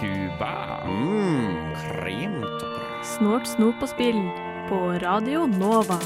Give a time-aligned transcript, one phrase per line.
[0.00, 0.54] Cuba.
[3.06, 4.18] Snort, snop og spill
[4.66, 6.00] på Radio Nova.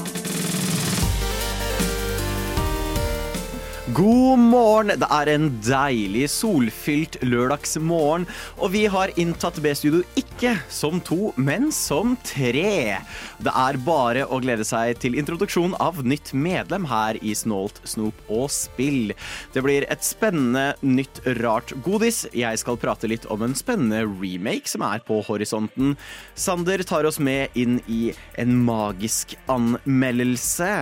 [3.95, 4.91] God morgen!
[4.99, 8.25] Det er en deilig solfylt lørdagsmorgen,
[8.59, 12.97] og vi har inntatt B-studio ikke som to, men som tre.
[13.39, 18.19] Det er bare å glede seg til introduksjon av nytt medlem her i Snålt, snop
[18.27, 19.15] og spill.
[19.55, 22.25] Det blir et spennende, nytt, rart godis.
[22.35, 25.95] Jeg skal prate litt om en spennende remake som er på horisonten.
[26.35, 30.73] Sander tar oss med inn i en magisk anmeldelse.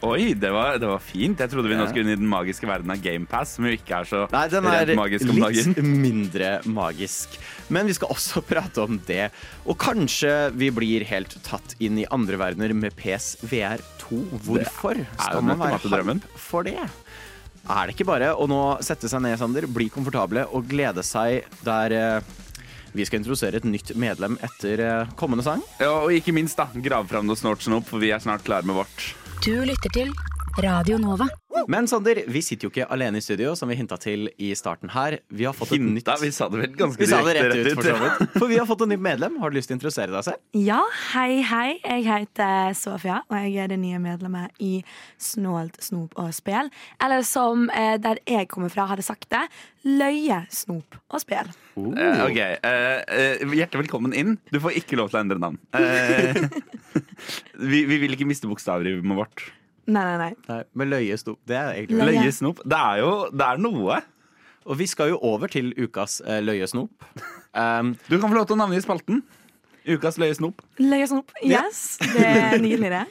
[0.00, 1.40] Oi, det var, det var fint.
[1.42, 3.98] Jeg trodde vi nå skulle inn i den magiske verden av GamePass, som jo ikke
[3.98, 5.74] er så Nei, den er magisk om dagen.
[5.76, 7.36] litt mindre magisk.
[7.68, 9.26] Men vi skal også prate om det.
[9.68, 14.22] Og kanskje vi blir helt tatt inn i andre verdener med PSVR2.
[14.48, 16.78] Hvorfor skal man være hype for det?
[17.70, 21.44] Er det ikke bare å nå sette seg ned, Sander, bli komfortable og glede seg
[21.66, 22.30] der eh,
[22.96, 25.60] vi skal introdusere et nytt medlem etter eh, kommende sang?
[25.78, 28.66] Ja, og ikke minst, da, grave fram noe snort snop, for vi er snart klare
[28.66, 29.10] med vårt.
[29.44, 30.10] Du lytter til
[30.58, 31.28] Radio Nova.
[31.68, 34.90] Men Sander, vi sitter jo ikke alene i studio, som vi hinta til i starten
[34.90, 35.18] her.
[35.28, 37.68] Vi har fått et nytt vi sa det vel ganske Vi sa det direkte rett
[37.68, 38.32] ut, for så vidt.
[38.34, 39.36] For vi har fått en ny medlem.
[39.42, 40.40] Har du lyst til å introdusere deg selv?
[40.56, 40.80] Ja,
[41.12, 41.68] hei, hei.
[41.84, 44.80] Jeg heter Sofia, og jeg er det nye medlemmet i
[45.20, 46.72] Snålt, snop og spel.
[47.02, 49.44] Eller som eh, der jeg kommer fra, hadde sagt det,
[49.86, 51.52] løye, snop og spel.
[51.76, 52.26] Uh.
[52.26, 54.36] ok, uh, eh, Hjertelig velkommen inn.
[54.50, 55.60] Du får ikke lov til å endre navn.
[55.76, 56.42] Eh,
[57.70, 59.46] vi, vi vil ikke miste bokstavrimet vårt.
[59.90, 60.32] Nei, nei, nei.
[60.48, 61.34] Nei, men løye sto.
[61.48, 62.20] Det er egentlig Løye.
[62.22, 62.62] Løye snop.
[62.62, 64.00] Det er jo det er noe.
[64.70, 67.06] Og vi skal jo over til ukas eh, løyesnop.
[67.56, 69.22] Um, Du kan få lov til å navngi spalten.
[69.88, 70.60] Ukas løye snop.
[70.78, 71.32] Løye, snop.
[71.42, 73.04] Yes, det er nydelig, det.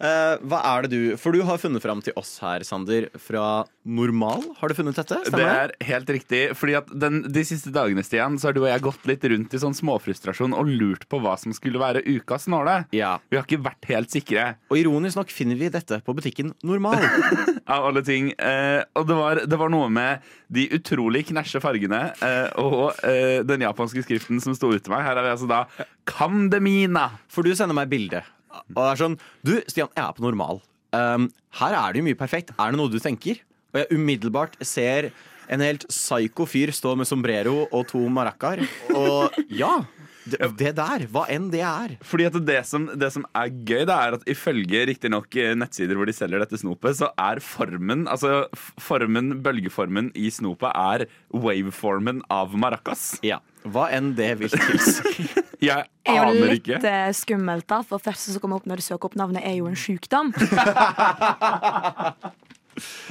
[0.00, 3.64] Eh, hva er det du For du har funnet fram til oss her, Sander, fra
[3.84, 4.42] Normal.
[4.58, 5.18] Har du funnet dette?
[5.24, 5.76] Det Stemmer det?
[5.80, 6.40] er helt riktig.
[6.58, 9.54] Fordi at den, De siste dagene Stian, så har du og jeg gått litt rundt
[9.56, 12.84] i sånn småfrustrasjon og lurt på hva som skulle være ukas nåle.
[12.96, 13.14] Ja.
[13.30, 17.00] Vi har ikke vært helt sikre Og ironisk nok finner vi dette på butikken Normal.
[17.70, 18.32] av alle ting.
[18.36, 23.40] Eh, og det var, det var noe med de utrolig knæsje fargene eh, og eh,
[23.46, 25.04] den japanske skriften som sto ute meg.
[25.06, 25.64] Her er vi altså da
[26.10, 27.08] Kandemina.
[27.30, 28.20] For du sender meg bilde.
[28.50, 29.16] Og det er sånn
[29.46, 30.60] Du, Stian, jeg er på Normal.
[30.96, 31.28] Um,
[31.60, 32.52] her er det jo mye perfekt.
[32.58, 33.42] Er det noe du tenker?
[33.70, 35.12] Og jeg umiddelbart ser
[35.50, 38.62] en helt psyko fyr stå med sombrero og to maracaer.
[38.94, 39.80] Og ja,
[40.28, 41.94] det, det der, hva enn det er.
[42.04, 45.96] Fordi at det som, det som er gøy, det er at ifølge riktignok eh, nettsider
[45.96, 48.42] hvor de selger dette snopet, så er formen, altså
[48.80, 53.14] formen, bølgeformen i snopet er waveformen av maracas.
[53.24, 55.28] Ja, Hva enn det vil tilsi.
[55.60, 56.08] Jeg aner ikke.
[56.08, 56.78] Det er jo litt ikke.
[56.88, 57.82] eh, skummelt, da.
[57.84, 60.30] For første som kommer opp når du søker opp navnet, er jo en sjukdom.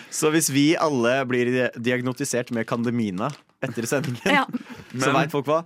[0.09, 3.27] Så hvis vi alle blir diagnotisert med kandemina
[3.61, 4.45] etter sendingen, Ja.
[4.97, 5.59] så veit folk hva.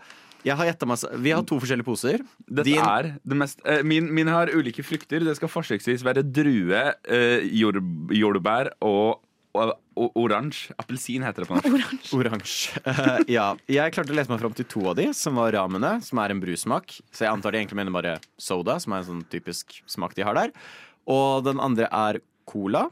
[0.43, 1.09] Jeg har gjettet masse.
[1.23, 2.23] Vi har to forskjellige poser.
[2.47, 5.23] Dette Din- er det mest eh, min, min har ulike frukter.
[5.23, 7.79] Det skal forsøksvis være drue, eh, jord,
[8.11, 9.21] jordbær og,
[9.55, 9.71] og,
[10.19, 10.73] oransje.
[10.81, 12.11] Appelsin heter det på norsk.
[12.17, 12.81] Oransje.
[12.87, 13.47] Uh, ja.
[13.71, 16.33] Jeg klarte å lese meg fram til to av de, som var ramene, som er
[16.33, 16.91] en brussmak.
[17.13, 20.25] Så jeg antar de egentlig mener bare soda, som er en sånn typisk smak de
[20.27, 20.51] har der.
[21.07, 22.87] Og den andre er cola.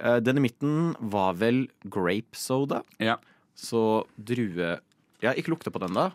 [0.00, 2.82] Uh, Den i midten var vel grape soda.
[3.00, 3.16] Ja.
[3.56, 4.78] Så drue
[5.20, 6.10] Ja, ikke lukte på den, da.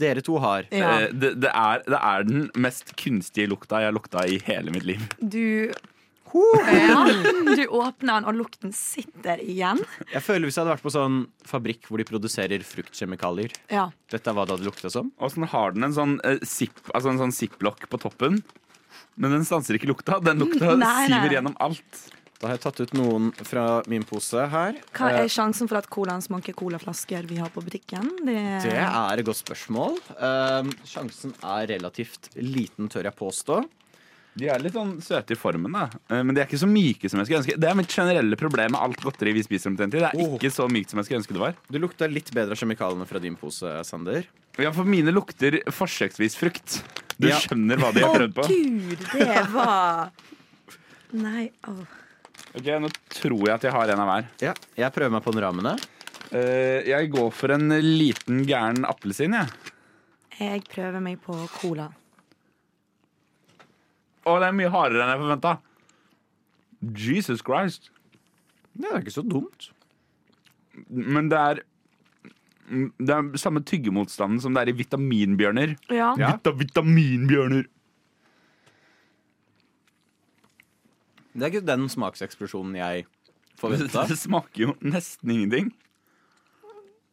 [0.00, 0.66] Dere to har.
[0.74, 0.90] Ja.
[1.04, 4.74] Eh, det, det, er, det er den mest kunstige lukta jeg har lukta i hele
[4.74, 5.06] mitt liv.
[5.20, 5.70] Du
[6.70, 7.00] ja,
[7.56, 9.80] Du åpner den, og lukten sitter igjen.
[10.12, 11.16] Jeg føler Hvis jeg hadde vært på sånn
[11.48, 13.88] fabrikk hvor de produserer fruktkjemikalier Ja.
[14.12, 15.10] Dette er hva det hadde lukta som.
[15.18, 18.38] Og så har den en sånn eh, zip, altså en sånn ziplock på toppen.
[19.20, 20.20] Men den stanser ikke lukta.
[20.22, 21.18] Den lukta Nei, nei.
[21.18, 22.04] siver gjennom alt.
[22.40, 24.78] Da har jeg tatt ut noen fra min pose her.
[24.96, 28.08] Hva Eh, er sjansen for at colaen smaker colaflasker vi har på butikken?
[28.24, 29.98] Det, Det er et godt spørsmål.
[30.16, 33.60] Um, sjansen er relativt liten, tør jeg påstå.
[34.40, 35.90] De er litt sånn søte i formen, da.
[36.08, 37.58] Eh, men de er ikke så myke som jeg skulle ønske.
[37.60, 40.00] Det er mitt generelle problem med alt godteri vi spiser om til en tid.
[40.00, 40.38] Det er Oh.
[40.38, 41.54] ikke så mykt som jeg skulle ønske det var.
[41.68, 44.24] Du lukta litt bedre av kjemikaliene fra din pose, Sander.
[44.56, 46.82] Ja, for mine lukter forsøksvis frukt.
[47.18, 47.36] Du Ja.
[47.36, 48.48] skjønner hva de har prøvd på.
[48.48, 50.10] gud, det var
[51.12, 51.84] Nei, åh.
[52.56, 54.28] Ok, Nå tror jeg at jeg har en av hver.
[54.42, 55.76] Ja, jeg prøver meg på den ramene.
[56.30, 59.72] Eh, jeg går for en liten gæren appelsin, jeg.
[60.40, 61.88] Jeg prøver meg på cola.
[64.26, 65.54] Å, det er mye hardere enn jeg forventa.
[67.06, 67.90] Jesus Christ.
[68.72, 69.70] Det er ikke så dumt.
[70.88, 71.60] Men det er
[72.70, 75.72] Det er samme tyggemotstanden som det er i vitaminbjørner.
[75.90, 76.12] Ja.
[76.20, 76.36] Ja.
[76.36, 77.64] Vita vitaminbjørner.
[81.32, 83.06] Det er ikke den smakseksplosjonen jeg
[83.60, 84.06] forventa.
[84.10, 85.72] Det smaker jo nesten ingenting.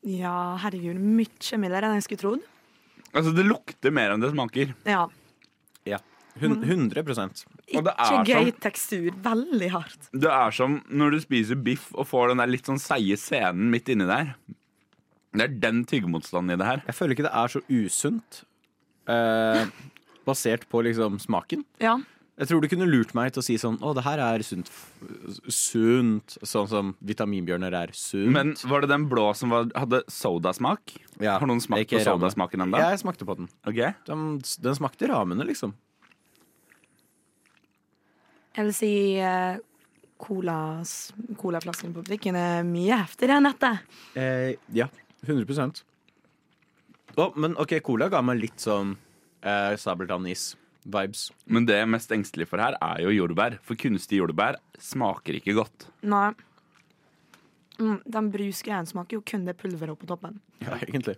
[0.07, 0.99] Ja, herregud.
[1.01, 2.45] Mye mildere enn jeg skulle trodd.
[3.15, 4.73] Altså, det lukter mer enn det smaker.
[4.87, 5.07] Ja.
[5.87, 5.99] Ja.
[6.37, 9.07] 100 Og det Ikke gøy som, tekstur.
[9.25, 10.09] Veldig hardt.
[10.13, 13.71] Det er som når du spiser biff og får den der litt sånn seige scenen
[13.73, 14.35] midt inni der.
[15.37, 16.83] Det er den tyggemotstanden i det her.
[16.87, 18.43] Jeg føler ikke det er så usunt,
[19.09, 19.65] eh,
[20.27, 21.65] basert på liksom smaken.
[21.83, 21.97] Ja.
[22.37, 24.67] Jeg tror du kunne lurt meg til å si sånn Å, det her er sunt.
[25.49, 26.35] Sunt.
[26.45, 28.29] Sånn som vitaminbjørner er sunt.
[28.35, 30.93] Men var det den blå som var, hadde sodasmak?
[31.17, 32.05] Ja, Har noen smakt på ramen.
[32.05, 32.81] sodasmaken ennå?
[32.83, 33.49] Jeg smakte på den.
[33.65, 33.95] Okay.
[34.05, 35.73] Den, den smakte ramene, liksom.
[38.57, 38.91] Jeg vil si
[39.21, 39.57] uh,
[40.21, 40.93] colas,
[41.41, 43.73] colaflasken på butikken er mye heftigere enn dette.
[44.17, 44.89] Eh, ja.
[45.25, 45.83] 100
[47.17, 48.93] Å, Men OK, cola ga meg litt sånn
[49.41, 49.73] eh,
[50.87, 51.31] Sabeltann-is-vibes.
[51.45, 53.59] Men det jeg er mest engstelig for her, er jo jordbær.
[53.63, 55.87] For kunstig jordbær smaker ikke godt.
[56.03, 56.33] Nei.
[57.79, 60.39] Mm, den brusgreien smaker jo kun det pulveret oppå toppen.
[60.61, 61.17] Ja, egentlig.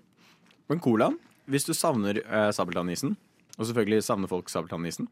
[0.70, 1.18] Men colaen,
[1.48, 3.16] hvis du savner eh, Sabeltann-isen,
[3.58, 5.10] og selvfølgelig savner folk sabeltannisen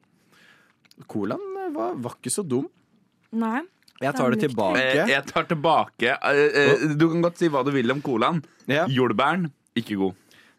[1.11, 2.67] Colaen eh, var, var ikke så dum.
[3.35, 3.61] Nei.
[3.99, 4.83] Jeg tar det tilbake.
[4.83, 8.43] Eh, jeg tar tilbake eh, eh, Du kan godt si hva du vil om colaen.
[8.69, 8.85] Ja.
[8.91, 10.15] Jordbæren, ikke god.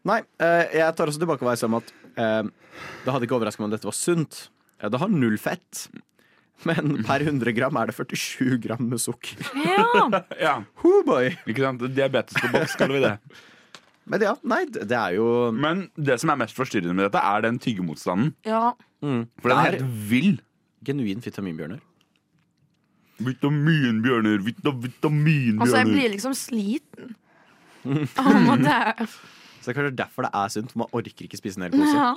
[0.08, 3.62] Nei, eh, jeg tar også tilbake hva jeg sa om at det hadde ikke overrasket
[3.62, 4.44] meg om dette var sunt.
[4.82, 5.86] Ja, det har null fett.
[6.66, 9.38] Men per 100 gram er det 47 gram med sukker.
[9.62, 10.08] Ja.
[10.48, 11.30] Ja, Oh boy.
[11.46, 11.84] ikke sant?
[11.94, 13.12] Diabetes på boks, kaller vi det.
[14.08, 17.44] Men ja, nei, det er jo Men det som er mest forstyrrende med dette, er
[17.46, 18.34] den tyggemotstanden.
[18.48, 18.72] ja.
[18.98, 20.32] For den er helt vill.
[20.82, 21.78] genuin vitaminbjørner.
[23.22, 25.62] Vitaminbjørner, vita, vitaminbjørner.
[25.62, 27.14] Altså, jeg blir liksom sliten.
[28.18, 29.06] Av en måte.
[29.68, 30.70] Så det er kanskje derfor det er sunt.
[30.72, 31.92] for Man orker ikke spise en hel pose.
[31.92, 32.12] Ja.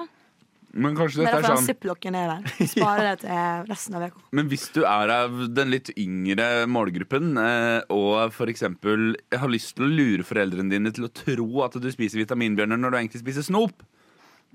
[0.71, 2.67] Men kanskje Det er dette er sånn ziplocken er der.
[2.71, 4.21] Spare det til resten av uka.
[4.39, 9.75] Men hvis du er av den litt yngre målgruppen, eh, og for eksempel har lyst
[9.75, 13.23] til å lure foreldrene dine til å tro at du spiser vitaminbjørner når du egentlig
[13.25, 13.83] spiser snop,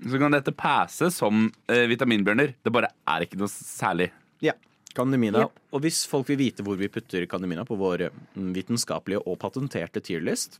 [0.01, 2.55] så kan dette passe som eh, vitaminbjørner.
[2.65, 4.09] Det bare er ikke noe særlig.
[4.41, 4.57] Ja.
[4.97, 5.45] Kandemina.
[5.45, 5.61] Yep.
[5.77, 10.01] Og hvis folk vil vite hvor vi putter kandemina på vår mm, vitenskapelige og patenterte
[10.01, 10.57] tierlist,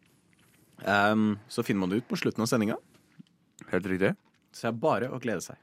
[0.86, 2.78] um, så finner man det ut på slutten av sendinga.
[3.72, 4.14] Helt riktig.
[4.54, 5.58] Så det er bare å glede seg.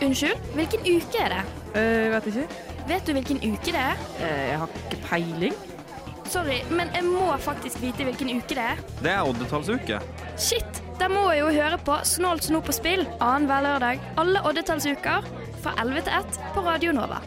[0.00, 1.40] Unnskyld, hvilken uke er det?
[1.74, 2.46] Uh, vet ikke.
[2.88, 4.04] Vet du hvilken uke det er?
[4.20, 5.58] Uh, jeg har ikke peiling.
[6.30, 8.84] Sorry, men jeg må faktisk vite hvilken uke det er.
[9.02, 9.98] Det er oddetallsuke.
[10.38, 10.78] Shit!
[11.00, 15.24] Da må jeg jo høre på Snålt snop og spill annenhver lørdag alle oddetallsuker
[15.64, 17.22] fra 11 til 1 på Radio Nova.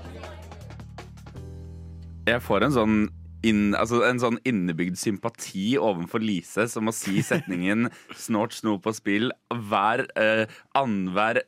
[2.30, 3.00] Jeg får en sånn
[3.48, 8.96] inn, altså en sånn innebygd sympati overfor Lise som å si setningen 'snort snop på
[8.96, 10.46] spill' hver uh,
[10.80, 11.44] annenhver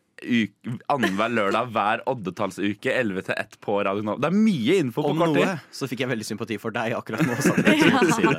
[0.92, 4.22] annenhver lørdag hver oddetallsuke 11 til 1 på Radio Nova.
[4.25, 5.68] Det er mye info på Om kort noe tid.
[5.80, 7.38] så fikk jeg veldig sympati for deg akkurat nå.
[7.45, 8.36] Sandra.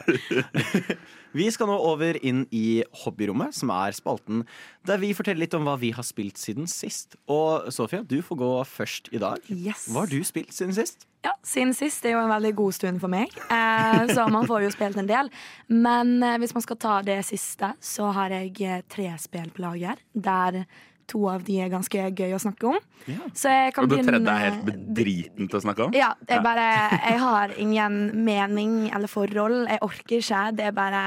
[1.36, 4.44] Vi skal nå over inn i hobbyrommet, som er spalten
[4.88, 7.18] der vi forteller litt om hva vi har spilt siden sist.
[7.28, 9.42] Og Sofia, du får gå først i dag.
[9.52, 9.88] Yes.
[9.90, 11.04] Hva har du spilt siden sist?
[11.26, 14.62] Ja, Siden sist er jo en veldig god stund for meg, eh, så man får
[14.62, 15.28] jo spilt en del.
[15.74, 19.64] Men eh, hvis man skal ta det siste, så har jeg eh, tre spill på
[19.64, 19.98] lager.
[20.14, 20.62] Der
[21.10, 22.78] to av de er ganske gøy å snakke om.
[23.06, 23.30] Ja.
[23.34, 25.96] Så jeg kan Og det tredje er helt bedriten til å snakke om.
[25.96, 26.66] Ja, jeg bare
[26.96, 29.66] Jeg har ingen mening eller forhold.
[29.70, 30.42] Jeg orker ikke.
[30.56, 31.04] Det er bare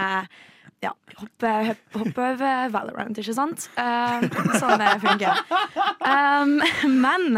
[0.79, 3.65] ja, hoppe, hoppe, over Valorant, ikke sant?
[3.75, 4.23] Uh,
[4.61, 5.41] sånn det funker.
[5.99, 6.55] Um,
[7.03, 7.35] men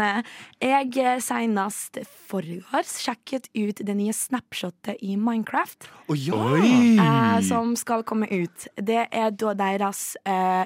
[0.62, 1.98] jeg senest
[2.30, 5.90] forgårs sjekket ut det nye snapshotet i Minecraft.
[6.06, 6.38] Oh, ja!
[7.02, 8.68] uh, som skal komme ut.
[8.78, 10.62] Det er da deres eh,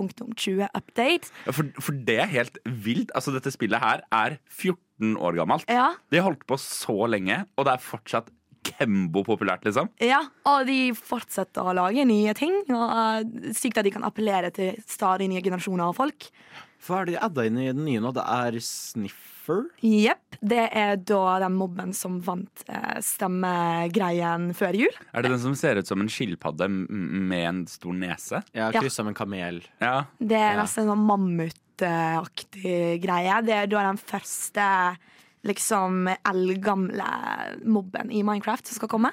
[0.00, 1.30] 1.20-update.
[1.46, 3.12] Ja, For, for det er helt vilt.
[3.16, 5.68] Altså, dette spillet her er 14 år gammelt.
[5.70, 9.86] Ja, De har holdt på så lenge, og det er fortsatt Kembo populært, liksom.
[10.04, 12.58] ja, og de fortsetter å lage nye ting.
[12.68, 16.26] Og eh, Sykt at de kan appellere til stadig nye generasjoner av folk.
[16.84, 18.12] Hva er det de adda inn i den nye nå?
[18.16, 18.58] Det er
[19.50, 19.64] Sniffer?
[19.80, 20.36] Jepp.
[20.40, 24.94] Det er da den mobben som vant eh, stemmegreien før jul.
[25.12, 28.42] Er det den som ser ut som en skilpadde med en stor nese?
[28.56, 28.70] Ja.
[28.72, 29.60] kryssa med en kamel.
[29.82, 30.06] Ja.
[30.18, 33.42] Det er nesten en sånn mammutaktig greie.
[33.44, 34.66] Det er da den første
[35.46, 37.12] liksom eldgamle
[37.64, 39.12] mobben i Minecraft som skal komme.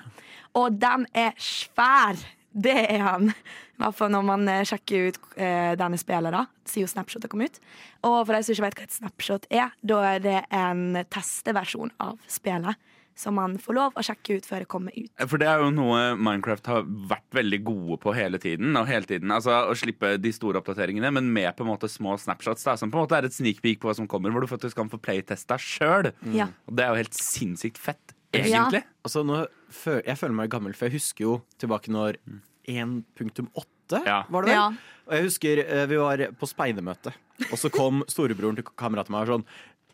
[0.55, 2.19] Og den er svær!
[2.57, 3.33] Det er han.
[3.77, 6.45] I hvert fall når man eh, sjekker ut eh, denne spillet, da.
[6.65, 7.65] Siden jo Snapshot kommet ut.
[8.09, 11.93] Og for de som ikke vet hva et Snapshot er, da er det en testeversjon
[12.03, 12.79] av spillet.
[13.17, 15.09] Som man får lov å sjekke ut før det kommer ut.
[15.25, 18.77] For det er jo noe Minecraft har vært veldig gode på hele tiden.
[18.77, 22.13] Og hele tiden, altså Å slippe de store oppdateringene, men med på en måte små
[22.21, 22.65] snapshots.
[22.67, 24.49] Da, som på en måte er et sneak peek på hva som kommer, hvor du
[24.51, 26.11] faktisk kan få playtesta sjøl.
[26.29, 26.51] Ja.
[26.69, 28.83] Og det er jo helt sinnssykt fett, egentlig.
[29.01, 29.47] Altså, nå,
[29.97, 32.21] jeg føler meg gammel, for jeg husker jo tilbake når
[32.67, 34.23] 1.8 Ja.
[34.29, 34.57] var det vel?
[34.57, 34.67] Ja.
[35.07, 37.13] Og jeg husker eh, vi var på speidermøte,
[37.51, 39.45] og så kom storebroren til kameraten meg og sånn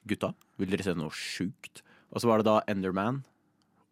[0.09, 1.83] Gutta, vil dere se noe sjukt?
[2.11, 3.21] Og så var det da Enderman.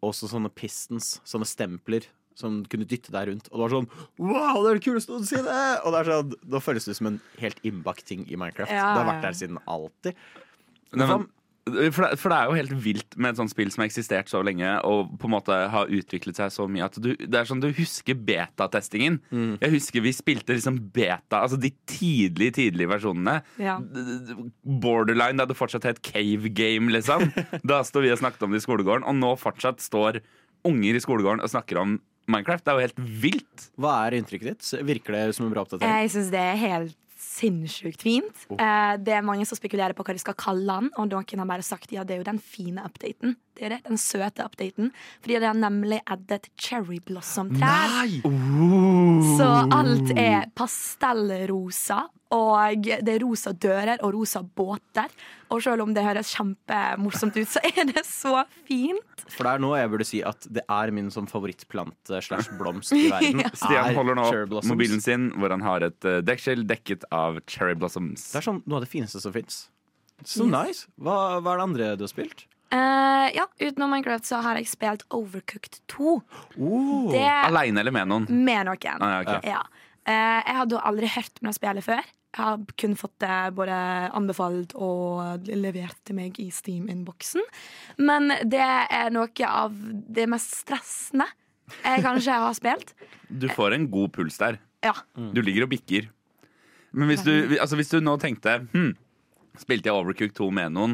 [0.03, 2.03] Og så sånne pistons, sånne stempler
[2.35, 3.47] som kunne dytte deg rundt.
[3.51, 3.87] Og det var sånn
[4.19, 5.59] Wow, det er det kuleste noensinne!
[5.85, 8.73] Og det er sånn, da føles det som en helt innbakt ting i Minecraft.
[8.73, 10.19] Ja, Det har vært der siden alltid.
[10.91, 11.27] Nei, men,
[11.69, 14.31] for, det, for det er jo helt vilt med et sånt spill som har eksistert
[14.31, 17.45] så lenge og på en måte har utviklet seg så mye at du, det er
[17.45, 19.19] sånn du husker betatestingen.
[19.29, 19.53] Mm.
[19.61, 23.39] Jeg husker vi spilte liksom beta, altså de tidlige, tidlige versjonene.
[23.61, 23.77] Ja.
[24.63, 27.29] Borderline, da det fortsatt het Cave Game, liksom.
[27.71, 30.21] Da sto vi og snakket om det i skolegården, og nå fortsatt står
[30.67, 31.99] unger i skolegården og snakker om
[32.31, 32.65] Minecraft.
[32.65, 33.67] Det er jo helt vilt.
[33.81, 34.71] Hva er inntrykket ditt?
[34.87, 36.03] Virker det som en bra oppdatering?
[36.05, 36.97] Jeg syns det er helt
[37.31, 38.45] sinnssykt fint.
[38.51, 41.49] Eh, det er mange som spekulerer på hva de skal kalle den, og noen har
[41.49, 43.35] bare sagt ja, det er jo den fine updaten.
[43.57, 44.91] Det er det, Den søte updaten.
[45.21, 48.15] Fordi det har nemlig addet cherry blossom-trær.
[49.37, 55.11] Så alt er pastellrosa, og det er rosa dører og rosa båter.
[55.51, 59.25] Og selv om det høres kjempemorsomt ut, så er det så fint.
[59.27, 62.95] For det er nå jeg burde si at det er min som favorittplante slash blomst
[62.95, 63.43] i verden.
[63.59, 67.41] Stian er holder nå opp mobilen sin, hvor han har et eh, dekkskjell dekket av
[67.51, 68.29] cherry blossoms.
[68.31, 69.65] Det er sånn noe av det fineste som fins.
[70.27, 70.87] Så nice.
[71.01, 72.45] Hva, hva er det andre du har spilt?
[72.71, 76.13] Uh, ja, utenom Minecraft så har jeg spilt Overcooked 2.
[76.63, 78.27] Oh, Aleine eller med noen?
[78.31, 79.03] med noen.
[79.03, 79.51] Ah, ja, okay.
[79.51, 79.65] Ja.
[80.07, 82.13] Uh, jeg hadde jo aldri hørt om det spillet før.
[82.31, 83.75] Jeg har kun fått det både
[84.15, 87.43] anbefalt og levert til meg i Steam-innboksen.
[87.99, 89.75] Men det er noe av
[90.07, 91.27] det mest stressende
[91.83, 92.93] jeg kanskje har spilt.
[93.27, 94.57] Du får en god puls der.
[94.83, 94.93] Ja.
[95.15, 96.07] Du ligger og bikker.
[96.95, 98.89] Men hvis du, altså hvis du nå tenkte hm,
[99.59, 100.93] Spilte jeg Overcooked 2 med noen?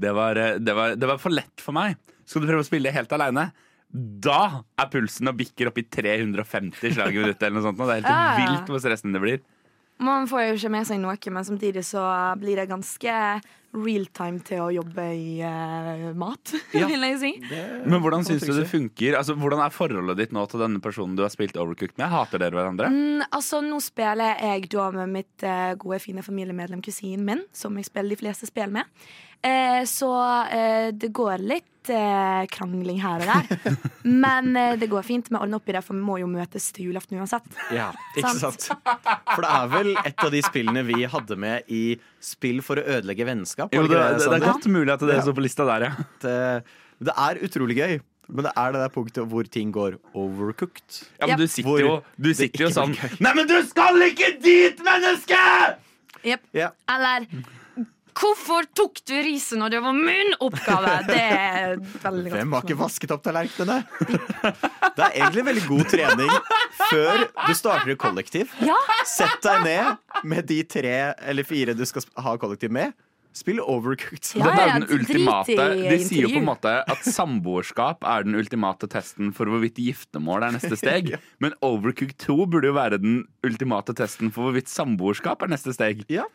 [0.00, 1.98] Det var, det, var, det var for lett for meg.
[2.28, 3.50] Skal du prøve å spille helt aleine?
[3.92, 7.52] Da er pulsen og bikker opp i 350 slag i minuttet.
[7.52, 8.32] Det er helt Ja, ja.
[8.40, 9.42] vilt hvor stressende det blir.
[9.98, 12.02] Man får jo ikke med seg noe, men samtidig så
[12.38, 13.14] blir det ganske
[13.78, 16.86] real time til å jobbe i uh, mat, Ja.
[16.88, 17.32] vil jeg si.
[17.84, 19.18] Men hvordan syns du det funker?
[19.18, 22.08] Altså, Hvordan er forholdet ditt nå til denne personen du har spilt Overcooked med?
[22.14, 22.88] Hater dere hverandre?
[22.94, 27.76] Mm, altså, nå spiller jeg da med mitt uh, gode, fine familiemedlem, kusinen min, som
[27.76, 28.88] jeg spiller de fleste spill med.
[29.46, 30.08] Eh, så
[30.50, 33.76] eh, det går litt eh, krangling her og der.
[34.24, 35.30] Men eh, det går fint.
[35.30, 37.46] Vi ordne opp i det, for vi må jo møtes til julaften uansett.
[37.74, 38.66] Ja, ikke Sant.
[38.66, 38.84] sant?
[39.30, 41.82] For det er vel et av de spillene vi hadde med i
[42.18, 43.72] Spill for å ødelegge vennskap.
[43.74, 46.06] Jo, det, det, det er godt mulig at det står på lista der, ja.
[46.24, 46.36] Det,
[47.06, 47.98] det er utrolig gøy.
[48.28, 50.98] Men det er det der punktet hvor ting går overcooked.
[51.22, 51.38] ja men Yep.
[51.40, 52.92] du sitter Hvor jo, du sitter jo sånn.
[53.24, 55.38] Nei, men du skal ikke dit, menneske!
[56.26, 56.42] Jepp.
[56.52, 56.68] Ja.
[56.92, 57.24] Eller
[58.18, 60.94] Hvorfor tok du riset når det var min oppgave?
[61.08, 63.80] Det er veldig godt Hvem har ikke vasket opp tallerkenene?
[64.98, 66.32] Det er egentlig veldig god trening
[66.88, 68.54] før du starter i kollektiv.
[68.64, 72.96] Ja, Sett deg ned med de tre eller fire du skal ha kollektiv med.
[73.38, 74.32] Spill overcooked.
[74.40, 78.24] Ja, Dette er ja, den ultimate De sier jo på en måte at samboerskap er
[78.26, 81.12] den ultimate testen for hvorvidt giftermål er neste steg.
[81.44, 86.02] Men Overcooked 2 burde jo være den ultimate testen for hvorvidt samboerskap er neste steg.
[86.10, 86.26] Ja.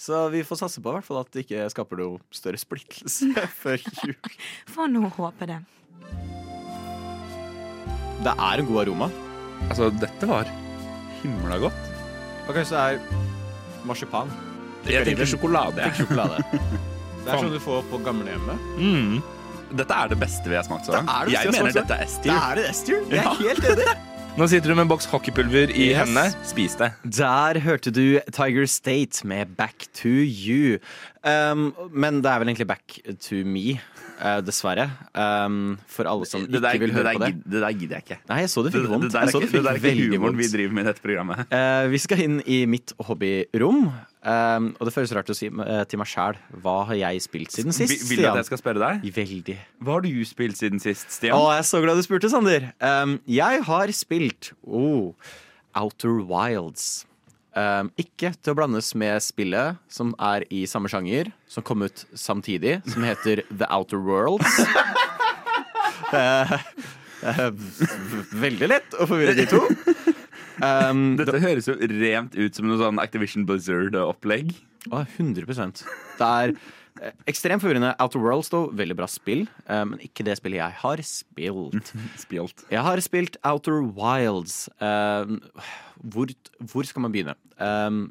[0.00, 3.28] Så vi får satse på i hvert fall at det ikke skaper noe større splittelse
[3.62, 4.14] før jul.
[4.74, 5.58] får nå håpe det.
[8.24, 9.08] Det er en god aroma.
[9.70, 10.48] Altså, dette var
[11.22, 11.90] himla godt.
[12.48, 14.32] Og kanskje det er marsipan.
[14.88, 15.84] Jeg tenker sjokolade.
[15.84, 16.00] jeg.
[16.02, 16.40] Sjokolade.
[17.20, 18.62] Det er sånn du får på gamlehjemmet.
[18.80, 19.18] Mm.
[19.76, 21.10] Dette er det beste vi har smakt så langt.
[21.28, 22.38] Det det Jeg mener dette er Det S-tier.
[22.40, 23.02] er det S-tier.
[23.12, 23.24] Jeg Ja.
[23.28, 23.88] er helt enig.
[24.38, 25.98] Nå sitter du med en boks hockeypulver i Yes.
[25.98, 26.30] hendene.
[26.46, 26.92] Spis det.
[27.04, 30.78] Der hørte du Tiger State med Back to You.
[31.26, 33.80] Um, men det er vel egentlig Back to me,
[34.20, 34.86] eh, dessverre.
[35.14, 37.52] Um, for alle som Det der, ikke vil det, høre der, på det.
[37.54, 38.18] det der gidder jeg ikke.
[38.28, 39.02] Nei, jeg så det Det, fikk det, vondt.
[39.02, 41.42] der, Jeg er ikke, det det der humoren vi driver med i dette programmet.
[41.50, 43.82] Uh, vi skal inn i mitt hobbyrom.
[44.20, 47.54] Um, og det føles rart å si uh, til meg sjæl hva har jeg spilt
[47.56, 47.94] siden sist?
[48.04, 49.06] Vil vil du at jeg skal spørre deg?
[49.16, 49.54] Veldig.
[49.80, 51.40] Hva har du spilt siden sist, Å, Stian?
[51.40, 52.68] jeg er så glad du spurte, Sander.
[52.84, 55.14] Um, jeg har spilt oh,
[55.72, 57.06] Outer Wilds.
[57.60, 62.04] Um, ikke til å blandes med spillet som er i samme sjanger, som kom ut
[62.16, 64.60] samtidig, som heter The Outer Worlds.
[66.14, 66.54] uh,
[67.26, 67.50] uh,
[68.44, 69.64] veldig lett å forvirre de to.
[70.60, 74.52] Um, Dette høres jo rent ut som noe sånn Activision Blizzard-opplegg.
[74.88, 75.44] Å, 100
[76.16, 76.54] Det er
[77.30, 77.92] ekstremt forvirrende.
[78.02, 81.92] Outer Worlds, da, veldig bra spill, eh, men ikke det spillet jeg har spilt.
[82.24, 82.64] spilt.
[82.72, 84.62] Jeg har spilt Outer Wilds.
[84.80, 85.36] Eh,
[86.14, 86.32] hvor,
[86.72, 87.36] hvor skal man begynne?
[87.60, 88.08] Um,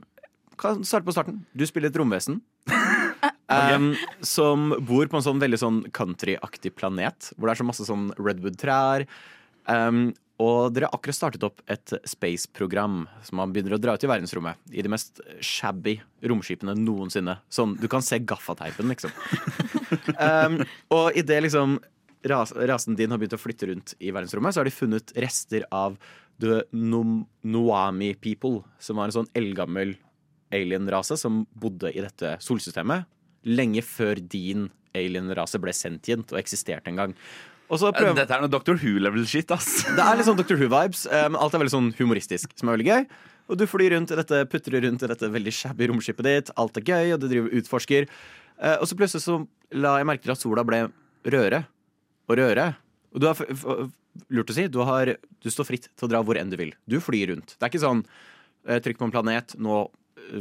[0.60, 1.44] kan starte på starten.
[1.56, 2.42] Du spiller et romvesen.
[3.50, 7.86] Um, som bor på en sånn veldig sånn countryaktig planet, hvor det er så masse
[7.88, 9.08] sånn redwood-trær.
[9.66, 14.06] Um, og dere har akkurat startet opp et space-program som man begynner å dra ut
[14.06, 14.60] i verdensrommet.
[14.72, 15.98] I de mest shabby
[16.32, 17.36] romskipene noensinne.
[17.52, 19.12] Sånn, du kan se gaffateipen, liksom.
[20.16, 20.62] um,
[20.96, 21.76] og idet liksom
[22.32, 25.68] ras, rasen din har begynt å flytte rundt i verdensrommet, så har de funnet rester
[25.76, 26.00] av
[26.40, 29.98] The Noami People, som var en sånn eldgammel
[30.56, 33.06] alien-rase som bodde i dette solsystemet
[33.48, 34.68] lenge før din
[34.98, 37.16] alien-rase ble sentient og eksisterte en gang.
[37.70, 38.78] Og så prøver, Dette er noe Dr.
[38.82, 39.84] Who-level shit, ass.
[39.98, 40.58] det er litt sånn Dr.
[40.58, 43.06] Who-vibes, Um, alt er veldig sånn humoristisk, som er veldig gøy.
[43.50, 46.52] Og du flyr rundt i dette, putrer rundt i dette veldig shabby romskipet ditt.
[46.62, 48.10] Alt er gøy, og du driver utforsker.
[48.62, 49.38] Uh, Og så plutselig så
[49.78, 50.84] la jeg merke til at sola ble
[51.30, 51.64] rødere
[52.30, 52.68] og rødere.
[53.14, 53.90] Og du har f- f-
[54.34, 56.74] lurt å si, du, har, du står fritt til å dra hvor enn du vil.
[56.90, 57.54] Du flyr rundt.
[57.58, 59.86] Det er ikke sånn uh, trykk på en planet, nå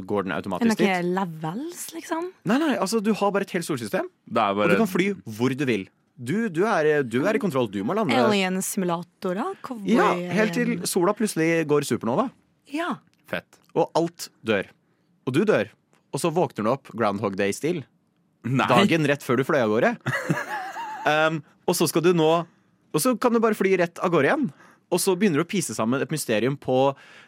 [0.04, 0.88] går den automatisk Er det dit.
[0.90, 2.26] noen levels, liksom?
[2.50, 5.06] Nei, nei, altså du har bare et helt solsystem, Det er og du kan fly
[5.24, 5.86] hvor du vil.
[6.18, 8.16] Du, du, er, du er i kontroll, du må lande.
[8.18, 9.52] Alien-simulatorer?
[9.86, 12.28] Ja, helt til sola plutselig går supernova,
[12.74, 12.96] Ja.
[13.30, 13.46] fett.
[13.78, 14.66] og alt dør.
[15.28, 15.70] Og du dør.
[16.12, 17.84] Og så våkner du opp Groundhog Day-stil.
[18.42, 19.94] Dagen rett før du fløy av gårde.
[21.08, 22.26] Um, og så skal du nå
[22.92, 24.42] Og så kan du bare fly rett av gårde igjen.
[24.88, 26.78] Og så begynner du å pise sammen et mysterium på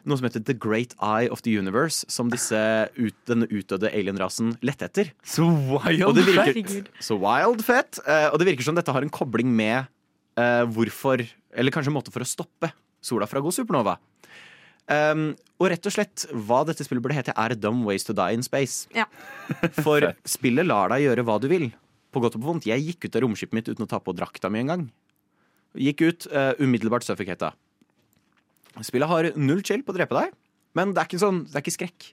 [0.08, 2.56] noe som heter The Great Eye of the Universe, som disse
[2.96, 5.10] ut, denne utdødde alienrasen lette etter.
[5.20, 6.22] Så wild.
[6.24, 8.00] Virker, så wild fett.
[8.06, 9.90] eh, og det virker som dette har en kobling med
[10.40, 12.70] uh, hvorfor Eller kanskje en måte for å stoppe
[13.02, 13.96] sola fra å gå supernova.
[14.90, 18.34] Um, og rett og slett hva dette spillet burde hete, er Dumb Ways to Die
[18.34, 18.88] in Space.
[18.96, 19.06] Ja.
[19.84, 21.68] For spillet lar deg gjøre hva du vil.
[22.10, 22.66] På godt og på vondt.
[22.66, 24.88] Jeg gikk ut av romskipet mitt uten å ta på drakta mi en gang.
[25.78, 27.52] Gikk ut uh, umiddelbart suffocata.
[28.86, 30.34] Spillet har null chill på å drepe deg,
[30.78, 32.10] men det er ikke, sånn, det er ikke skrekk.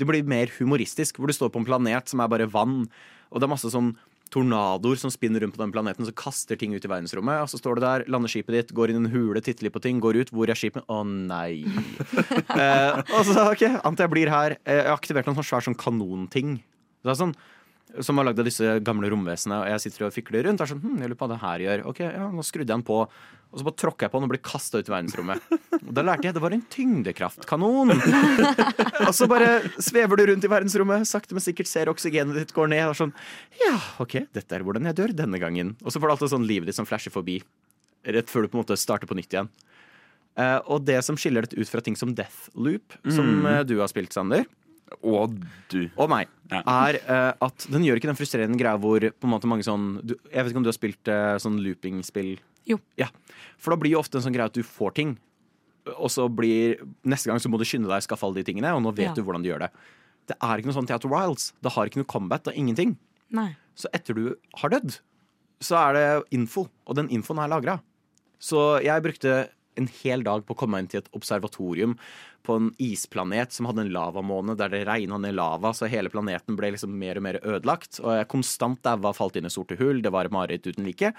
[0.00, 2.86] Det blir mer humoristisk, hvor du står på en planet som er bare vann,
[3.30, 3.92] og det er masse sånn
[4.30, 7.42] tornadoer som spinner rundt på den planeten, som kaster ting ut i verdensrommet.
[7.42, 9.74] Og så står du der, lander skipet ditt, går inn i en hule, titter litt
[9.74, 10.32] på ting, går ut.
[10.34, 10.86] Hvor er skipet?
[10.86, 11.64] Å nei.
[12.60, 14.54] eh, og så OK, antar jeg blir her.
[14.62, 16.60] Eh, Jeg har aktivert en sånn svær sånn kanonting.
[17.02, 17.34] Det er sånn
[18.04, 20.60] som var lagd av disse gamle romvesenene, og jeg sitter og fikler rundt.
[20.60, 21.84] Det er sånn, hm, jeg lurer på hva det her gjør.
[21.90, 22.98] Ok, ja, Nå skrudde jeg den på,
[23.50, 25.46] og så bare tråkka jeg på den og ble kasta ut i verdensrommet.
[25.80, 27.94] Og da lærte jeg at det var en tyngdekraftkanon.
[29.08, 29.48] og så bare
[29.82, 32.84] svever du rundt i verdensrommet, sakte, men sikkert ser oksygenet ditt går ned.
[32.92, 33.14] Og sånn,
[33.58, 35.74] ja, ok, dette er hvordan jeg dør denne gangen.
[35.82, 37.40] Og så får du alltid sånn livet ditt som flasher forbi,
[38.06, 39.50] rett før du på en måte starter på nytt igjen.
[40.38, 43.50] Eh, og det som skiller dette ut fra ting som Deathloop, som mm.
[43.66, 44.46] du har spilt, Sander,
[45.02, 45.34] Og
[45.70, 45.88] du.
[45.96, 46.62] og meg, Ja.
[46.66, 50.00] er uh, at den gjør ikke den frustrerende greia hvor på en måte mange sånn
[50.04, 52.38] du, Jeg vet ikke om du har spilt uh, sånn looping-spill?
[52.66, 52.78] Jo.
[52.98, 53.06] Ja.
[53.56, 55.16] For da blir jo ofte en sånn greie at du får ting,
[55.96, 58.74] og så blir Neste gang så må du skynde deg å skaffe alle de tingene,
[58.74, 59.14] og nå vet Ja.
[59.14, 59.70] du hvordan du gjør det.
[60.26, 61.52] Det er ikke noe sånn Theater Wilds.
[61.62, 62.42] Det har ikke noe combat.
[62.44, 62.96] Det er ingenting.
[63.30, 63.56] Nei.
[63.74, 64.98] Så etter du har dødd,
[65.60, 67.80] så er det info, og den infoen er lagra.
[68.38, 71.94] Så jeg brukte en hel dag på å komme meg inn til et observatorium
[72.46, 76.56] på en isplanet som hadde en lavamåne der det regna ned lava, så hele planeten
[76.58, 78.00] ble liksom mer og mer ødelagt.
[78.02, 81.12] Og jeg konstant daua, falt inn i sorte hull, det var et mareritt uten like.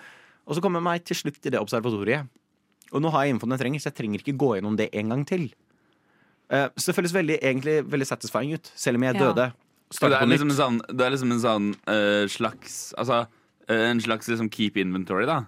[0.48, 2.30] Og så kom jeg meg til slutt til det observatoriet.
[2.92, 5.14] Og nå har jeg infoen jeg trenger, så jeg trenger ikke gå gjennom det en
[5.14, 5.52] gang til.
[6.52, 9.20] Eh, så det føles veldig, egentlig veldig satisfying ut, selv om jeg Ja.
[9.32, 9.54] døde.
[9.92, 13.28] Det er liksom en sånn, det er liksom en sånn uh, slags Altså
[13.70, 15.46] uh, en slags liksom keep inventory, da.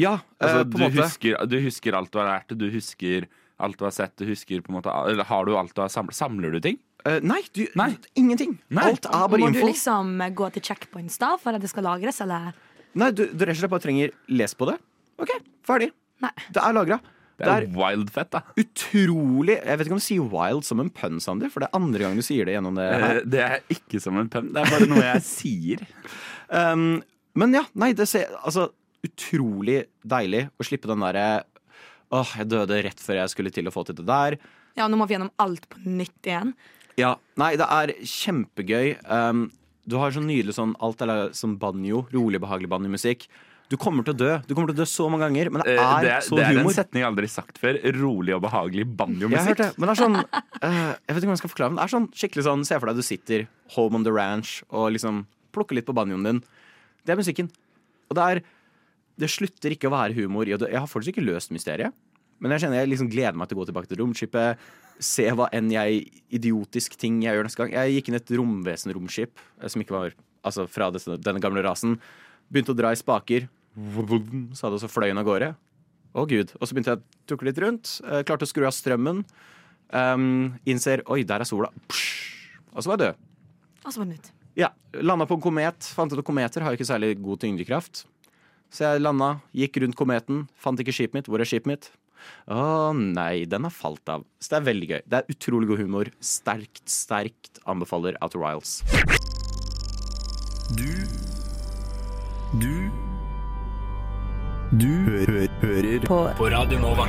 [0.00, 1.02] Ja, eh, Altså, på du, en måte.
[1.04, 3.26] husker, du husker alt du har lært, du husker
[3.62, 5.88] alt du har sett, du husker på en måte Eller har du alt du har
[5.92, 6.16] samlet?
[6.16, 6.78] Samler du ting?
[7.06, 7.90] Uh, nei, du, Nei.
[8.14, 8.58] ingenting.
[8.70, 8.84] Nei.
[8.92, 9.66] Alt er bare Må info.
[9.66, 12.52] du liksom gå til checkpoints da for at det skal lagres, eller?
[12.94, 14.76] Nei, du, du rett og slett bare trenger les på det.
[15.18, 15.32] OK,
[15.66, 15.90] ferdig.
[16.22, 16.30] Nei.
[16.54, 16.98] Det er lagra.
[17.42, 18.42] Det Det er wild fett, da.
[18.60, 21.78] utrolig Jeg vet ikke om du sier wild som en pønn, Sander, for det er
[21.80, 23.20] andre gang du sier det gjennom det Eh, her.
[23.24, 25.86] Det er ikke som en pønn, det er bare noe jeg sier.
[26.52, 27.00] Um,
[27.34, 28.66] men ja, nei, det ser altså
[29.06, 31.26] utrolig deilig å slippe den derre
[32.12, 34.34] Åh, jeg døde rett før jeg skulle til å få til det der.
[34.76, 36.50] Ja, nå må vi gjennom alt på nytt igjen.
[37.00, 38.98] Ja, nei, det er kjempegøy.
[39.08, 39.46] Um,
[39.88, 42.04] du har sånn nydelig sånn Alt er sånn som banjo.
[42.12, 43.24] Rolig, behagelig banjomusikk.
[43.72, 44.32] Du kommer til å dø.
[44.44, 46.36] Du kommer til å dø så mange ganger, men det Eh, er, Det er, så
[46.36, 47.78] det er en setning jeg aldri har sagt før.
[47.96, 49.62] Rolig og behagelig banjomusikk.
[49.64, 51.94] Jeg, det er sånn uh, Jeg vet ikke om jeg skal forklare men Det er
[51.94, 53.46] sånn skikkelig sånn Se for deg du sitter
[53.78, 55.24] home on the ranch og liksom
[55.56, 56.42] plukker litt på banjoen din.
[57.04, 57.48] Det er musikken.
[58.12, 58.42] Og det er
[59.20, 60.48] Det slutter ikke å være humor.
[60.48, 61.94] Jeg har fortsatt ikke løst mysteriet,
[62.42, 64.62] men jeg kjenner jeg liksom gleder meg til å gå tilbake til romskipet.
[65.02, 67.74] Se hva enn jeg idiotisk ting jeg gjør neste gang.
[67.76, 71.62] Jeg gikk inn i et romvesenromskip eh, som ikke var altså fra disse, denne gamle
[71.64, 71.96] rasen.
[72.50, 73.46] Begynte å dra i spaker.
[73.72, 75.52] Så hadde også fløy den av gårde.
[76.12, 76.52] Å gud.
[76.58, 77.94] Og så begynte jeg å tukle litt rundt.
[78.04, 79.22] eh, klarte å skru av strømmen.
[79.92, 81.68] Um, innser Oi, der er sola.
[81.92, 83.26] Psh, og så var jeg død.
[83.82, 84.32] Og så var det nytt.
[84.58, 84.68] Ja,
[85.00, 85.88] Landa på en komet.
[85.96, 88.04] Fant ut at kometer har ikke særlig god tyngdekraft.
[88.72, 91.28] Så jeg landa, gikk rundt kometen, fant ikke skipet mitt.
[91.28, 91.90] Hvor er skipet mitt?
[92.48, 94.24] Å nei, den har falt av.
[94.40, 95.00] Så det er veldig gøy.
[95.10, 96.10] Det er utrolig god humor.
[96.24, 98.78] Sterkt, sterkt anbefaler Outer Riles.
[100.72, 100.88] Du
[102.62, 102.72] Du
[104.72, 106.18] Du hø hø hører på.
[106.38, 107.04] på Radio Nova.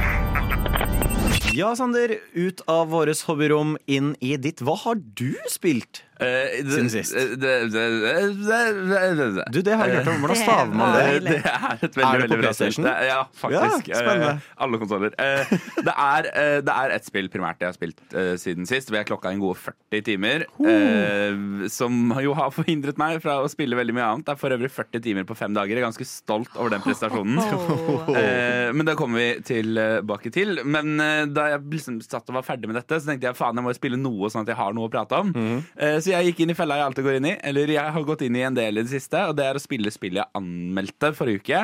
[1.54, 2.17] Ja, Sander.
[2.34, 4.60] Ut av våres hobbyrom, inn i ditt.
[4.65, 6.02] Hva har du spilt?
[6.19, 7.13] Eh, det- Siden sist.
[7.13, 10.21] det- det- det- det- det- det- Du, det har jeg hørt om.
[10.21, 11.04] Hvordan staver man det?
[11.04, 12.86] Eh, Det er et veldig, Er veldig bra spill.
[12.86, 13.88] Ja, faktisk.
[13.88, 14.30] Ja.
[14.34, 15.12] Eh, alle konsoller.
[15.17, 15.45] Eh,
[15.84, 18.89] det, er, eh, det er ett spill primært jeg har spilt eh, siden sist.
[18.91, 20.45] Vi har klokka en gode 40 timer.
[20.63, 24.26] eh, som jo har forhindret meg fra å spille veldig mye annet.
[24.26, 25.73] Det er for øvrig 40 timer på fem dager.
[25.73, 27.41] Jeg er ganske stolt over den prestasjonen.
[28.13, 30.60] Eh, men det kommer vi tilbake til.
[30.65, 33.56] Men eh, da jeg liksom satt og var ferdig med dette, så tenkte jeg faen,
[33.58, 35.32] jeg må jo spille noe sånn at jeg har noe å prate om.
[35.78, 37.37] Eh, så jeg gikk inn i fella jeg alltid går inn i.
[37.49, 39.63] Eller jeg har gått inn i en del i det siste, og det er å
[39.63, 41.63] spille spillet jeg anmeldte forrige uke.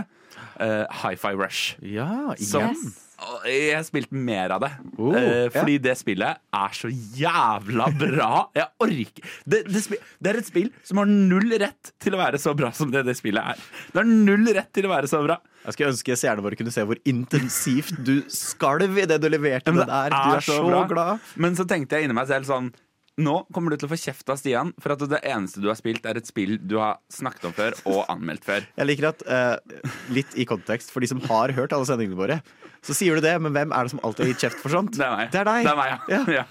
[0.60, 1.75] Uh, Hi-Fi Rush.
[1.84, 2.75] Ja, igjen.
[3.19, 4.71] og jeg har spilt mer av det.
[4.99, 8.32] Oh, uh, fordi det spillet er så jævla bra.
[8.56, 9.84] Jeg orker det, det,
[10.19, 13.06] det er et spill som har null rett til å være så bra som det
[13.08, 13.69] det spillet er.
[13.93, 15.39] Det har null rett til å være så bra.
[15.65, 19.73] Jeg skulle ønske seerne våre kunne se hvor intensivt du skalv i det du leverte
[19.73, 20.13] Men det der.
[20.15, 20.86] Du er så bra.
[20.89, 21.25] glad.
[21.36, 22.71] Men så tenkte jeg inni meg selv sånn
[23.20, 25.78] Nå kommer du til å få kjeft av Stian for at det eneste du har
[25.80, 28.68] spilt, er et spill du har snakket om før og anmeldt før.
[28.80, 29.82] Jeg liker at uh,
[30.16, 32.40] litt i kontekst, for de som har hørt alle sendingene våre,
[32.86, 34.96] så sier du det, men hvem er det som alltid har gitt kjeft for sånt?
[34.96, 35.34] Det er meg.
[35.34, 35.68] Det er deg.
[35.68, 36.22] Det er meg, ja.
[36.38, 36.46] ja.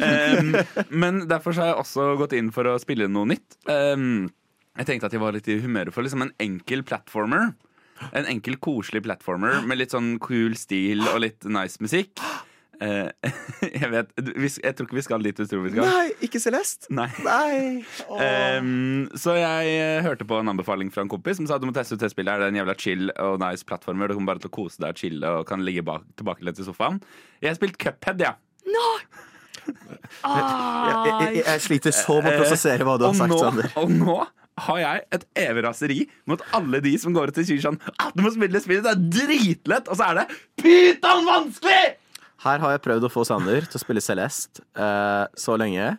[0.00, 3.58] Um, men derfor så har jeg også gått inn for å spille noe nytt.
[3.68, 4.32] Um,
[4.78, 7.52] jeg tenkte at jeg var litt i humøret for liksom en enkel platformer.
[8.16, 12.16] En enkel, koselig platformer med litt sånn cool stil og litt nice musikk.
[12.84, 13.32] Eh,
[13.80, 14.10] jeg vet
[14.60, 15.88] Jeg tror ikke vi skal dit du tror vi skal.
[15.88, 16.90] Nei, ikke Celeste.
[16.94, 17.08] Nei.
[17.24, 17.58] Nei.
[18.24, 21.66] Um, så jeg eh, hørte på en anbefaling fra en kompis som sa at du
[21.68, 22.38] må teste ut det spillet.
[22.40, 24.08] Det er en jævla chill og nice plattformer.
[24.08, 26.66] Du kommer bare til å kose deg og chille og kan ligge bak, tilbakelent i
[26.66, 27.00] sofaen.
[27.42, 28.34] Jeg har spilt Cuphead, ja.
[29.64, 33.70] jeg, jeg, jeg sliter så med å prosessere hva du har og sagt, nå, Sander.
[33.80, 34.18] Og nå
[34.68, 35.98] har jeg et evig raseri
[36.30, 38.86] mot alle de som går ut og sier sånn ah, Du må spille det spillet,
[38.86, 39.90] det er dritlett!
[39.90, 40.26] Og så er det
[40.62, 42.03] pyton vanskelig!
[42.44, 45.94] Her har jeg prøvd å få Sander til å spille Celeste uh, så lenge.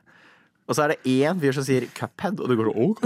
[0.68, 3.04] Og så er det én fyr som sier Cuphead, og du går sånn OK,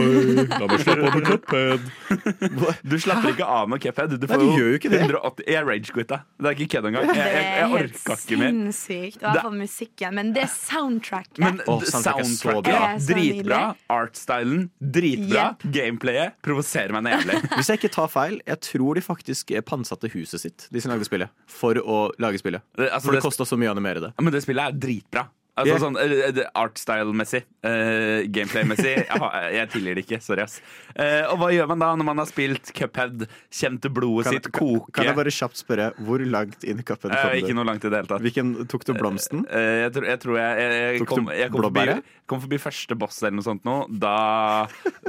[0.48, 2.80] la meg slappe av med Cuphead.
[2.90, 4.16] Du slapper ikke av med Cuphead.
[4.20, 5.02] Du Nei, du gjør jo ikke det.
[5.06, 6.20] 180, jeg ragequitta.
[6.40, 7.10] Det er ikke kødd engang.
[7.10, 8.54] Jeg, Det jeg, er jeg helt orka ikke mer.
[8.56, 9.20] sinnssykt.
[9.20, 10.16] I hvert fall musikken.
[10.20, 12.80] Men det soundtracket Men oh, soundtracket er så bra.
[12.90, 13.62] Er så dritbra.
[14.00, 15.46] Artstylen, dritbra.
[15.60, 15.68] Yep.
[15.76, 17.50] Gameplayet provoserer meg nævlig jævlig.
[17.60, 21.08] Hvis jeg ikke tar feil, jeg tror de faktisk pantsatte huset sitt, de som lagde
[21.08, 22.64] spillet, for å lage spillet.
[22.78, 24.14] Det- altså, For det det- kosta så mye å animere det.
[24.22, 25.28] Men det spillet er dritbra.
[25.60, 27.42] Altså sånn eh, Artstyle-messig.
[27.66, 28.94] uh, Gameplay-messig.
[29.10, 30.20] Jeg, jeg tilgir det ikke.
[30.24, 30.60] Sorry, ass.
[30.94, 34.50] Uh, og hva gjør man da når man har spilt Cuphead, kjente blodet Kan, sitt
[34.56, 34.94] koke?
[34.96, 37.42] kan jeg bare kjapt spørre, hvor langt inn i Cuphead kom du?
[37.42, 38.24] ikke noe langt i det hele tatt.
[38.24, 39.44] Hvilken tok du blomsten?
[39.50, 43.20] Eh, jeg, tror, jeg jeg, jeg, Tok kom, du kom, forbi, kom forbi første boss
[43.24, 43.78] eller noe sånt nå.
[44.02, 44.16] Da,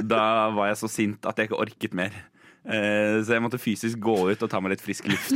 [0.01, 0.25] da
[0.57, 2.15] var jeg så sint at jeg ikke orket mer.
[2.61, 5.33] Eh, så jeg måtte fysisk gå ut og ta meg litt frisk luft.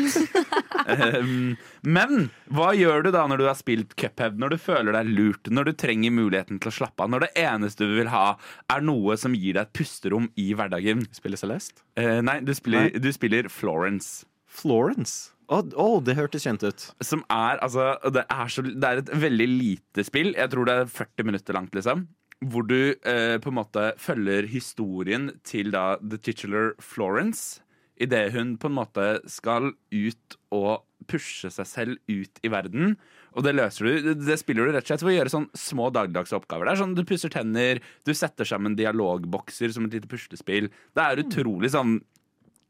[0.86, 5.10] Um, men hva gjør du da når du har spilt Cuphead, når du føler deg
[5.10, 8.36] lurt, når du trenger muligheten til å slappe av, når det eneste du vil ha,
[8.70, 11.02] er noe som gir deg et pusterom i hverdagen?
[11.16, 11.82] Spiller Celeste?
[11.98, 13.02] Uh, nei, du spiller, Nei.
[13.02, 14.28] du spiller Florence.
[14.46, 15.32] Florence.
[15.50, 16.88] Å, å, det hørtes kjent ut.
[17.06, 20.32] Som er altså det er, så, det er et veldig lite spill.
[20.38, 22.06] Jeg tror det er 40 minutter langt, liksom.
[22.43, 27.62] Hvor du eh, på en måte følger historien til da The Titular Florence.
[27.95, 32.98] Idet hun på en måte skal ut og pushe seg selv ut i verden.
[33.38, 34.13] Og det løser du.
[34.26, 36.65] Det- spiller du rett og slett ved å gjøre sånn små dagligdagse oppgaver.
[36.65, 40.69] Det er sånn Du pusser tenner, du setter sammen dialogbokser som et lite puslespill.
[40.95, 42.02] Det er utrolig sånn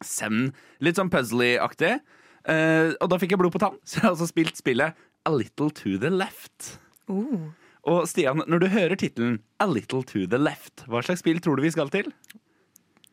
[0.03, 1.99] send, Litt sånn puzzly-aktig.
[2.45, 4.93] Eh, og da fikk jeg blod på tann, så jeg har også spilt spillet
[5.25, 6.77] A Little To The Left.
[7.09, 7.49] Oh.
[7.85, 11.59] Og Stian, når du hører tittelen A Little To The Left, hva slags spill tror
[11.59, 12.09] du vi skal til?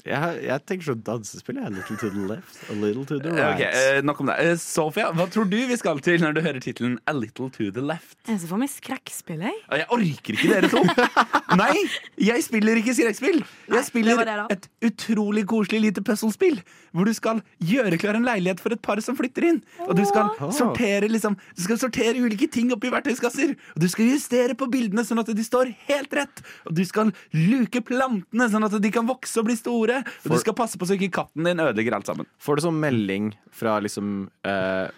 [0.03, 1.61] Jeg, jeg tenker sånn dansespill.
[1.61, 1.69] jeg.
[1.69, 3.55] A little to the left, a little to the right.
[3.55, 4.37] Ok, eh, Nok om det.
[4.43, 7.69] Eh, Sofia, hva tror du vi skal til når du hører tittelen A Little To
[7.71, 8.17] The Left?
[8.27, 9.61] Jeg ser for meg skrekkspill, jeg.
[9.71, 10.83] Jeg orker ikke dere to!
[11.62, 11.85] Nei,
[12.19, 13.43] jeg spiller ikke skrekkspill.
[13.71, 16.59] Jeg spiller det det et utrolig koselig lite puzzlespill.
[16.93, 19.62] Hvor du skal gjøre klar en leilighet for et par som flytter inn.
[19.87, 20.51] Og du skal oh.
[20.53, 23.55] sortere liksom Du skal sortere ulike ting oppi verktøyskasser.
[23.77, 26.43] Og du skal justere på bildene sånn at de står helt rett.
[26.67, 29.92] Og du skal luke plantene sånn at de kan vokse og bli store.
[30.01, 32.27] Og For- du skal passe på så ikke katten din ødelegger alt sammen.
[32.41, 34.89] Får du sånn melding fra liksom eh,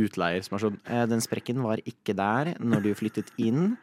[0.00, 3.76] utleier som er sånn eh, Den sprekken var ikke der når du flyttet inn.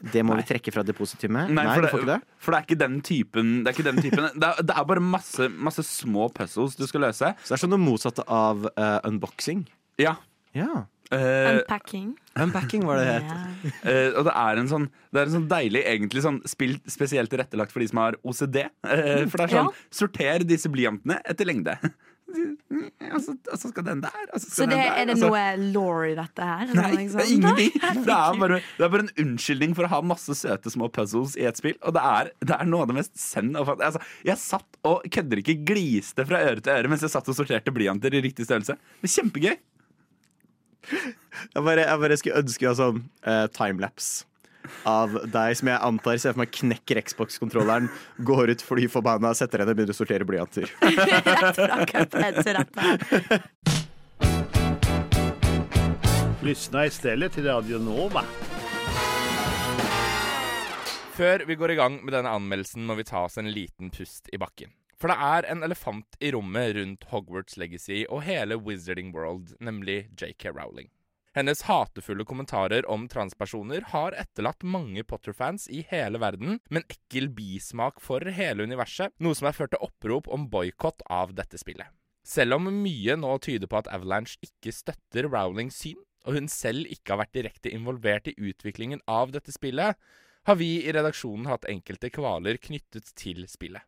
[0.00, 1.50] Det må vi trekke fra depositumet.
[1.52, 2.20] Nei, Nei, for, ikke det?
[2.40, 3.50] for det er ikke den typen.
[3.64, 4.28] Det er, ikke den typen.
[4.32, 7.34] Det er, det er bare masse, masse små puzzles du skal løse.
[7.44, 9.66] Så det er sånn det motsatte av uh, unboxing.
[10.00, 10.14] Ja.
[10.56, 10.86] Ja.
[11.10, 12.10] Eh, Unpacking.
[12.38, 13.30] Unpacking var det det het.
[13.30, 13.70] Yeah.
[13.82, 17.32] Uh, og det er en sånn Det er en sånn deilig egentlig sånn spill spesielt
[17.32, 18.62] tilrettelagt for de som har OCD.
[18.86, 19.88] Uh, for det er sånn Ja.
[19.90, 21.74] Sorter disse blyantene etter lengde.
[23.10, 24.18] Og så, og så skal den der.
[24.30, 25.40] Og så skal Så det, den der, er det noe
[25.74, 26.70] law i dette her?
[26.78, 27.72] Nei, det er ingenting.
[27.80, 31.34] Det er, bare, det er bare en unnskyldning for å ha masse søte små puzzles
[31.40, 31.74] i et spill.
[31.82, 35.42] Og det er, det er noe av det mest send altså, Jeg satt og kødder
[35.42, 38.78] ikke gliste fra øre til øre mens jeg satt og sorterte blyanter i riktig størrelse.
[39.02, 39.58] Det er kjempegøy.
[40.90, 44.26] Jeg bare, jeg bare skulle ønske jeg sånn uh, timelapse
[44.88, 47.88] av deg som jeg antar ser for meg knekker Xbox-kontrolleren,
[48.26, 50.70] går ut fly forbanna, setter henne og begynner å sortere blyanter.
[50.80, 52.86] Rett i stedet til.
[56.40, 56.86] Lyssna
[57.44, 58.24] Radio Nova.
[61.20, 64.30] Før vi går i gang med denne anmeldelsen, må vi ta oss en liten pust
[64.32, 64.72] i bakken.
[65.00, 70.10] For det er en elefant i rommet rundt Hogwarts Legacy og hele Wizarding World, nemlig
[70.20, 70.90] JK Rowling.
[71.32, 77.30] Hennes hatefulle kommentarer om transpersoner har etterlatt mange Potter-fans i hele verden med en ekkel
[77.32, 81.86] bismak for hele universet, noe som har ført til opprop om boikott av dette spillet.
[82.26, 86.90] Selv om mye nå tyder på at Avalanche ikke støtter Rowlings syn, og hun selv
[86.90, 89.96] ikke har vært direkte involvert i utviklingen av dette spillet,
[90.44, 93.86] har vi i redaksjonen hatt enkelte kvaler knyttet til spillet.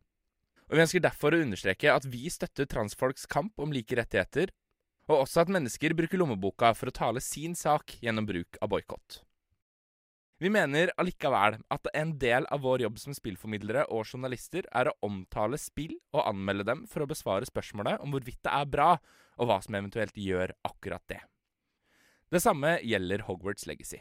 [0.72, 4.48] Og Vi ønsker derfor å understreke at vi støtter transfolks kamp om like rettigheter,
[5.04, 9.18] og også at mennesker bruker lommeboka for å tale sin sak gjennom bruk av boikott.
[10.40, 14.96] Vi mener allikevel at en del av vår jobb som spillformidlere og journalister er å
[15.04, 18.88] omtale spill og anmelde dem for å besvare spørsmålet om hvorvidt det er bra,
[19.36, 21.20] og hva som eventuelt gjør akkurat det.
[22.32, 24.00] Det samme gjelder Hogwarts Legacy.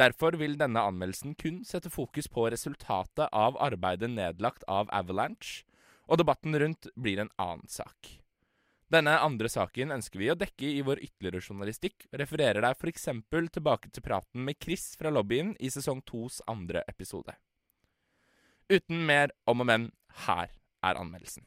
[0.00, 5.62] Derfor vil denne anmeldelsen kun sette fokus på resultatet av arbeidet nedlagt av Avalanche,
[6.10, 8.18] og debatten rundt blir en annen sak.
[8.92, 13.08] Denne andre saken ønsker vi å dekke i vår ytterligere journalistikk, og refererer deg f.eks.
[13.54, 17.34] tilbake til praten med Chris fra lobbyen i sesong tos andre episode.
[18.68, 19.90] Uten mer om og men,
[20.26, 20.52] her
[20.84, 21.46] er anmeldelsen.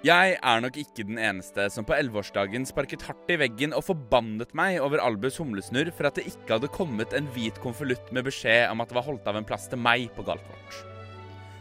[0.00, 4.54] Jeg er nok ikke den eneste som på elleveårsdagen sparket hardt i veggen og forbannet
[4.56, 8.70] meg over Albus humlesnurr for at det ikke hadde kommet en hvit konvolutt med beskjed
[8.70, 10.78] om at det var holdt av en plass til meg på Galtvort.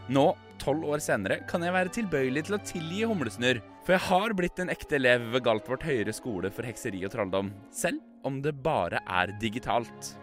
[0.08, 0.24] Nå,
[0.64, 4.64] tolv år senere, kan jeg være tilbøyelig til å tilgi humlesnurr, for jeg har blitt
[4.64, 9.04] en ekte elev ved Galtvort høyere skole for hekseri og trolldom, selv om det bare
[9.04, 10.14] er digitalt.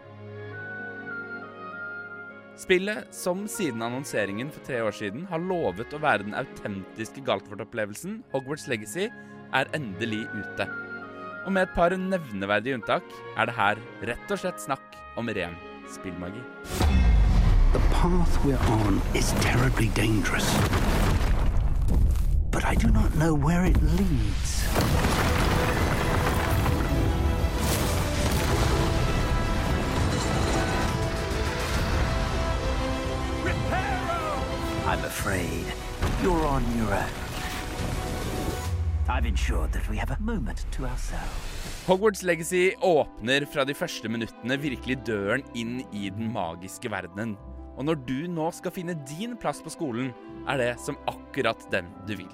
[2.57, 8.23] Spillet, som siden annonseringen for tre år siden har lovet å være den autentiske Galtvort-opplevelsen,
[8.33, 9.11] Hogwarts Legacy,
[9.53, 10.65] er endelig ute.
[11.45, 13.05] Og med et par nevneverdige unntak
[13.37, 15.53] er det her rett og slett snakk om ren
[15.93, 16.41] spillmagi.
[17.77, 20.49] The path we're on is terribly dangerous.
[22.51, 25.06] But I do not know where it leads.
[35.27, 35.65] Afraid
[36.23, 37.15] you're on your own.
[39.09, 41.85] I've ensured that we have a moment to ourselves.
[41.87, 47.35] Hogwarts Legacy åpner fra de første minuttene virkelig døren inn i den magiske verdenen.
[47.77, 50.11] Og når du nå skal finne din plass på skolen,
[50.47, 52.33] er det som akkurat den du vil.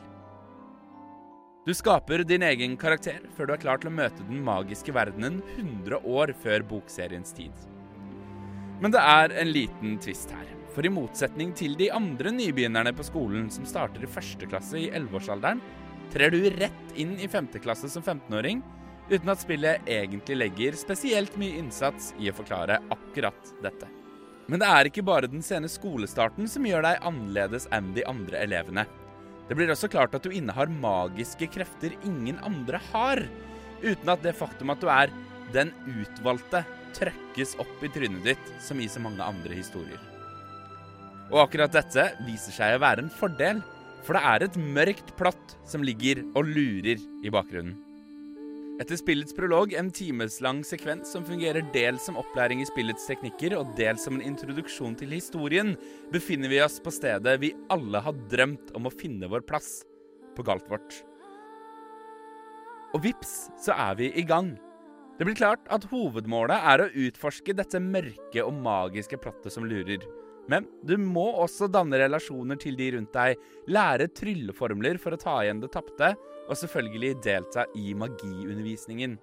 [1.66, 5.42] Du skaper din egen karakter før du er klar til å møte den magiske verdenen
[5.58, 7.54] 100 år før bokseriens tid.
[8.82, 10.63] Men det er en liten tvist her.
[10.74, 14.88] For i motsetning til de andre nybegynnerne på skolen som starter i første klasse i
[14.90, 15.62] 11-årsalderen,
[16.14, 18.64] trer du rett inn i femte klasse som 15-åring,
[19.12, 23.90] uten at spillet egentlig legger spesielt mye innsats i å forklare akkurat dette.
[24.50, 28.42] Men det er ikke bare den sene skolestarten som gjør deg annerledes enn de andre
[28.44, 28.86] elevene.
[29.48, 33.22] Det blir også klart at du innehar magiske krefter ingen andre har,
[33.84, 35.14] uten at det faktum at du er
[35.54, 36.64] den utvalgte,
[36.98, 40.13] trøkkes opp i trynet ditt, som i så mange andre historier.
[41.34, 43.64] Og akkurat dette viser seg å være en fordel,
[44.06, 47.80] for det er et mørkt plott som ligger og lurer i bakgrunnen.
[48.82, 53.76] Etter spillets prolog, en timeslang sekvens som fungerer dels som opplæring i spillets teknikker og
[53.78, 55.76] dels som en introduksjon til historien,
[56.14, 59.84] befinner vi oss på stedet vi alle har drømt om å finne vår plass,
[60.34, 61.04] på Galtvort.
[62.98, 64.56] Og vips, så er vi i gang.
[65.18, 70.02] Det blir klart at hovedmålet er å utforske dette mørke og magiske plottet som lurer.
[70.52, 73.38] Men du må også danne relasjoner til de rundt deg,
[73.72, 76.14] lære trylleformler for å ta igjen det tapte,
[76.50, 79.16] og selvfølgelig delta i magiundervisningen.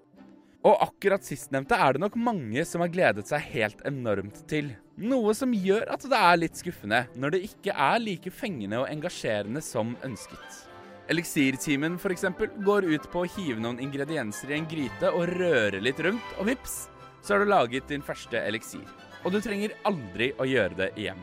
[0.61, 4.75] Og akkurat sistnevnte er det nok mange som har gledet seg helt enormt til.
[5.01, 8.91] Noe som gjør at det er litt skuffende når det ikke er like fengende og
[8.91, 10.67] engasjerende som ønsket.
[11.11, 12.29] Eliksirtimen f.eks.
[12.63, 16.53] går ut på å hive noen ingredienser i en gryte og røre litt rundt, og
[16.53, 16.85] vips,
[17.25, 18.85] så har du laget din første eliksir.
[19.25, 21.21] Og du trenger aldri å gjøre det igjen.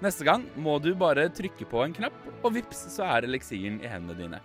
[0.00, 3.90] Neste gang må du bare trykke på en knapp, og vips, så er eliksiren i
[3.90, 4.40] hendene dine.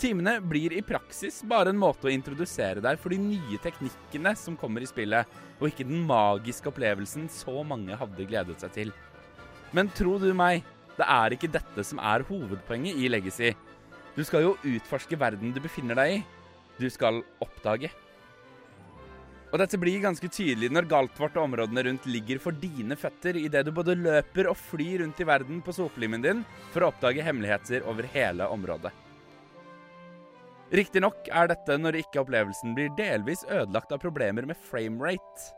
[0.00, 4.56] Timene blir i praksis bare en måte å introdusere deg for de nye teknikkene som
[4.58, 5.28] kommer i spillet,
[5.60, 8.92] og ikke den magiske opplevelsen så mange hadde gledet seg til.
[9.76, 10.64] Men tro du meg,
[10.96, 13.52] det er ikke dette som er hovedpoenget i Legacy.
[14.16, 16.22] Du skal jo utforske verden du befinner deg i.
[16.80, 17.92] Du skal oppdage.
[19.50, 23.64] Og dette blir ganske tydelig når Galtvort og områdene rundt ligger for dine føtter idet
[23.66, 27.86] du både løper og flyr rundt i verden på sopelimen din for å oppdage hemmeligheter
[27.90, 28.92] over hele området.
[30.70, 35.48] Riktignok er dette når ikke opplevelsen blir delvis ødelagt av problemer med framerate.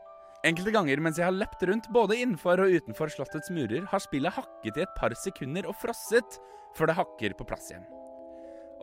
[0.43, 4.33] Enkelte ganger mens jeg har løpt rundt både innenfor og utenfor slottets murer, har spillet
[4.33, 6.39] hakket i et par sekunder og frosset
[6.73, 7.85] før det hakker på plass igjen.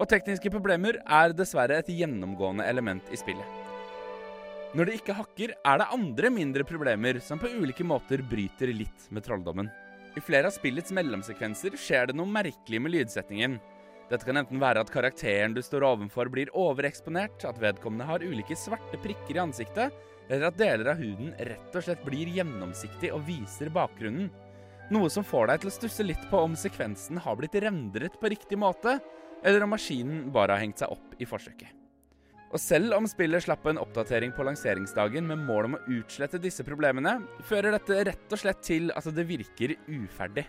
[0.01, 3.60] Og tekniske problemer er dessverre et gjennomgående element i spillet.
[4.71, 9.09] Når det ikke hakker, er det andre mindre problemer som på ulike måter bryter litt
[9.11, 9.67] med trolldommen.
[10.15, 13.57] I flere av spillets mellomsekvenser skjer det noe merkelig med lydsettingen.
[14.11, 18.59] Dette kan enten være at karakteren du står ovenfor blir overeksponert, at vedkommende har ulike
[18.59, 19.99] svarte prikker i ansiktet,
[20.31, 24.31] eller at deler av huden rett og slett blir gjennomsiktig og viser bakgrunnen.
[24.95, 28.31] Noe som får deg til å stusse litt på om sekvensen har blitt rendret på
[28.31, 29.01] riktig måte,
[29.43, 31.80] eller om maskinen bare har hengt seg opp i forsøket.
[32.51, 36.67] Og selv om spillet slapp en oppdatering på lanseringsdagen med mål om å utslette disse
[36.67, 40.49] problemene, fører dette rett og slett til at det virker uferdig.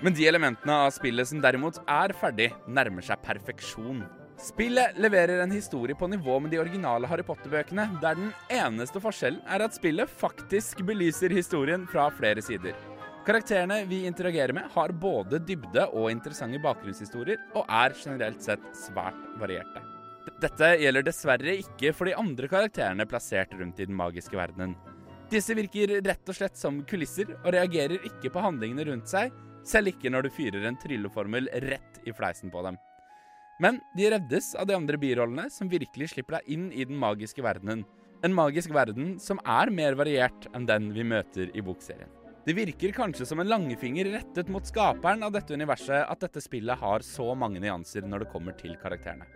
[0.00, 4.02] Men de elementene av spillet som derimot er ferdig, nærmer seg perfeksjon.
[4.40, 9.40] Spillet leverer en historie på nivå med de originale Harry Potter-bøkene, der den eneste forskjellen
[9.48, 12.76] er at spillet faktisk belyser historien fra flere sider.
[13.26, 19.24] Karakterene vi interagerer med, har både dybde og interessante bakgrunnshistorier, og er generelt sett svært
[19.40, 19.95] varierte.
[20.42, 24.74] Dette gjelder dessverre ikke for de andre karakterene plassert rundt i den magiske verdenen.
[25.30, 29.32] Disse virker rett og slett som kulisser, og reagerer ikke på handlingene rundt seg,
[29.66, 32.78] selv ikke når du fyrer en trylleformel rett i fleisen på dem.
[33.62, 37.42] Men de reddes av de andre birollene, som virkelig slipper deg inn i den magiske
[37.42, 37.86] verdenen.
[38.24, 42.12] En magisk verden som er mer variert enn den vi møter i bokserien.
[42.46, 46.78] Det virker kanskje som en langefinger rettet mot skaperen av dette universet at dette spillet
[46.78, 49.26] har så mange nyanser når det kommer til karakterene.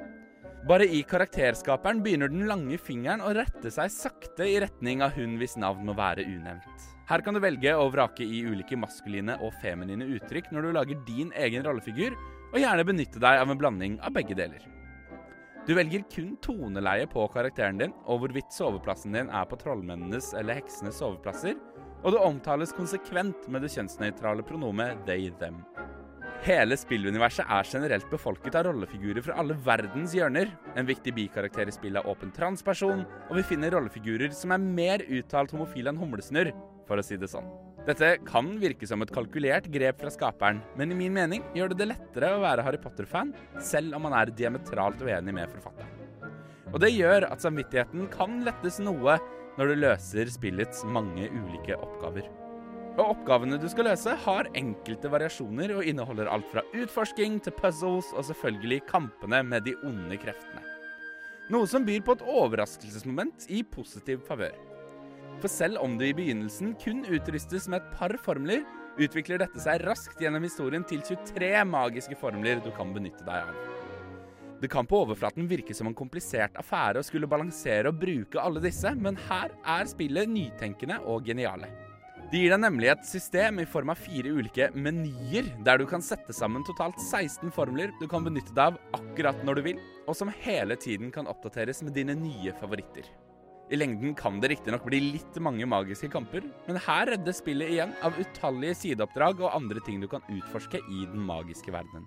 [0.69, 5.39] Bare i karakterskaperen begynner den lange fingeren å rette seg sakte i retning av hun
[5.41, 6.89] hvis navn må være unevnt.
[7.09, 11.01] Her kan du velge å vrake i ulike maskuline og feminine uttrykk når du lager
[11.07, 12.13] din egen rollefigur,
[12.53, 14.67] og gjerne benytte deg av en blanding av begge deler.
[15.65, 20.61] Du velger kun toneleie på karakteren din, og hvorvidt soveplassen din er på trollmennenes eller
[20.61, 21.57] heksenes soveplasser,
[22.05, 25.65] og det omtales konsekvent med det kjønnsnøytrale pronomet they-them.
[26.41, 30.49] Hele spilluniverset er generelt befolket av rollefigurer fra alle verdens hjørner.
[30.73, 35.05] En viktig bikarakter i spillet er åpen transperson, og vi finner rollefigurer som er mer
[35.05, 36.55] uttalt homofile enn humlesnurr,
[36.89, 37.51] for å si det sånn.
[37.85, 41.83] Dette kan virke som et kalkulert grep fra skaperen, men i min mening gjør det
[41.83, 45.93] det lettere å være Harry Potter-fan, selv om man er diametralt uenig med forfatteren.
[46.73, 49.21] Og det gjør at samvittigheten kan lettes noe
[49.59, 52.40] når du løser spillets mange ulike oppgaver.
[52.99, 58.11] Og oppgavene du skal løse, har enkelte variasjoner og inneholder alt fra utforsking til puzzles
[58.17, 60.65] og selvfølgelig kampene med de onde kreftene.
[61.51, 64.55] Noe som byr på et overraskelsesmoment i positiv favør.
[65.41, 68.63] For selv om du i begynnelsen kun utrustes med et par formler,
[69.01, 73.77] utvikler dette seg raskt gjennom historien til 23 magiske formler du kan benytte deg av.
[74.61, 78.61] Det kan på overflaten virke som en komplisert affære å skulle balansere og bruke alle
[78.61, 81.71] disse, men her er spillet nytenkende og geniale.
[82.31, 86.05] Det gir deg nemlig et system i form av fire ulike menyer, der du kan
[86.05, 90.15] sette sammen totalt 16 formler du kan benytte deg av akkurat når du vil, og
[90.15, 93.09] som hele tiden kan oppdateres med dine nye favoritter.
[93.71, 97.99] I lengden kan det riktignok bli litt mange magiske kamper, men her reddes spillet igjen
[98.07, 102.07] av utallige sideoppdrag og andre ting du kan utforske i den magiske verdenen.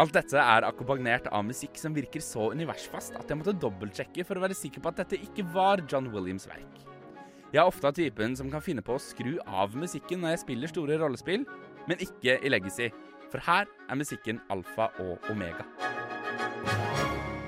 [0.00, 4.36] Alt dette er akkompagnert av musikk som virker så universfast at jeg måtte dobbeltsjekke for
[4.36, 6.84] å være sikker på at dette ikke var John Williams' verk.
[7.54, 10.40] Jeg er ofte av typen som kan finne på å skru av musikken når jeg
[10.40, 11.44] spiller store rollespill,
[11.86, 12.88] men ikke i Legacy,
[13.30, 15.62] for her er musikken alfa og omega.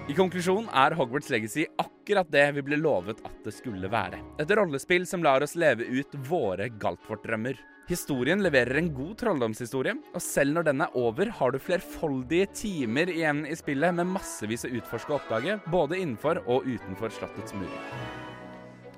[0.06, 4.20] I konklusjon er Hogwarts Legacy akkurat det vi ble lovet at det skulle være.
[4.38, 7.58] Et rollespill som lar oss leve ut våre Galtvort-drømmer.
[7.90, 13.10] Historien leverer en god trolldomshistorie, og selv når den er over, har du flerfoldige timer
[13.10, 18.25] igjen i spillet med massevis å utforske og oppdage, både innenfor og utenfor slottets murer.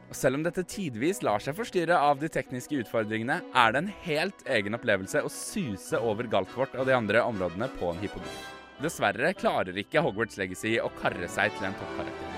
[0.08, 3.90] Og selv om dette tidvis lar seg forstyrre av de tekniske utfordringene, er det en
[4.06, 8.38] helt egen opplevelse å suse over Galtvort og de andre områdene på en hippodrom.
[8.80, 12.36] Dessverre klarer ikke Hogwarts Legacy å karre seg til en toppkarakter.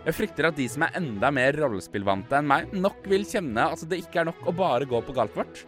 [0.00, 3.84] Jeg frykter at de som er enda mer rollespillvante enn meg, nok vil kjenne at
[3.86, 5.62] det ikke er nok å bare gå på Galtvort.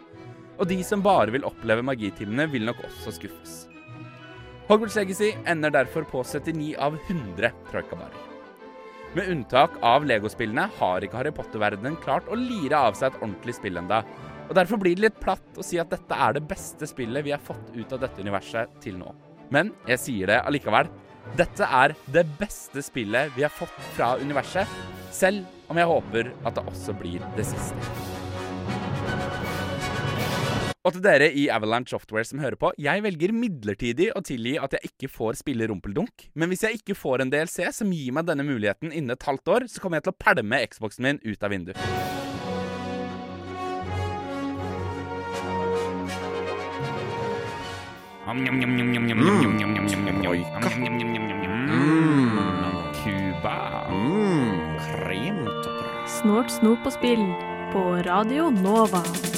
[0.56, 3.54] Og de som bare vil oppleve magitimene, vil nok også skuffes.
[4.66, 8.31] Hogwarts Legacy ender derfor på 79 av 100 troikabarer.
[9.12, 13.58] Med unntak av legospillene har ikke Harry Potter-verdenen klart å lire av seg et ordentlig
[13.58, 13.98] spill enda.
[14.48, 17.34] Og Derfor blir det litt platt å si at dette er det beste spillet vi
[17.34, 19.12] har fått ut av dette universet til nå.
[19.52, 20.88] Men jeg sier det allikevel.
[21.36, 24.80] Dette er det beste spillet vi har fått fra universet,
[25.12, 28.11] selv om jeg håper at det også blir det siste.
[30.82, 34.72] Og til dere i Avalanche Software som hører på, jeg velger midlertidig å tilgi at
[34.74, 36.24] jeg ikke får spille rumpeldunk.
[36.34, 39.52] Men hvis jeg ikke får en DLC som gir meg denne muligheten innen et halvt
[39.54, 41.78] år, så kommer jeg til å pælme Xboxen min ut av vinduet.
[56.18, 57.22] Snort, snop og spill
[57.70, 59.31] på Radio Nova.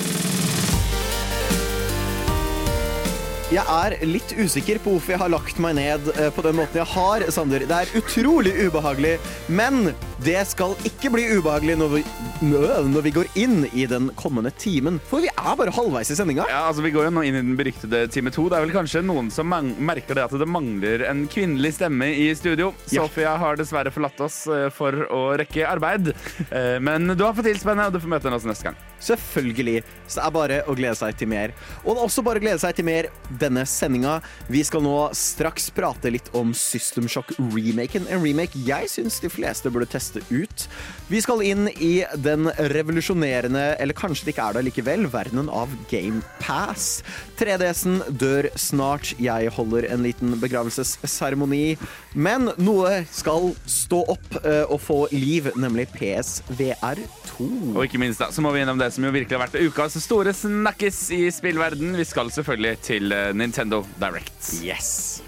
[3.52, 6.80] Jeg er litt usikker på hvorfor jeg har lagt meg ned eh, på den måten
[6.80, 7.66] jeg har, Sander.
[7.68, 9.18] Det er utrolig ubehagelig,
[9.52, 9.90] men
[10.24, 12.00] det skal ikke bli ubehagelig når vi,
[12.48, 14.96] når vi går inn i den kommende timen.
[15.10, 16.46] For vi er bare halvveis i sendinga.
[16.50, 18.46] Ja, altså Vi går jo nå inn i den beryktede time to.
[18.48, 22.30] Det er vel kanskje noen som merker det at det mangler en kvinnelig stemme i
[22.38, 22.72] studio.
[22.92, 23.04] Ja.
[23.04, 26.12] Sofia har dessverre forlatt oss eh, for å rekke arbeid.
[26.50, 28.68] Eh, Men du har fått hilse på henne, og du får møte henne også neste
[28.70, 28.78] gang.
[29.04, 29.82] Selvfølgelig.
[30.06, 31.52] Så det er bare å glede seg til mer.
[31.82, 33.10] Og det er også bare å glede seg til mer
[33.42, 34.16] denne sendinga.
[34.48, 38.08] Vi skal nå straks prate litt om System Shock-remaken.
[38.08, 40.66] En remake jeg syns de fleste burde teste ut.
[41.08, 45.72] Vi skal inn i den revolusjonerende, eller kanskje det ikke er det likevel, verdenen av
[45.90, 47.02] Game Pass.
[47.38, 49.14] 3DS-en dør snart.
[49.22, 51.76] Jeg holder en liten begravelsesseremoni.
[52.14, 57.48] Men noe skal stå opp eh, og få liv, nemlig PSVR2.
[57.74, 59.98] Og ikke minst da, så må vi gjennom det som jo virkelig har vært ukas
[60.04, 61.96] store snakkis i spillverden.
[61.98, 64.54] Vi skal selvfølgelig til eh, Nintendo Direct.
[64.62, 65.22] Yes.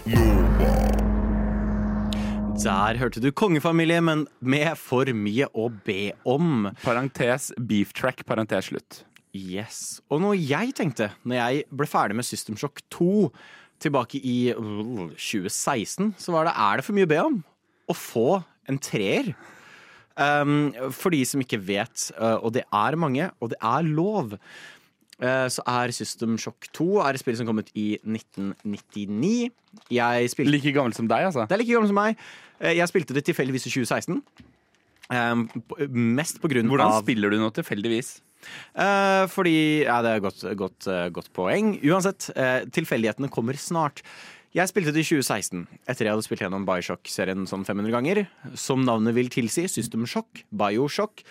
[2.57, 6.65] Der hørte du kongefamilie, men med for mye å be om.
[6.81, 9.03] Parentes beef track, parentes slutt.
[9.37, 9.99] Yes.
[10.09, 13.27] Og noe jeg tenkte når jeg ble ferdig med System Shock 2
[13.83, 17.37] tilbake i uh, 2016, så var det er det for mye å be om
[17.87, 18.25] å få
[18.67, 19.29] en treer.
[20.17, 24.33] Um, for de som ikke vet, uh, og det er mange, og det er lov,
[25.21, 29.53] uh, så er System Shock 2 er et spill som kom ut i 1999.
[29.93, 31.45] Jeg spilte Like gammel som deg, altså.
[31.45, 32.17] det er like gammel som meg.
[32.61, 34.21] Eh, Jeg spilte det tilfeldigvis i 2016.
[35.07, 35.45] Um,
[36.17, 38.17] mest på grunn Hvordan av spiller du nå tilfeldigvis?
[38.75, 41.77] Eh, fordi Ja, det er godt, godt, eh, godt poeng.
[41.81, 42.27] Uansett,
[42.75, 44.03] tilfeldighetene kommer snart.
[44.53, 48.27] Jeg spilte det i 2016, etter jeg hadde spilt gjennom Bioshock-serien sånn 500 ganger.
[48.55, 51.23] Som navnet vil tilsi, System Shock, Bioshock.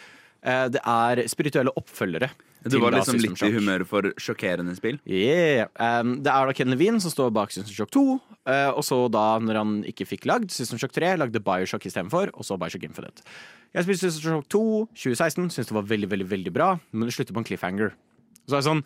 [0.42, 2.30] Det er spirituelle oppfølgere.
[2.66, 4.96] Du var liksom litt i humør humøret for sjokkerende spill.
[5.06, 5.68] Yeah.
[5.78, 8.04] Um, det er da Ken Levine som står bak System Shock 2.
[8.46, 12.32] Uh, og så da, når han ikke fikk lagd System Shock 3, lagde Bioshock istedenfor.
[12.34, 13.22] Og så Bioshock Infinite.
[13.76, 14.64] Jeg spilte System Shock 2
[14.96, 17.94] 2016, syntes det var veldig veldig, veldig bra, men det slutter på en cliffhanger.
[18.46, 18.82] Så er det sånn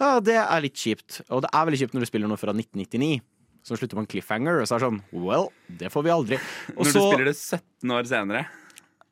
[0.00, 1.20] ja, Det er litt kjipt.
[1.30, 3.20] Og det er veldig kjipt når du spiller noe fra 1999.
[3.62, 4.62] Som slutter på en cliffhanger.
[4.62, 5.50] Og så er det sånn Well,
[5.80, 6.38] det får vi aldri.
[6.74, 8.46] Og Når så, du spiller det 17 år senere.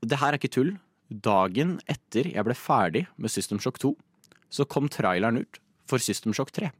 [0.00, 0.72] det her er ikke tull.
[1.10, 3.94] Dagen etter jeg ble ferdig med System Shock 2,
[4.50, 6.70] så kom traileren ut for System Shock 3.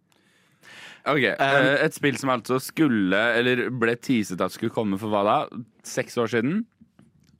[1.11, 5.25] Ok, um, Et spill som altså skulle, eller ble teaset at skulle komme for hva
[5.27, 5.37] da?
[5.87, 6.63] Seks år siden?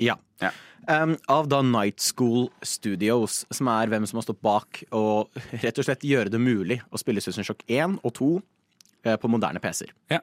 [0.01, 0.17] Ja.
[0.41, 0.51] Ja.
[0.89, 5.29] Um, av da Night School Studios, som er hvem som har stått bak og
[5.61, 9.31] rett og slett gjøre det mulig å spille System Shock 1 og 2 uh, på
[9.31, 9.93] moderne PC-er.
[10.11, 10.23] Ja.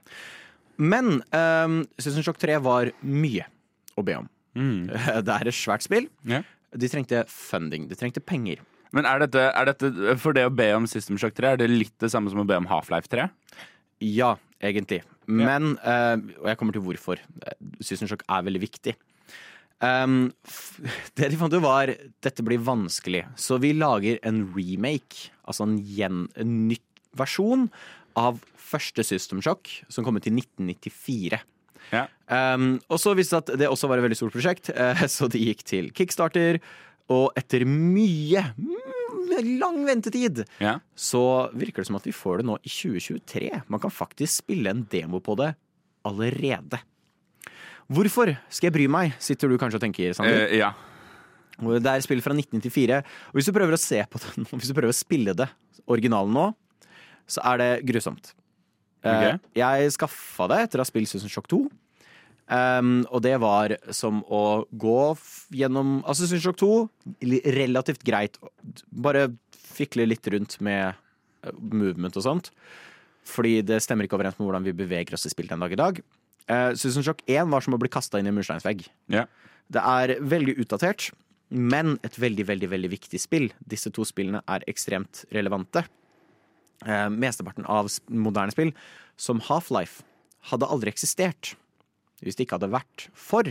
[0.77, 3.45] Men um, System Shock 3 var mye
[3.97, 4.27] å be om.
[4.57, 4.89] Mm.
[5.27, 6.09] Det er et svært spill.
[6.27, 6.41] Ja.
[6.75, 7.87] De trengte funding.
[7.87, 8.63] De trengte penger.
[8.95, 9.91] Men er dette, er dette,
[10.21, 12.47] for det å be om System Shock 3, er det litt det samme som å
[12.47, 13.27] be om Half-Life 3?
[14.05, 15.01] Ja, egentlig.
[15.27, 17.21] Men eh, Og jeg kommer til hvorfor.
[17.83, 18.95] System Shock er veldig viktig.
[19.83, 20.31] Um,
[21.19, 21.91] det de fant ut, var
[22.25, 25.29] dette blir vanskelig, så vi lager en remake.
[25.45, 26.79] Altså en, gjen, en ny
[27.17, 27.67] versjon
[28.17, 31.43] av første System Shock, som kom ut i 1994.
[31.93, 32.05] Ja.
[32.27, 35.29] Um, og så viste det at det også var et veldig stort prosjekt, uh, så
[35.31, 36.59] de gikk til Kickstarter.
[37.13, 38.41] Og etter mye,
[39.47, 40.73] lang ventetid, Ja.
[40.91, 41.21] så
[41.55, 43.61] virker det som at vi får det nå i 2023.
[43.71, 45.53] Man kan faktisk spille en demo på det
[46.07, 46.81] allerede.
[47.87, 50.49] Hvorfor skal jeg bry meg, sitter du kanskje og tenker, Sander.
[50.51, 50.73] Uh, ja.
[51.57, 52.99] Det er spill fra 1994.
[53.31, 55.47] Og hvis du prøver å se på det, hvis du prøver å spille det
[55.87, 56.49] originalen nå,
[57.27, 58.33] så er det grusomt.
[59.07, 59.51] Eh, Ok.
[59.59, 61.61] Jeg skaffa det etter å ha spilt Susan Shock 2.
[62.47, 64.99] Um, og det var som å gå
[65.51, 66.69] gjennom Altså, Susan Shock 2,
[67.57, 68.37] relativt greit.
[68.87, 70.93] Bare fikle litt rundt med
[71.43, 72.51] eh, movement og sånt.
[73.27, 75.79] Fordi det stemmer ikke overens med hvordan vi beveger oss i spill den dag i
[75.81, 75.99] dag.
[76.47, 78.85] Uh, Susan Shock 1 var som å bli kasta inn i en mursteinsvegg.
[79.11, 79.27] Yeah.
[79.67, 81.09] Det er veldig utdatert,
[81.51, 83.49] men et veldig, veldig veldig viktig spill.
[83.59, 85.83] Disse to spillene er ekstremt relevante.
[86.85, 88.73] Eh, mesteparten av moderne spill,
[89.17, 90.03] som Half-Life,
[90.51, 91.55] hadde aldri eksistert
[92.21, 93.49] hvis det ikke hadde vært for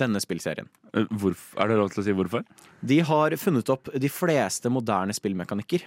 [0.00, 0.68] denne spillserien.
[0.92, 1.60] Hvorfor?
[1.60, 2.44] er det lov til å si hvorfor?
[2.80, 5.84] De har funnet opp de fleste moderne spillmekanikker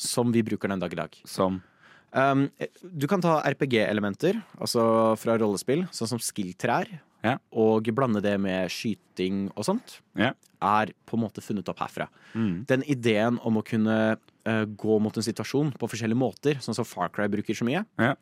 [0.00, 1.16] som vi bruker den dag i dag.
[1.28, 1.60] Som
[2.12, 2.48] Um,
[2.82, 6.88] du kan ta RPG-elementer, altså fra rollespill, sånn som skill-trær,
[7.22, 7.36] Ja.
[7.52, 10.32] og blande det med skyting og sånt, Ja.
[10.62, 12.08] er på en måte funnet opp herfra.
[12.34, 12.64] Mm.
[12.66, 16.84] Den ideen om å kunne uh, gå mot en situasjon på forskjellige måter, sånn som
[16.84, 18.14] Far Cry bruker så mye, Ja.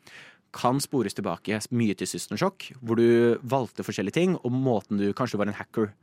[0.51, 5.13] kan spores tilbake mye til System Shock, hvor du valgte forskjellige ting, og måten du
[5.13, 5.93] kanskje var en hacker.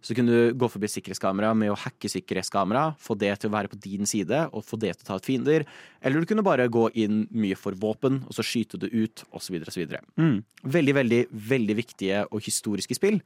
[0.00, 3.54] Så kunne du gå forbi et sikkerhetskamera med å hacke sikkerhetskamera, få det til å
[3.54, 5.66] være på din side, og få det til å ta ut fiender.
[6.00, 9.58] Eller du kunne bare gå inn mye for våpen, og så skyte det ut, osv.
[9.60, 9.96] osv.
[10.16, 10.38] Mm.
[10.76, 11.22] Veldig, veldig,
[11.52, 13.20] veldig viktige og historiske spill.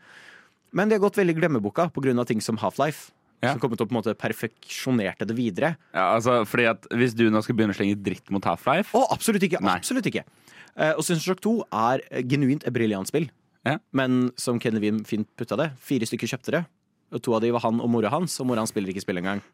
[0.74, 2.24] Men de har gått veldig i glemmeboka pga.
[2.26, 3.12] ting som Half-Life.
[3.44, 3.52] Ja.
[3.52, 5.74] Som kommet opp på en måte perfeksjonerte det videre.
[5.92, 9.04] Ja, altså, fordi at Hvis du nå skal begynne å slenge dritt mot Half-Life Å,
[9.12, 9.60] absolutt ikke!
[9.60, 9.74] Nei.
[9.76, 10.24] Absolutt ikke.
[10.74, 13.28] Uh, og System 2 er genuint et briljant spill.
[13.64, 13.78] Ja.
[13.96, 16.64] Men som Kenny Wim fint putta det, fire stykker kjøpte det.
[17.14, 19.20] Og to av de var han og mora hans, og mora hans spiller ikke spill
[19.20, 19.42] engang.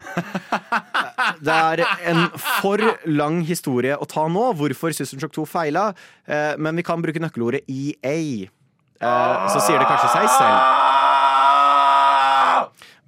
[1.44, 2.22] Det er en
[2.60, 5.90] for lang historie å ta nå, hvorfor System Shock 2 feila.
[6.24, 8.48] Eh, men vi kan bruke nøkkelordet EA.
[9.00, 10.58] Eh, så sier det kanskje seg selv.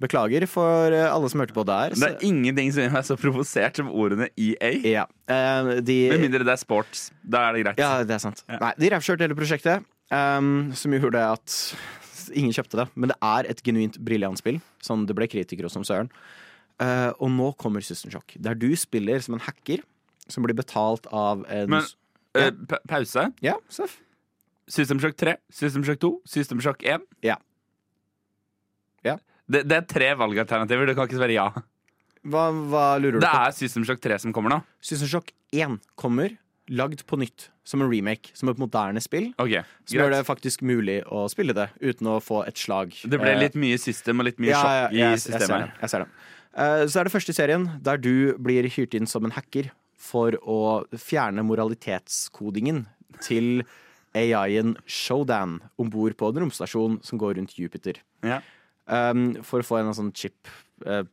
[0.03, 1.97] Beklager for eh, alle som hørte på der.
[1.97, 4.71] Det er ingenting som gjør meg så provosert som ordene EA.
[4.93, 5.05] ja,
[5.81, 7.09] de, Med mindre det er sports.
[7.23, 7.81] Da er det greit.
[7.81, 8.45] Ja, det er sant.
[8.47, 8.61] Ja.
[8.67, 11.57] Nei, de rævkjørte hele prosjektet, um, som gjorde at
[12.37, 12.85] ingen kjøpte det.
[12.95, 14.61] Men det er et genuint briljant spill.
[14.83, 16.11] Sånn, det ble kritikere som søren.
[16.81, 19.83] Uh, og nå kommer System Shock, der du spiller som en hacker
[20.31, 21.85] som blir betalt av en Men
[22.39, 23.27] eh, pa pause.
[23.43, 23.97] Ja, Seff.
[24.71, 27.03] System Shock 3, System Shock 2, System Shock 1.
[27.27, 27.35] Ja.
[29.03, 29.17] Ja.
[29.51, 30.87] Det, det er tre valgalternativer.
[30.87, 31.49] Du kan ikke svare ja.
[32.23, 33.41] Hva, hva lurer du Det på?
[33.43, 34.61] er System Shock 3 som kommer nå.
[34.79, 36.37] System Shock 1 kommer,
[36.69, 39.33] lagd på nytt, som en remake, som et moderne spill.
[39.37, 42.93] Okay, Som gjør det faktisk mulig å spille det uten å få et slag.
[43.03, 45.19] Det ble Eh, litt mye system og litt mye Ja, ja, sjokk i jeg- jeg
[45.19, 45.59] systemet.
[45.59, 46.07] den, Jeg ser det.
[46.55, 50.31] Eh, så er det første serien der du blir hyrt inn som en hacker for
[50.31, 52.85] å fjerne moralitetskodingen
[53.21, 53.63] til
[54.15, 57.95] AI-en Showdan om bord på en romstasjon som går rundt Jupiter.
[58.23, 58.41] Ja.
[58.85, 60.47] Um, for å få en sånn chip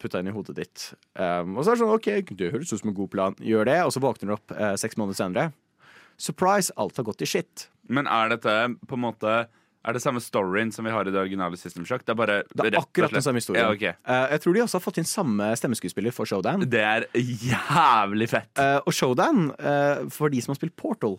[0.00, 0.86] putta inn i hodet ditt.
[1.14, 3.36] Um, og så er det sånn OK, det høres ut som en god plan.
[3.44, 5.50] Gjør det, og så våkner du opp eh, seks måneder senere.
[6.20, 7.68] Surprise, alt har gått i shit.
[7.88, 8.54] Men er dette
[8.86, 9.32] på en måte
[9.80, 12.04] Er det samme storyen som vi har i det originale System Shock?
[12.04, 13.64] Det er bare Det er akkurat den samme historien.
[13.64, 13.94] Ja, okay.
[14.04, 16.66] uh, jeg tror de også har fått inn samme stemmeskuespiller for Showdown.
[16.68, 18.52] Det er jævlig fett.
[18.60, 21.16] Uh, og Showdown, uh, for de som har spilt Portal,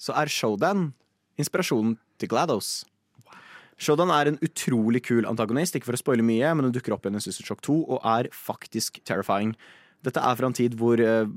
[0.00, 0.94] så er Showdown
[1.36, 2.72] inspirasjonen til GLaDOS.
[3.80, 7.06] Showdown er en utrolig kul antagonist, ikke for å spoile mye, men hun dukker opp
[7.06, 9.54] igjen i Sister Shock 2 og er faktisk terrifying.
[10.02, 11.28] Dette er fra en tid hvor uh,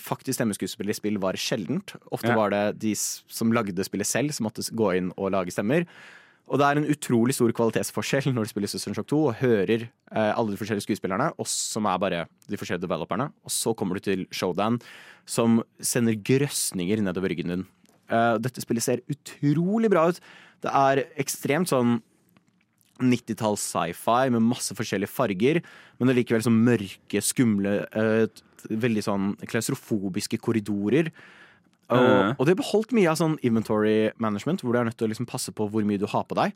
[0.00, 1.92] faktisk stemmeskuespill i spill var sjeldent.
[2.08, 2.36] Ofte Ja.
[2.36, 5.84] var det de som lagde spillet selv, som måtte gå inn og lage stemmer.
[6.48, 9.90] Og det er en utrolig stor kvalitetsforskjell når du spiller Sister Shock 2 og hører
[10.14, 13.28] uh, alle de forskjellige skuespillerne, oss som er bare de forskjellige developerne.
[13.44, 14.80] Og så kommer du til Showdown,
[15.28, 17.66] som sender grøsninger nedover ryggen din.
[18.08, 20.20] Eh, dette spillet ser utrolig bra ut.
[20.64, 21.98] Det er ekstremt sånn
[22.98, 25.60] 90-talls sci-fi med masse forskjellige farger,
[25.98, 28.26] men det er likevel sånn mørke, skumle, eh,
[28.74, 31.12] veldig sånn klaustrofobiske korridorer.
[31.90, 32.36] Og, Mhm.
[32.38, 35.10] og det er beholdt mye av sånn inventory management, hvor du er nødt til å
[35.12, 36.52] liksom passe på hvor mye du har på deg.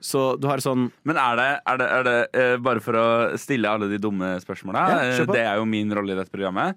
[0.00, 3.36] Så du har sånn Men er det, er det, er det uh, bare for å
[3.38, 5.26] stille alle de dumme spørsmåla Ja, eh.
[5.26, 6.76] Det er jo min rolle i dette programmet.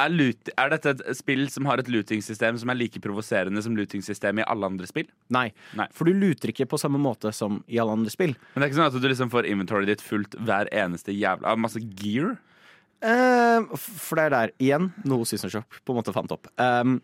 [0.00, 3.76] Er, loot, er dette et spill som har et looting-system som er like provoserende som
[3.76, 5.08] looting-systemet i alle andre spill?
[5.34, 5.48] Nei.
[5.78, 5.86] Nei.
[5.96, 8.34] For du luter ikke på samme måte som i alle andre spill.
[8.54, 11.52] Men det er ikke sånn at du liksom får inventoryet ditt fullt hver eneste jævla
[11.52, 12.38] Av masse gear?
[13.00, 16.50] Uh, for det er der igjen noe Season Shop på en måte fant opp.
[16.60, 16.98] Um,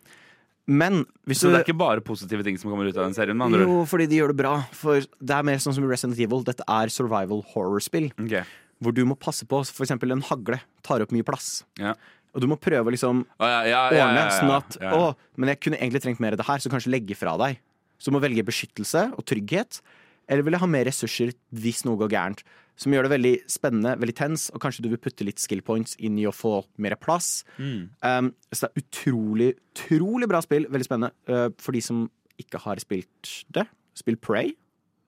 [0.66, 3.14] men hvis Så du det er ikke bare positive ting som kommer ut av den
[3.14, 3.38] serien?
[3.54, 4.54] Jo, fordi de gjør det bra.
[4.74, 6.42] For det er mer sånn som Resident Evil.
[6.46, 8.10] Dette er survival horror-spill.
[8.26, 8.42] Okay.
[8.82, 9.94] hvor du må passe på f.eks.
[9.94, 11.64] en hagle tar opp mye plass.
[11.80, 11.94] Ja.
[12.36, 14.76] Og du må prøve å liksom ja, ja, ja, ordne sånn at.
[14.92, 17.62] Å, men jeg kunne egentlig trengt mer av det her, så kanskje legge fra deg.
[17.96, 19.80] Så du må velge beskyttelse og trygghet.
[20.28, 22.42] Eller vil jeg ha mer ressurser hvis noe går gærent?
[22.76, 25.96] Som gjør det veldig spennende, veldig tens, og kanskje du vil putte litt skill points
[25.96, 27.40] inn i å få mer plass.
[27.56, 27.86] Mm.
[28.04, 30.68] Um, så det er utrolig, utrolig bra spill.
[30.68, 31.14] Veldig spennende.
[31.24, 32.04] Uh, for de som
[32.36, 33.64] ikke har spilt det,
[33.96, 34.52] spill Prey,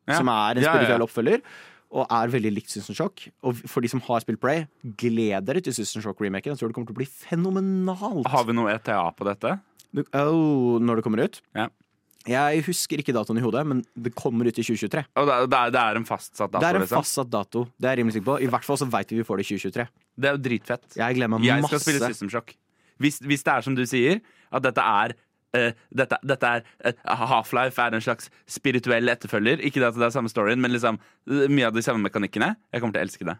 [0.08, 0.16] Ja.
[0.16, 1.42] som er en spirituell oppfølger.
[1.88, 3.28] Og er veldig likt System Shock.
[3.48, 4.66] Og for de som har spilt Play,
[5.00, 6.52] gled dere til System Shock-remaken.
[6.52, 8.28] Jeg tror det kommer til å bli fenomenalt.
[8.28, 9.56] Har vi noe ETA på dette?
[9.96, 11.40] Du, oh, når det kommer ut?
[11.56, 11.70] Ja.
[12.28, 15.04] Jeg husker ikke datoen i hodet, men det kommer ut i 2023.
[15.16, 16.60] Og det, er- det, er, en fastsatt dato?
[16.60, 17.00] Det er en liksom.
[17.00, 17.62] fastsatt dato.
[17.78, 18.36] Det er jeg rimelig sikker på.
[18.44, 19.86] I hvert fall så veit vi vi får det i 2023.
[20.18, 20.84] Det er jo dritfett.
[20.98, 22.52] Jeg gleder meg Jeg skal spille System Shock.
[22.98, 24.20] Hvis, hvis det er som du sier,
[24.50, 25.14] at dette er
[25.56, 29.62] eh, dette, dette er eh, Half-Life er en slags spirituell etterfølger.
[29.64, 32.54] Ikke at det er samme storyen, men liksom eh, mye av de samme mekanikkene.
[32.72, 33.38] Jeg kommer til å elske det.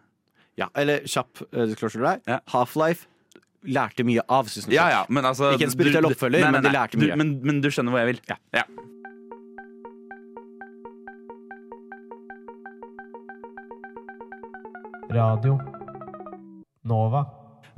[0.58, 2.24] Ja, eller kjapp disclosure der.
[2.26, 2.40] Ja.
[2.54, 3.06] Half-Life
[3.68, 4.78] lærte mye av System jeg.
[4.78, 7.14] Ja, ja, men altså Ikke en spirituell oppfølger, nei, nei, men de lærte mye.
[7.14, 8.22] Du, men, men du skjønner hvor jeg vil?
[8.30, 8.38] Ja.
[8.62, 8.66] ja.
[15.08, 15.56] Radio
[16.84, 17.24] Nova.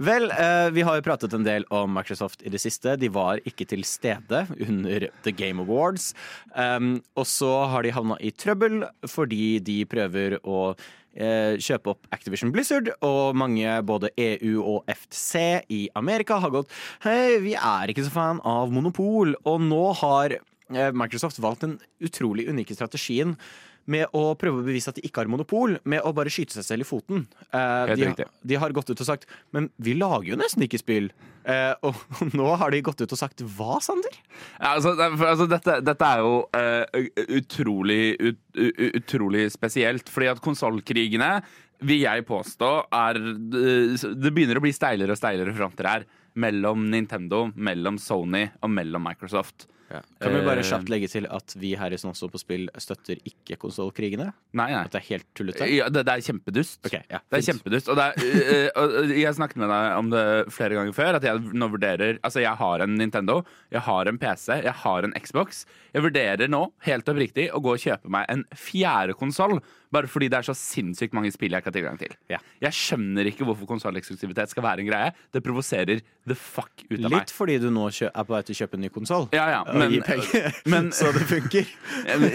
[0.01, 2.95] Vel, eh, vi har jo pratet en del om Microsoft i det siste.
[2.97, 6.15] De var ikke til stede under The Game Awards.
[6.55, 12.09] Um, og så har de havna i trøbbel fordi de prøver å eh, kjøpe opp
[12.17, 16.73] Activision Blizzard, og mange, både EU og FTC i Amerika, har gått
[17.05, 19.37] Hei, vi er ikke så fan av monopol.
[19.45, 23.37] Og nå har eh, Microsoft valgt den utrolig unike strategien
[23.91, 26.67] med å prøve å bevise at de ikke har monopol, med å bare skyte seg
[26.67, 27.25] selv i foten.
[27.55, 31.11] Eh, de, de har gått ut og sagt Men vi lager jo nesten ikke spill.
[31.49, 31.97] Eh, og
[32.39, 34.21] nå har de gått ut og sagt hva, Sander?
[34.59, 37.11] Ja, altså, for, altså, dette, dette er jo uh,
[37.41, 41.33] utrolig, ut, ut, utrolig spesielt, fordi at konsollkrigene
[41.87, 46.09] vil jeg påstå er eh, Det begynner å bli steilere og steilere fronter her.
[46.41, 49.67] Mellom Nintendo, mellom Sony og mellom Microsoft.
[49.91, 53.19] Kan vi bare Eh, kjapt legge til at vi her i Snåså på spill støtter
[53.27, 54.29] ikke konsollkrigene?
[54.55, 54.85] Nei, nei.
[54.85, 55.67] At det er helt tullete?
[55.67, 56.79] Ja, det, det er kjempedust.
[56.87, 57.91] Okay, ja, Det er kjempedust.
[57.91, 60.25] Og, det er, øh, øh, og jeg har snakket med deg om det
[60.55, 61.19] flere ganger før.
[61.19, 63.41] At jeg nå vurderer Altså, jeg har en Nintendo,
[63.73, 65.65] jeg har en PC, jeg har en Xbox.
[65.95, 69.59] Jeg vurderer nå, helt oppriktig, å gå og kjøpe meg en fjerde konsoll.
[69.91, 72.13] Bare fordi det er så sinnssykt mange spill jeg ikke har tilgang til.
[72.31, 72.39] Ja.
[72.63, 75.13] Jeg skjønner ikke hvorfor konsolleksklusivitet skal være en greie.
[75.35, 77.17] Det provoserer the fuck ut av meg.
[77.17, 79.29] Litt fordi du nå er på vei til å kjøpe en ny konsoll.
[79.35, 80.51] Ja, ja, Og gi penger.
[80.73, 81.71] men, Så det funker.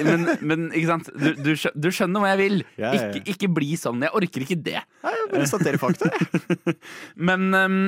[0.10, 1.12] men, men ikke sant?
[1.16, 2.66] Du, du, du skjønner hva jeg vil.
[2.76, 4.04] Ikke, ikke bli sånn.
[4.04, 4.82] Jeg orker ikke det.
[5.06, 6.12] Nei, jeg bare staterer fakta.
[6.12, 6.76] jeg.
[7.30, 7.80] Men um,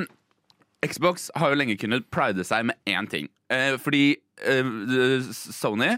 [0.86, 3.28] Xbox har jo lenge kunnet pride seg med én ting.
[3.54, 4.06] Eh, fordi
[4.46, 5.96] eh, Sony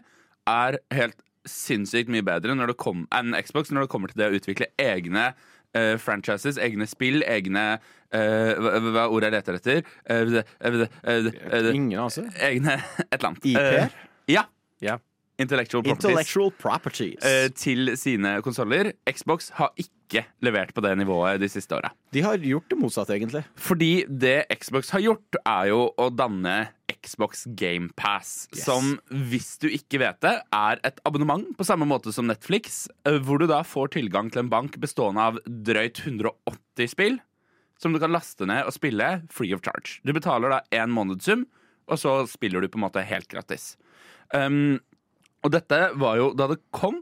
[0.49, 1.17] er helt
[1.49, 5.95] sinnssykt mye bedre kom, enn Xbox når det kommer til det å utvikle egne uh,
[6.01, 9.93] franchises, egne spill, egne uh, hva, er ordet jeg leter etter?
[10.09, 12.25] Uh, Ingen, altså.
[12.37, 13.45] Egne et eller annet.
[13.51, 13.95] IP-er?
[14.29, 14.47] Ja.
[14.83, 15.03] Yeah.
[15.39, 16.09] Intellectual properties.
[16.09, 17.55] Intellectual properties.
[17.55, 18.91] til sine konsoller.
[19.07, 19.98] Xbox har ikke
[20.41, 21.91] levert på det nivået de siste åra.
[22.15, 23.43] De har gjort det motsatte, egentlig.
[23.59, 28.47] Fordi det Xbox har gjort, er jo å danne Xbox GamePass.
[28.55, 28.65] Yes.
[28.65, 28.95] Som,
[29.29, 32.87] hvis du ikke vet det, er et abonnement på samme måte som Netflix.
[33.05, 37.19] eh, Hvor du da får tilgang til en bank bestående av drøyt 180 spill.
[37.79, 40.01] Som du kan laste ned og spille free of charge.
[40.03, 41.45] Du betaler da én månedssum,
[41.87, 43.77] og så spiller du på en måte helt gratis.
[44.33, 44.79] Um,
[45.45, 46.99] og dette var jo da det kom.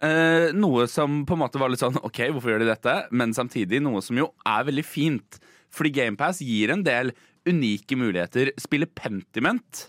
[0.00, 2.94] Eh, noe som på en måte var litt sånn OK, hvorfor gjør de dette?
[3.12, 5.40] Men samtidig noe som jo er veldig fint.
[5.70, 7.12] Fordi GamePass gir en del
[7.48, 8.52] unike muligheter.
[8.60, 9.86] Spille Pentiment,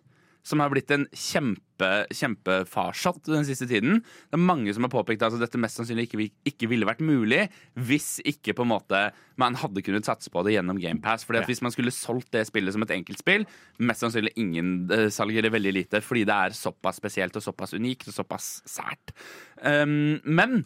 [0.48, 4.00] som har blitt en kjempe, kjempefarsott den siste tiden.
[4.02, 7.44] Det er mange som har påpekt at dette mest sannsynlig ikke, ikke ville vært mulig
[7.78, 9.02] hvis ikke på en måte
[9.42, 11.26] man hadde kunnet satse på det gjennom GamePass.
[11.28, 11.52] Fordi at Ja.
[11.52, 13.46] Hvis man skulle solgt det spillet som et enkeltspill,
[13.80, 17.74] mest sannsynlig ingen uh, salger det veldig lite, fordi det er såpass spesielt og såpass
[17.74, 19.14] unikt og såpass sært.
[19.62, 20.66] Um, men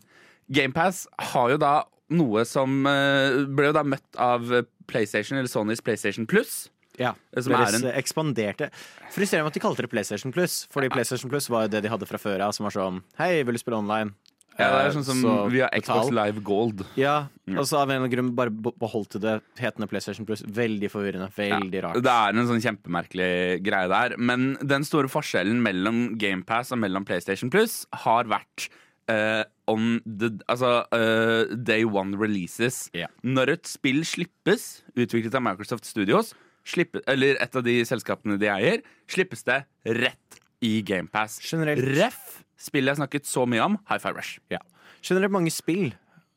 [0.51, 1.75] GamePass har jo da
[2.13, 4.45] noe som uh, ble jo da møtt av
[4.85, 6.67] PlayStation, eller Sonys PlayStation Plus.
[6.99, 8.69] Ja, Som Deres er en- eh, ekspanderte
[9.11, 10.67] Frustrerende at de kalte det PlayStation Plus.
[10.71, 13.43] Fordi PlayStation Plus var jo det de hadde fra før av, som var sånn Hei,
[13.43, 14.13] vil du spille online?
[14.57, 16.13] Ja, det Eh, er sånn som så Vi har Xbox betal.
[16.15, 16.85] Live Gold.
[16.95, 20.41] Ja, og så av en eller annen grunn bare beholdt det hetende PlayStation Plus.
[20.43, 21.27] Veldig forvirrende.
[21.35, 22.01] Veldig rart.
[22.01, 24.15] Det er en sånn kjempemerkelig greie der.
[24.17, 28.69] Men den store forskjellen mellom GamePass og mellom PlayStation Plus har vært
[29.09, 32.89] uh, on the Altså uh, day one releases.
[32.93, 33.07] Ja.
[33.23, 36.33] Når et spill slippes, utviklet av Microsoft Studios,
[36.65, 41.39] slippe, eller et av de selskapene de eier, slippes det rett i GamePass.
[41.45, 41.83] Generelt.
[41.97, 44.39] Ref spillet jeg snakket så mye om, High Five Rush.
[44.53, 44.61] Ja.
[45.05, 45.91] Generelt mange spill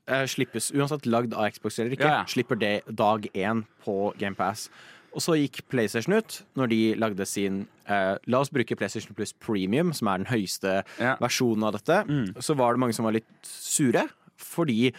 [0.09, 2.29] eh, slippes, uansett lagd av Xbox eller ikke, Ja, ja.
[2.29, 4.68] slipper det dag én på GamePass.
[5.16, 9.33] Og så gikk PlayStation ut når de lagde sin eh, La oss bruke PlayStation Plus
[9.33, 10.83] Premium, som er den høyeste
[11.22, 12.03] versjonen av dette.
[12.45, 14.05] Så var det mange som var litt sure,
[14.37, 14.91] fordi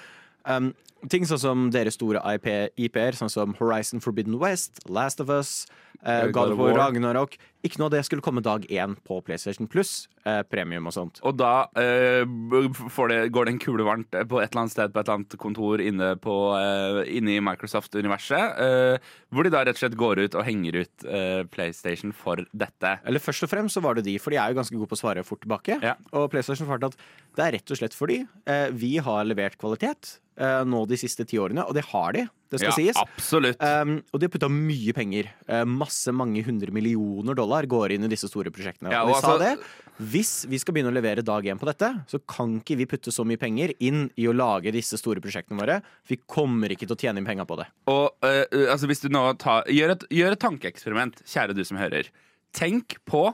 [0.49, 0.71] um,
[1.11, 5.65] ting sånn som deres store IP, IP-er, sånn som Horizon Forbidden West, Last of Us,
[6.03, 6.75] uh, God of War.
[6.77, 11.21] Ragnarok Ikke noe det skulle komme dag én på PlayStation Plus, Uh, premium og sånt.
[11.23, 14.91] Og da uh, får det, går det en kule varmt på et eller annet sted
[14.91, 19.63] på et eller annet kontor inne, på, uh, inne i Microsoft-universet, eh, hvor de da
[19.63, 22.95] rett og slett går ut og henger ut eh, PlayStation for dette.
[23.07, 24.97] Eller først og fremst så var det de, for de er jo ganske gode på
[24.97, 25.79] å svare fort tilbake.
[25.85, 25.95] Ja.
[26.13, 26.97] Og PlayStation svarte at
[27.37, 31.25] det er rett og slett fordi eh, vi har levert kvalitet eh, nå de siste
[31.29, 32.97] ti årene, og det har de, det skal Ja, sies.
[32.99, 33.61] absolutt.
[33.61, 35.29] Um, og de har putta mye penger.
[35.45, 38.91] Uh, masse, mange hundre millioner dollar går inn i disse store prosjektene.
[38.93, 39.35] Ja, og de altså...
[39.35, 39.85] sa det.
[39.99, 43.11] Hvis vi skal begynne å levere dag én på dette, så kan ikke vi putte
[43.11, 45.81] så mye penger inn i å lage disse store prosjektene våre.
[46.07, 47.67] Vi kommer ikke til å tjene inn penger på det.
[47.91, 51.81] Og uh, altså hvis du nå tar, gjør, et, gjør et tankeeksperiment, kjære du som
[51.81, 52.09] hører.
[52.55, 53.27] Tenk på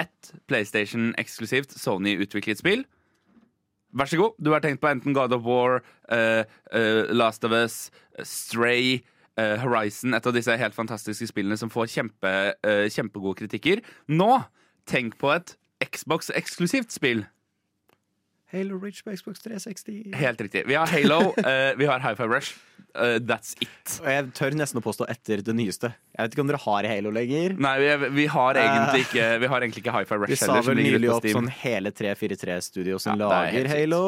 [0.00, 2.86] ett PlayStation-eksklusivt Sony-utviklet spill.
[3.92, 4.36] Vær så god.
[4.40, 5.82] Du har tenkt på enten God of War,
[6.12, 7.90] uh, uh, Last of Us,
[8.24, 9.02] Stray,
[9.36, 12.32] uh, Horizon, et av disse helt fantastiske spillene som får kjempe,
[12.92, 13.84] kjempegode kritikker.
[14.08, 14.30] Nå,
[14.88, 17.26] tenk på et Xbox-eksklusivt spill.
[18.52, 20.12] Halo Reach på Xbox 360.
[20.16, 20.66] Helt riktig.
[20.68, 21.32] Vi har Halo,
[21.80, 22.56] vi har High Five Rush.
[22.94, 23.98] Eh, that's it.
[24.02, 25.92] Og jeg tør nesten å påstå etter det nyeste.
[26.12, 27.54] Jeg vet ikke om dere har Halo lenger.
[27.62, 30.66] Nei, vi, vi har egentlig ikke Vi har egentlig ikke Hi-Fi Rush sa heller.
[30.66, 33.70] som vel ligger ute nylig opp sånn hele 343-studio som Ja, er lager.
[33.72, 34.02] Halo.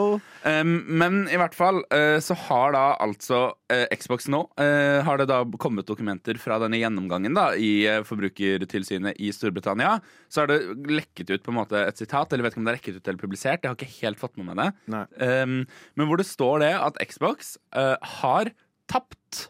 [0.45, 3.41] Um, men i hvert fall uh, så har da altså
[3.73, 8.03] uh, Xbox nå eh, Har det da kommet dokumenter fra denne gjennomgangen da i eh,
[8.07, 9.97] Forbrukertilsynet i Storbritannia.
[10.29, 10.61] Så har det
[10.91, 13.09] lekket ut på en måte et sitat, eller vet ikke om det er lekket ut
[13.11, 13.65] eller publisert.
[13.65, 15.03] Jeg har ikke helt fått med meg det.
[15.45, 15.57] Um,
[15.97, 18.53] men hvor det står det at Xbox eh, har
[18.91, 19.49] tapt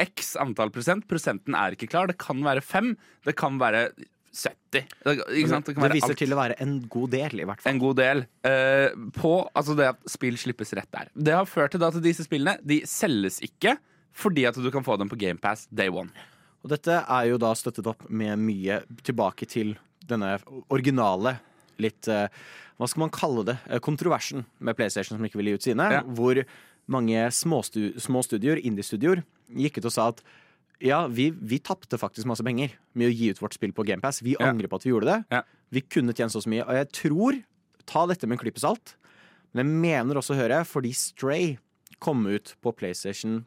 [0.00, 1.04] x antall prosent.
[1.10, 2.08] Prosenten er ikke klar.
[2.08, 2.94] Det kan være fem.
[3.26, 3.90] Det kan være
[4.30, 4.54] 70.
[4.70, 7.72] Det, kan Det være viser alt til å være en god del, i hvert fall.
[7.74, 11.10] en god del eh, på altså det at spill slippes rett der.
[11.14, 13.74] Det har ført til at disse spillene De selges ikke
[14.14, 16.10] fordi at du kan få dem på GamePass day one.
[16.62, 19.74] Og dette er jo da støttet opp med mye tilbake til
[20.06, 20.36] denne
[20.70, 21.36] originale,
[21.80, 22.26] litt eh,
[22.80, 23.58] Hva skal man kalle det?
[23.68, 25.90] Eh, Kontroversen med PlayStation som ikke ville gi ut sine.
[25.98, 26.02] Ja.
[26.06, 26.38] Hvor
[26.88, 29.22] mange småstu små studioer, indie-studioer,
[29.56, 30.22] gikk ut og sa at
[30.80, 34.22] ja, vi, vi tapte faktisk masse penger med å gi ut vårt spill på GamePass.
[34.24, 34.46] Vi Ja.
[34.48, 35.24] angrer på at vi gjorde det.
[35.30, 35.42] Ja.
[35.70, 36.64] Vi kunne tjent så mye.
[36.66, 37.42] Og jeg tror
[37.86, 38.94] Ta dette med en klype salt.
[39.52, 41.56] Men jeg mener også å høre, fordi Stray
[41.98, 43.46] kom ut på PlayStation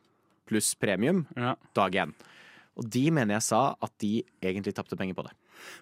[0.50, 1.56] pluss premium Ja.
[1.74, 2.14] dag én.
[2.76, 5.32] Og de mener jeg sa at de egentlig tapte penger på det.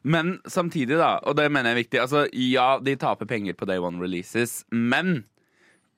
[0.03, 3.65] Men samtidig, da, og det mener jeg er viktig Altså, ja, de taper penger på
[3.65, 5.23] day one releases, men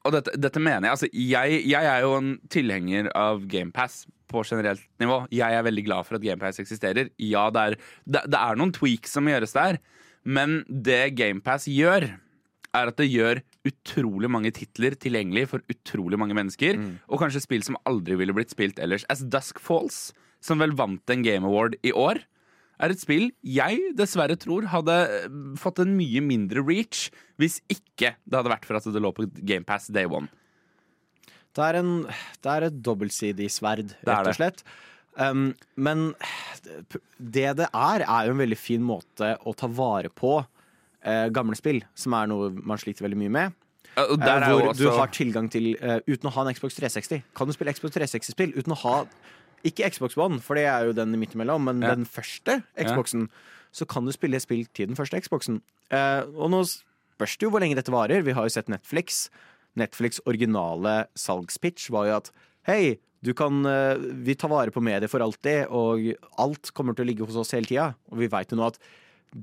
[0.03, 0.95] Og dette, dette mener jeg.
[0.97, 5.21] Altså, jeg, jeg er jo en tilhenger av GamePass på generelt nivå.
[5.31, 7.11] Jeg er veldig glad for at GamePass eksisterer.
[7.21, 9.79] Ja, det er, det, det er noen tweaks som gjøres der,
[10.23, 12.09] men det GamePass gjør,
[12.73, 16.79] er at det gjør utrolig mange titler tilgjengelig for utrolig mange mennesker.
[17.07, 19.05] Og kanskje spill som aldri ville blitt spilt ellers.
[19.13, 20.09] As Dusk Falls,
[20.43, 22.19] som vel vant en Game Award i år,
[22.83, 25.27] er et spill jeg dessverre tror hadde eh,
[25.59, 27.07] fått en mye mindre reach
[27.41, 30.29] hvis ikke det hadde vært for at det lå på GamePass day one.
[31.53, 31.91] Det er, en,
[32.41, 34.63] det er et dobbeltsidig sverd, er rett og slett.
[35.13, 36.07] Um, men
[37.19, 41.57] det det er, er jo en veldig fin måte å ta vare på uh, gamle
[41.59, 43.59] spill, som er noe man sliter veldig mye med.
[43.93, 46.79] Uh, og der er jo du har tilgang til uh, Uten å ha en Xbox
[46.79, 47.21] 360.
[47.37, 48.95] Kan du spille Xbox 360-spill uten å ha
[49.63, 51.93] Ikke Xbox One, for det er jo den midt imellom, men Ja.
[51.95, 53.29] den første Xboxen.
[53.71, 55.61] Så kan du spille spill til den første Xboxen.
[55.89, 58.21] Eh, og nå spørs det jo hvor lenge dette varer.
[58.23, 59.29] Vi har jo sett Netflix.
[59.77, 62.31] Netflix' originale salgspitch var jo at
[62.67, 67.05] hei, du kan, eh, vi tar vare på medier for alltid, og alt kommer til
[67.05, 67.95] å ligge hos oss hele tida.
[68.11, 68.77] Og vi veit jo nå at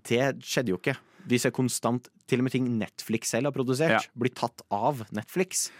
[0.04, 0.96] det skjedde jo ikke.
[1.26, 4.00] Vi ser konstant til og med ting Netflix selv har produsert, Ja.
[4.16, 5.70] blir tatt av Netflix.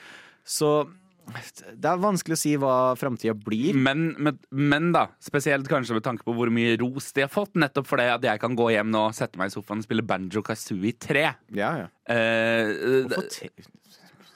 [0.44, 0.88] Så
[1.30, 3.76] det er vanskelig å si hva framtida blir.
[3.78, 7.54] Men, men, men da, spesielt kanskje med tanke på hvor mye ros de har fått,
[7.60, 10.06] nettopp for det at jeg kan gå hjem nå, sette meg i sofaen og spille
[10.06, 11.26] Banjo Kazooie 3.
[11.58, 11.90] Ja, ja.
[12.10, 13.46] Eh,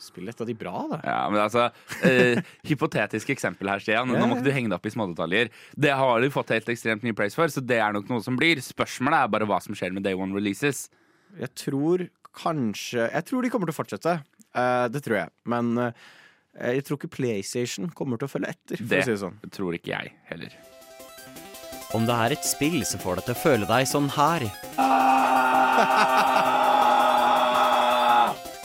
[0.05, 0.99] Spill et av de bra, da.
[1.03, 1.65] Ja, men altså
[2.07, 4.11] eh, Hypotetisk eksempel her, Stian.
[4.13, 5.51] Nå må ikke du henge deg opp i smådetaljer.
[5.81, 8.37] Det har du fått helt ekstremt mye praise for, så det er nok noe som
[8.39, 8.61] blir.
[8.63, 10.87] Spørsmålet er bare hva som skjer med Day One Releases.
[11.41, 14.15] Jeg tror kanskje Jeg tror de kommer til å fortsette.
[14.55, 15.35] Eh, det tror jeg.
[15.51, 16.05] Men eh,
[16.55, 19.37] jeg tror ikke PlayStation kommer til å følge etter, for Det å si det sånn.
[19.55, 20.53] tror ikke jeg heller.
[21.95, 24.43] Om det er et spill som får deg til å føle deg sånn her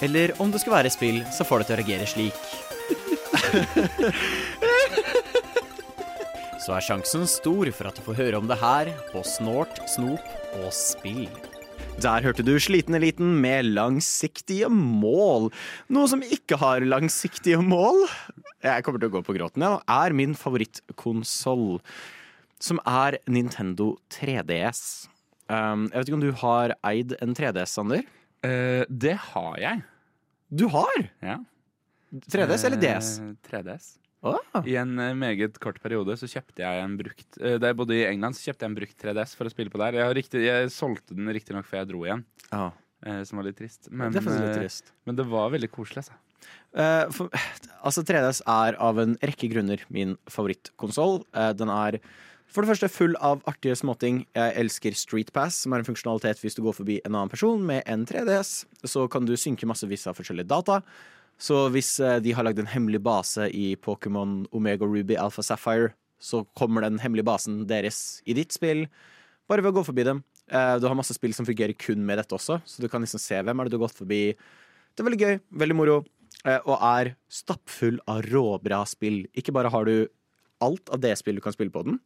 [0.05, 2.37] Eller om det skulle være et spill som får deg til å reagere slik.
[6.63, 10.25] så er sjansen stor for at du får høre om det her på Snort, Snop
[10.61, 11.27] og Spill.
[11.99, 15.49] Der hørte du Sliten Eliten med langsiktige mål.
[15.91, 18.05] Noe som ikke har langsiktige mål,
[18.63, 21.81] jeg kommer til å gå på gråten, ja, er min favorittkonsoll.
[22.63, 25.09] Som er Nintendo 3DS.
[25.51, 28.07] Um, jeg vet ikke om du har eid en 3DS, Sander?
[28.47, 29.83] Uh, det har jeg.
[30.55, 31.07] Du har!
[31.19, 31.41] Ja.
[32.31, 33.11] 3DS eller DS?
[33.19, 33.91] Uh, 3DS.
[34.21, 34.39] Åh.
[34.67, 37.95] I en eh, meget kort periode så kjøpte jeg en brukt Det Da jeg bodde
[37.95, 39.95] i England, så kjøpte jeg en brukt 3DS for å spille på der.
[39.95, 42.65] Jeg, har riktig, jeg solgte den riktignok før jeg dro igjen, Ja.
[43.05, 43.87] eh, som var litt trist.
[43.91, 44.91] Men, det er litt eh, trist.
[45.07, 46.03] men det var veldig koselig.
[46.03, 46.17] Altså.
[46.69, 47.31] Uh, for,
[47.83, 51.23] altså 3DS er av en rekke grunner min favorittkonsoll.
[51.35, 51.97] Uh, den er
[52.49, 54.23] for det første full av artige småting.
[54.37, 57.61] Jeg elsker Street Pass, som er en funksjonalitet hvis du går forbi en annen person
[57.65, 58.65] med en 3DS.
[58.89, 60.79] Så kan du synke massevis av forskjellige data.
[61.39, 65.93] Så hvis eh, de har lagd en hemmelig base i Pokémon Omega Ruby Alpha Sapphire,
[66.19, 68.85] så kommer den hemmelige basen deres i ditt spill,
[69.47, 70.19] bare ved å gå forbi dem.
[70.51, 73.21] Eh, Du har masse spill som fungerer kun med dette også, så du kan liksom
[73.23, 74.21] se hvem er det du har gått forbi.
[74.35, 75.97] Det er veldig gøy, veldig moro,
[76.43, 79.21] eh, og er stappfull av råbra spill.
[79.39, 80.09] Ikke bare har du
[80.59, 82.01] alt av det spillet du kan spille på den,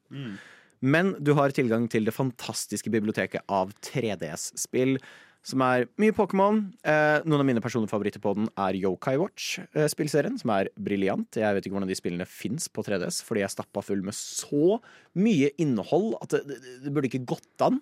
[0.85, 4.99] men du har tilgang til det fantastiske biblioteket av 3DS-spill.
[5.43, 6.61] Som er mye Pokémon.
[6.87, 11.35] Eh, noen av mine personlige favoritter på den er Yokai Watch-spillserien, som er briljant.
[11.35, 14.79] Jeg vet ikke hvordan de spillene fins på 3DS, fordi jeg stappa full med så
[15.19, 17.81] mye innhold at det, det, det burde ikke gått an.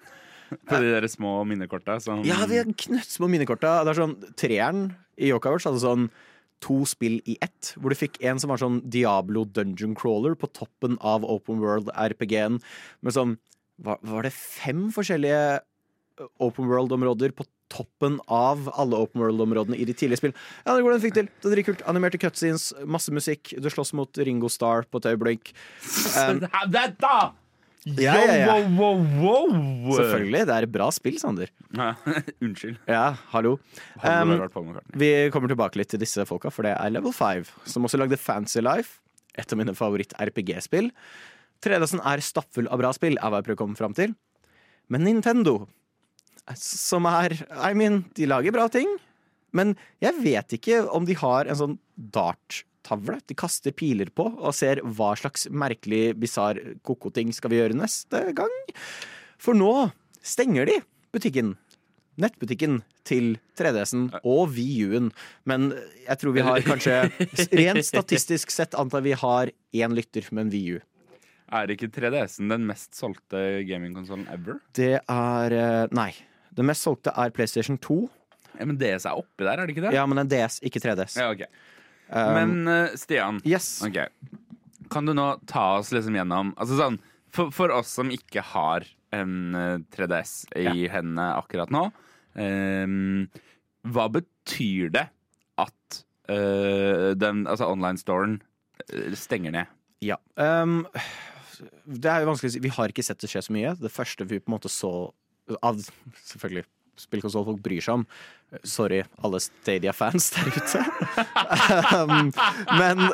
[0.68, 3.78] På de der små minnekorta som Ja, de er knøttsmå minnekorta.
[3.86, 4.84] Det er sånn, Treeren
[5.22, 6.09] i Yokai Watch hadde sånn
[6.62, 10.49] to spill i ett, hvor du fikk en som var sånn Diablo Dungeon Crawler på
[10.53, 12.59] toppen av Open World RPG-en,
[13.01, 13.38] med sånn
[13.82, 15.64] var, var det fem forskjellige eh,
[16.41, 20.34] Open World-områder på toppen av alle Open World-områdene i de tidlige spill.
[20.66, 21.30] Ja, det går den de fikk til.
[21.32, 21.84] Det er dritkult.
[21.89, 23.53] Animerte cutscenes, masse musikk.
[23.62, 25.53] Du slåss mot Ringo Starr på et øyeblikk.
[26.20, 26.43] Um,
[26.76, 27.14] Dette!
[27.97, 28.55] Ja, ja, ja.
[28.78, 29.95] Wow, wow, wow!
[29.97, 30.43] selvfølgelig.
[30.45, 31.49] Det er et bra spill, Sander.
[31.74, 31.95] Ja,
[32.45, 32.78] Unnskyld.
[32.86, 33.55] Ja, hallo.
[34.03, 34.36] Um.
[35.01, 38.22] Vi kommer tilbake litt til disse folka, for det er Level 5, som også lagde
[38.22, 38.99] Fancy Life,
[39.34, 40.91] et av mine favoritt-RPG-spill.
[41.66, 44.14] 3DS-en er stappfull av bra spill, er hva jeg prøver å komme fram til.
[44.93, 45.64] Men Nintendo,
[46.58, 48.89] som er I mean, de lager bra ting,
[49.56, 54.56] men jeg vet ikke om de har en sånn darttavle de kaster piler på, og
[54.56, 58.56] ser hva slags merkelig, bisarr koko-ting skal vi gjøre neste gang.
[59.42, 59.92] For nå
[60.24, 60.80] stenger de
[61.12, 61.56] butikken.
[62.22, 65.10] Nettbutikken til 3DS-en og VU-en.
[65.48, 65.72] Men
[66.06, 66.98] jeg tror vi har kanskje
[67.62, 70.82] Rent statistisk sett antar vi har én lytter med en VU.
[71.52, 74.62] Er ikke 3DS-en den mest solgte gamingkonsollen ever?
[74.78, 76.12] Det er eh, Nei.
[76.58, 78.02] Det mest solgte er PlayStation 2.
[78.60, 79.93] Ja, men DS er oppi der, er det ikke det?
[79.95, 81.18] Ja, men en DS, ikke 3DS.
[81.22, 81.45] Ja, ok.
[82.12, 83.80] Um, Men eh, Stian, yes.
[83.88, 84.10] okay.
[84.91, 86.97] kan du nå ta oss liksom gjennom Altså sånn,
[87.32, 88.84] for, for oss som ikke har
[89.16, 91.86] en eh, 3DS i hendene akkurat nå,
[92.36, 93.24] um,
[93.88, 95.06] hva betyr det
[95.62, 98.39] at uh, den, altså online-storen
[98.88, 99.72] eh, stenger ned?
[100.04, 100.18] Ja.
[100.36, 100.84] Um,
[101.86, 102.64] det er jo vanskelig å si.
[102.64, 103.74] Vi har ikke sett det skje så mye.
[103.78, 105.12] Det første vi på en måte så
[105.62, 105.80] av
[106.26, 106.68] selvfølgelig
[107.02, 108.06] spillkonsollfolk bryr seg om.
[108.68, 110.84] Sorry, alle Stadia-fans der ute.
[111.98, 112.30] um,
[112.78, 113.08] men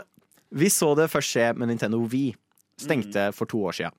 [0.49, 2.35] vi så det først skje med Nintendo Wii.
[2.81, 3.95] Stengte for to år siden.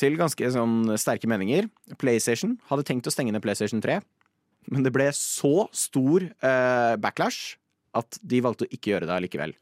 [0.00, 1.68] Til ganske sånn sterke meninger.
[2.00, 4.00] PlayStation hadde tenkt å stenge ned PlayStation 3,
[4.72, 7.58] men det ble så stor uh, backlash
[7.98, 9.52] at de valgte å ikke gjøre det allikevel.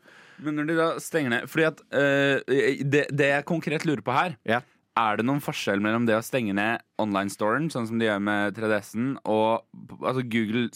[0.41, 2.39] Men når de da stenger ned Fordi at uh,
[2.81, 4.63] det, det jeg konkret lurer på her Ja.
[5.01, 8.57] Er det noen forskjell mellom det å stenge ned online-storen, sånn som de gjør med
[8.59, 9.65] 3DS-en, og
[10.01, 10.69] altså Google,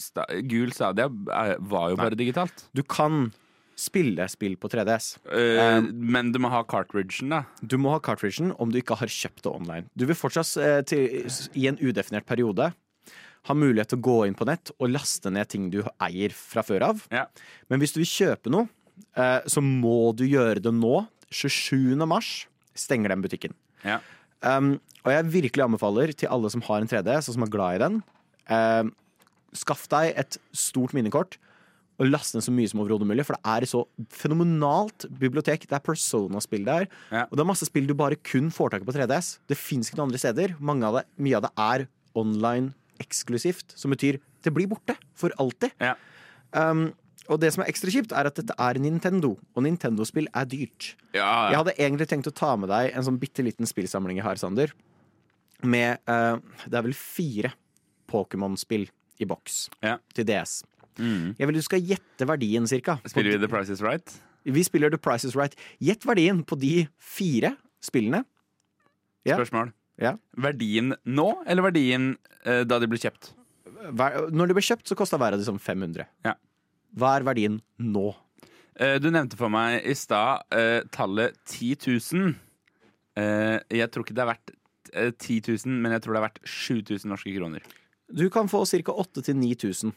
[0.47, 2.67] Google Stadia var jo bare digitalt?
[2.73, 3.27] Du kan
[3.75, 5.09] spille spill på 3DS.
[5.27, 5.43] Uh,
[5.75, 7.43] Um, men du må ha cartridgen, da.
[7.61, 9.89] Du må ha cartridgen om du ikke har kjøpt det online.
[9.95, 12.71] Du vil fortsatt uh, til, i en udefinert periode
[13.45, 16.63] ha mulighet til å gå inn på nett og laste ned ting du eier fra
[16.65, 17.03] før av.
[17.13, 17.27] Ja.
[17.69, 18.69] Men hvis du vil kjøpe noe,
[19.19, 21.03] uh, så må du gjøre det nå.
[21.35, 21.99] 27.
[22.07, 22.45] mars
[22.77, 23.55] stenger den butikken.
[23.85, 23.99] Ja.
[24.45, 24.75] Um,
[25.05, 27.81] og jeg virkelig anbefaler til alle som har en 3DS og som er glad i
[27.81, 27.97] den,
[28.49, 28.91] um,
[29.55, 31.37] skaff deg et stort minnekort
[31.95, 35.63] og last ned så mye som overhodet mulig, for det er et så fenomenalt bibliotek.
[35.63, 37.23] Det er Persona-spill der, Ja.
[37.23, 39.37] og det er masse spill du bare kun får tak i på 3DS.
[39.47, 40.55] Det fins ikke noen andre steder.
[40.59, 45.31] Mange av det, mye av det er online eksklusivt, som betyr det blir borte for
[45.39, 45.71] alltid.
[45.79, 45.95] Ja.
[46.51, 46.89] Um,
[47.29, 50.91] og det som er ekstra kjipt, er at dette er Nintendo, og Nintendo-spill er dyrt.
[51.15, 54.25] Ja, Jeg hadde egentlig tenkt å ta med deg en sånn bitte liten spillsamling jeg
[54.27, 54.73] har, Sander.
[55.63, 57.53] Med uh, Det er vel fire
[58.11, 58.87] Pokémon-spill
[59.19, 59.97] i boks Ja.
[60.13, 60.63] til DS.
[60.99, 61.35] Mm.
[61.39, 62.99] Jeg vil du skal gjette verdien, cirka.
[63.07, 64.11] Spiller vi The Price Is Right?
[64.45, 65.55] Vi spiller The Price is Right.
[65.81, 68.23] Gjett verdien på de fire spillene.
[69.25, 69.39] Ja.
[69.39, 69.71] Spørsmål.
[69.97, 70.15] Ja.
[70.37, 72.11] Verdien nå, eller verdien
[72.45, 73.31] uh, da de ble kjøpt?
[73.95, 76.05] Hver, når de ble kjøpt, så kosta hver av de sånn 500.
[76.27, 76.35] Ja.
[76.95, 78.09] Hva er verdien nå?
[78.79, 82.35] Eh, du nevnte for meg i stad eh, tallet 10 000.
[83.19, 84.53] Eh, jeg tror ikke det er verdt
[84.93, 87.63] eh, 10 000, men jeg tror det er verdt 7000 norske kroner.
[88.11, 88.95] Du kan få ca.
[89.05, 89.95] 8000-9000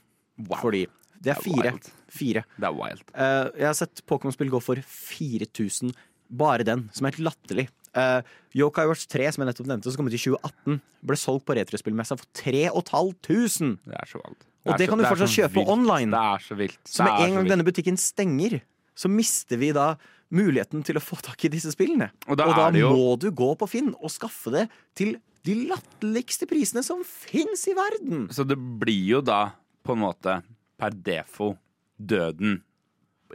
[0.60, 0.86] for de.
[1.18, 1.72] Det er Det er fire.
[2.08, 2.44] fire.
[2.56, 3.02] Det er wild.
[3.14, 5.94] Eh, jeg har sett Pokémon-spill gå for 4000.
[6.28, 7.68] Bare den, som er helt latterlig.
[7.96, 8.20] Uh,
[8.54, 10.76] Yokai Watch 3, som jeg nettopp nevnte, som kom ut i 2018,
[11.08, 13.78] ble solgt på retrospillmessa for 3500.
[13.88, 14.44] Det er så wild.
[14.68, 15.68] Og det det kan du fortsatt kjøpe vilt.
[15.68, 16.10] online.
[16.10, 16.78] Det er så vilt.
[16.84, 18.60] Så med en gang denne butikken stenger,
[18.96, 19.96] så mister vi da
[20.30, 22.10] muligheten til å få tak i disse spillene.
[22.28, 26.46] Og da det jo- må du gå på Finn og skaffe det til de latterligste
[26.46, 28.28] prisene som fins i verden.
[28.28, 29.52] Så det blir jo da
[29.84, 30.42] på en måte
[30.78, 31.56] per defo
[31.98, 32.62] døden.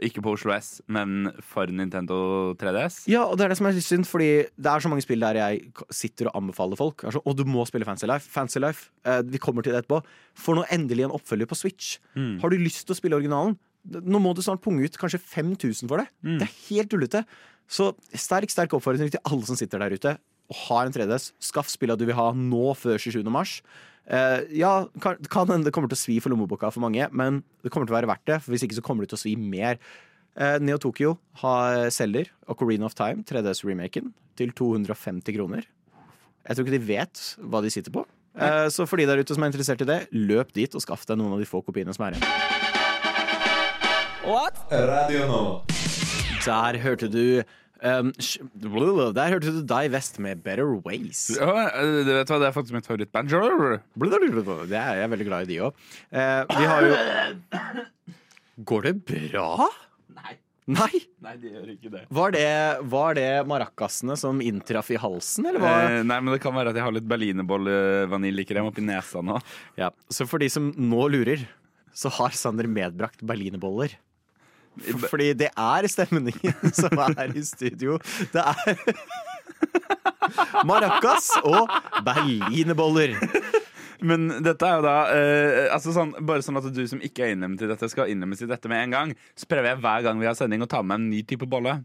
[0.02, 2.16] Ikke på Oslo S, men for Nintendo
[2.58, 3.04] 3DS.
[3.10, 5.22] Ja, og det er det som er litt synd, fordi det er så mange spill
[5.22, 7.04] der jeg sitter og anbefaler folk.
[7.06, 8.26] Altså, og du må spille Fancy Life.
[8.30, 10.02] Fancy Life, eh, Vi kommer til det etterpå.
[10.34, 11.98] Får nå endelig en oppfølger på Switch.
[12.16, 12.40] Mm.
[12.42, 13.58] Har du lyst til å spille originalen?
[13.84, 16.08] Nå må du snart punge ut kanskje 5000 for det.
[16.24, 16.38] Mm.
[16.40, 17.24] Det er helt tullete.
[17.70, 20.16] Så sterk, sterk oppfordring til alle som sitter der ute
[20.52, 21.32] og har en 3DS.
[21.42, 23.22] Skaff spillene du vil ha nå før 27.
[23.32, 23.58] mars.
[24.04, 27.40] Uh, ja, kan kan hende det kommer til å svi for lommeboka for mange, men
[27.64, 28.40] det kommer til å være verdt det.
[28.44, 29.80] For hvis ikke så kommer det til å svi mer.
[30.34, 35.64] Uh, Neo Tokyo har selger Ocarina of Time, 3DS-remaken, til 250 kroner.
[36.44, 38.04] Jeg tror ikke de vet hva de sitter på.
[38.34, 41.06] Uh, så for de der ute som er interessert i det, løp dit og skaff
[41.08, 42.28] deg noen av de få kopiene som er igjen.
[44.74, 45.42] Radio nå.
[46.44, 47.44] Der hørte du
[47.84, 48.10] um,
[49.14, 51.26] Der hørte du Die West med Better Ways.
[51.36, 53.30] Ja, eh, du vet hva, Det er faktisk mitt favorittband.
[54.70, 55.84] Det er jeg veldig glad i, de òg.
[56.10, 56.94] vi har jo
[58.64, 59.68] Går det bra?
[60.14, 60.36] Nei.
[60.70, 61.00] Nei?
[61.20, 62.02] Nei, de gjør ikke det.
[62.14, 62.46] Var det,
[62.88, 65.72] var det maracasene som inntraff i halsen, eller hva?
[65.90, 69.36] Eh, nei, men Det kan være at jeg har litt berlinerboll-vaniljekrem oppi nesa nå.
[69.80, 71.44] Ja, Så for de som nå lurer,
[71.94, 73.92] så har Sander medbrakt berlinerboller.
[75.08, 77.98] Fordi det er stemningen som er i studio.
[78.32, 78.78] Det er
[80.66, 81.70] maracas og
[82.06, 83.16] berlinerboller.
[84.04, 87.34] Men dette er jo da eh, altså sånn, Bare sånn at du som ikke er
[87.34, 90.20] innlemmet i dette, skal innlemmes i dette med en gang, så prøver jeg hver gang
[90.20, 91.78] vi har sending å ta med en ny type bolle.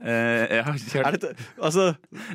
[0.00, 0.74] Eh, ja.
[1.00, 1.86] Er dette, altså,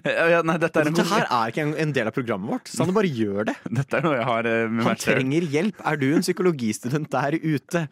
[0.06, 2.50] ja, ja, Nei, dette er, en dette her er ikke en- en del av programmet
[2.56, 2.72] vårt.
[2.72, 3.56] Sanne, bare gjør det.
[3.80, 5.82] dette er noe jeg har eh, med Han trenger hjelp.
[5.86, 7.86] Er du en psykologistudent der ute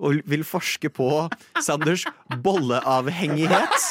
[0.00, 1.10] og vil forske på
[1.60, 2.06] Sanders
[2.44, 3.90] bolleavhengighet?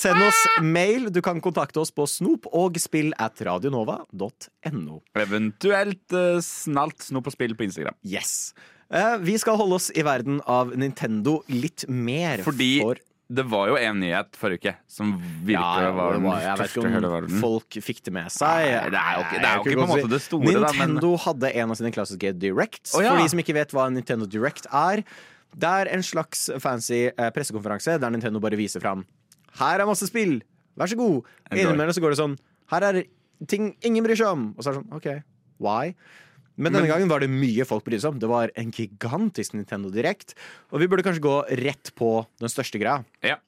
[0.00, 1.08] Send oss mail.
[1.14, 4.98] Du kan kontakte oss på snop og spill at radionova.no.
[5.16, 7.96] Eventuelt uh, snalt snop og spill på Instagram.
[8.04, 8.52] Yes.
[8.92, 12.42] Uh, vi skal holde oss i verden av Nintendo litt mer.
[12.44, 13.00] Fordi for
[13.34, 15.12] det var jo en nyhet forrige uke som
[15.44, 18.46] virkelig ja, var den jeg vet ikke om folk fikk det med seg.
[18.46, 20.72] Nei, det er jo ikke- det er jo ikke på en måte det store, da,
[20.72, 22.94] men- Nintendo hadde en av sine klassiske directs.
[22.94, 23.10] Oh, ja.
[23.10, 25.04] For de som ikke vet hva en Nintendo Direct er.
[25.56, 29.04] Det er en slags fancy eh, pressekonferanse der Nintendo bare viser fram
[29.58, 30.42] Her er masse spill,
[30.76, 31.22] vær så god.
[31.52, 32.38] Innimellom så går det sånn
[32.70, 33.04] Her er
[33.46, 34.54] ting ingen bryr seg om.
[34.58, 35.22] Og så er det sånn OK,
[35.60, 35.94] why?
[36.56, 38.20] Men denne gangen var det mye folk brydde seg om.
[38.22, 40.36] Det var en gigantisk Nintendo Direct.
[40.70, 41.34] Og vi burde kanskje gå
[41.64, 42.10] rett på
[42.42, 43.00] den største greia.
[43.26, 43.40] Ja.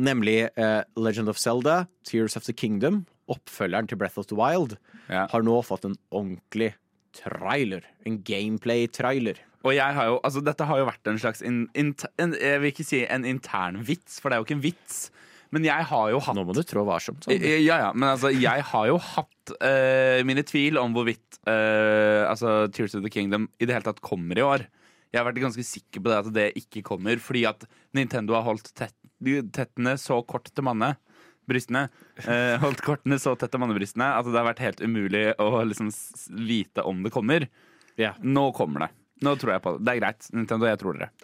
[0.00, 4.78] Nemlig eh, Legend of Zelda, Tears of the Kingdom, oppfølgeren til Breath of the Wild,
[5.10, 5.26] Ja.
[5.26, 6.72] har nå fått en ordentlig
[7.18, 7.82] trailer.
[8.06, 9.40] En gameplay-trailer.
[9.66, 11.90] Og jeg har jo, altså dette har jo vært en slags in, in,
[12.22, 15.00] en, Jeg vil ikke si en intern vits, for det er jo ikke en vits.
[15.54, 17.24] Men jeg har jo hatt Nå må du trå varsomt.
[17.26, 17.42] sånn.
[17.42, 22.68] Ja, ja, men altså, jeg har jo hatt uh, mine tvil om hvorvidt uh, altså,
[22.74, 24.66] Tears of the Kingdom i det hele tatt kommer i år.
[25.10, 27.66] Jeg har vært ganske sikker på det at det ikke kommer, fordi at
[27.98, 28.94] Nintendo har holdt tett,
[29.50, 30.94] tettene så kort til manne.
[31.50, 31.88] Brystene.
[32.22, 35.90] Uh, holdt kortene så tett til mannebrystene at det har vært helt umulig å liksom
[36.46, 37.48] vite om det kommer.
[37.98, 38.14] Yeah.
[38.22, 38.92] Nå kommer det.
[39.20, 39.84] Nå tror jeg på det.
[39.84, 40.28] Det er greit.
[40.32, 41.10] Nintendo, jeg tror dere.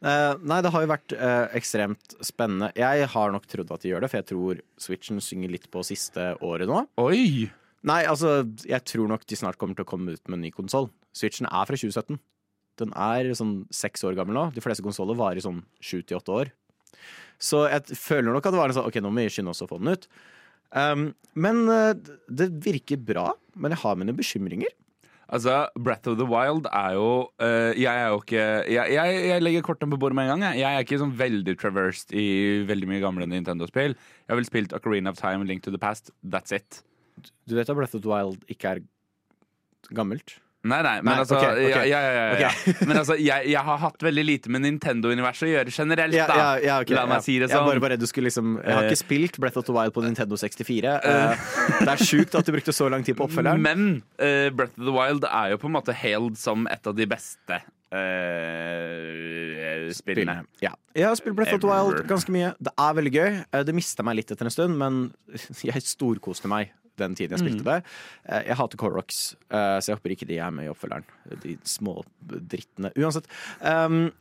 [0.00, 2.70] Eh, nei, det har jo vært eh, ekstremt spennende.
[2.78, 5.82] Jeg har nok trodd at de gjør det, for jeg tror Switchen synger litt på
[5.84, 6.86] siste året nå.
[7.02, 7.50] Oi!
[7.84, 10.52] Nei, altså, jeg tror nok de snart kommer til å komme ut med en ny
[10.56, 10.88] konsoll.
[11.12, 12.16] Switchen er fra 2017.
[12.80, 14.46] Den er sånn seks år gammel nå.
[14.56, 16.52] De fleste konsoller varer sånn sju til åtte år.
[17.40, 19.64] Så jeg føler nok at det var en sånn Ok, nå må vi skynde oss
[19.64, 20.08] å få den ut.
[20.70, 21.92] Um, men eh,
[22.28, 23.30] det virker bra.
[23.56, 24.72] Men jeg har mine bekymringer.
[25.30, 29.42] Altså, Breath of the Wild er jo uh, Jeg er jo ikke Jeg, jeg, jeg
[29.42, 30.42] legger kortene på bordet med en gang.
[30.50, 32.26] Jeg, jeg er ikke sånn veldig traversed i
[32.66, 33.94] veldig mye gamle Nintendo-spill.
[33.94, 36.10] Jeg har vel spilt Ocarina of Time, Link to the Past.
[36.26, 36.82] That's it.
[37.46, 38.82] Du vet at Breath of the Wild ikke er
[39.94, 40.40] gammelt?
[40.60, 41.86] Nei, nei, men Nei, altså, okay, okay.
[41.88, 42.72] Ja, ja, ja, ja.
[42.84, 46.58] Men altså, jeg, jeg har hatt veldig lite med Nintendo-universet å gjøre generelt, da.
[46.92, 47.62] La meg si det sånn.
[47.64, 48.90] Jeg, bare bare, du liksom Jeg har Eh.
[48.92, 50.92] ikke spilt Breath of the Wild på Nintendo 64.
[51.00, 51.32] Uh,
[51.80, 53.62] det er sjukt at du brukte så lang tid på oppfølgeren.
[53.64, 53.88] Men
[54.20, 57.08] uh, Breath of the Wild er jo på en måte hailed som et av de
[57.08, 60.44] beste Uh, spillene.
[60.62, 60.70] Ja.
[60.94, 62.52] Jeg har spilt Breath of the Wild ganske mye.
[62.62, 63.30] Det er veldig gøy.
[63.50, 65.00] Eh, Det mista meg litt etter en stund, men
[65.66, 66.70] jeg storkoste meg
[67.00, 67.68] den tiden jeg spilte Mm.
[67.70, 67.78] det.
[68.28, 69.20] Eh, Jeg hater Core Rocks
[69.50, 71.04] så jeg håper ikke de er med i oppfølgeren.
[71.42, 72.92] De små drittene.
[72.96, 73.26] Uansett.
[73.60, 74.12] Um,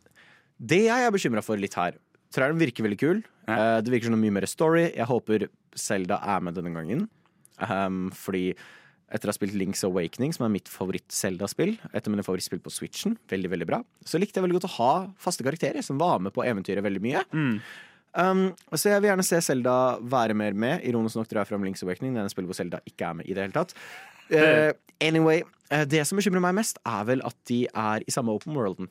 [0.59, 1.93] det jeg er bekymra for litt her
[2.31, 3.23] Traileren virker veldig kul.
[3.47, 3.79] Ja.
[3.81, 4.83] Det virker som mye mer story.
[4.93, 7.07] Jeg håper Selda er med denne gangen.
[7.57, 8.51] Um, fordi
[9.09, 13.15] etter å ha spilt Links Awakening, som er mitt favoritt-Selda-spill, etter mine favorittspill på Switchen,
[13.31, 16.35] veldig, veldig bra, så likte jeg veldig godt å ha faste karakterer som var med
[16.35, 17.23] på eventyret veldig mye.
[18.17, 20.85] Um, så jeg vil gjerne se Selda være mer med.
[20.87, 22.15] Ironisk nok drar jeg fram Links Awakening.
[22.15, 23.75] Det er en spill hvor Selda ikke er med i det hele tatt.
[24.29, 25.43] Uh, anyway,
[25.73, 28.89] uh, det som bekymrer meg mest, er vel at de er i samme open worlden.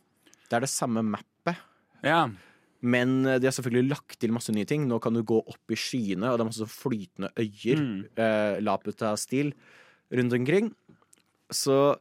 [0.49, 1.59] Det er det samme mappet.
[2.07, 2.29] Ja.
[2.81, 4.87] Men eh, de har selvfølgelig lagt til masse nye ting.
[4.89, 7.83] Nå kan du gå opp i skyene, og det er masse sånn flytende øyer.
[7.83, 7.99] Mm.
[8.21, 9.53] uh, Laputa-stil
[10.15, 10.71] rundt omkring.
[11.53, 11.99] Så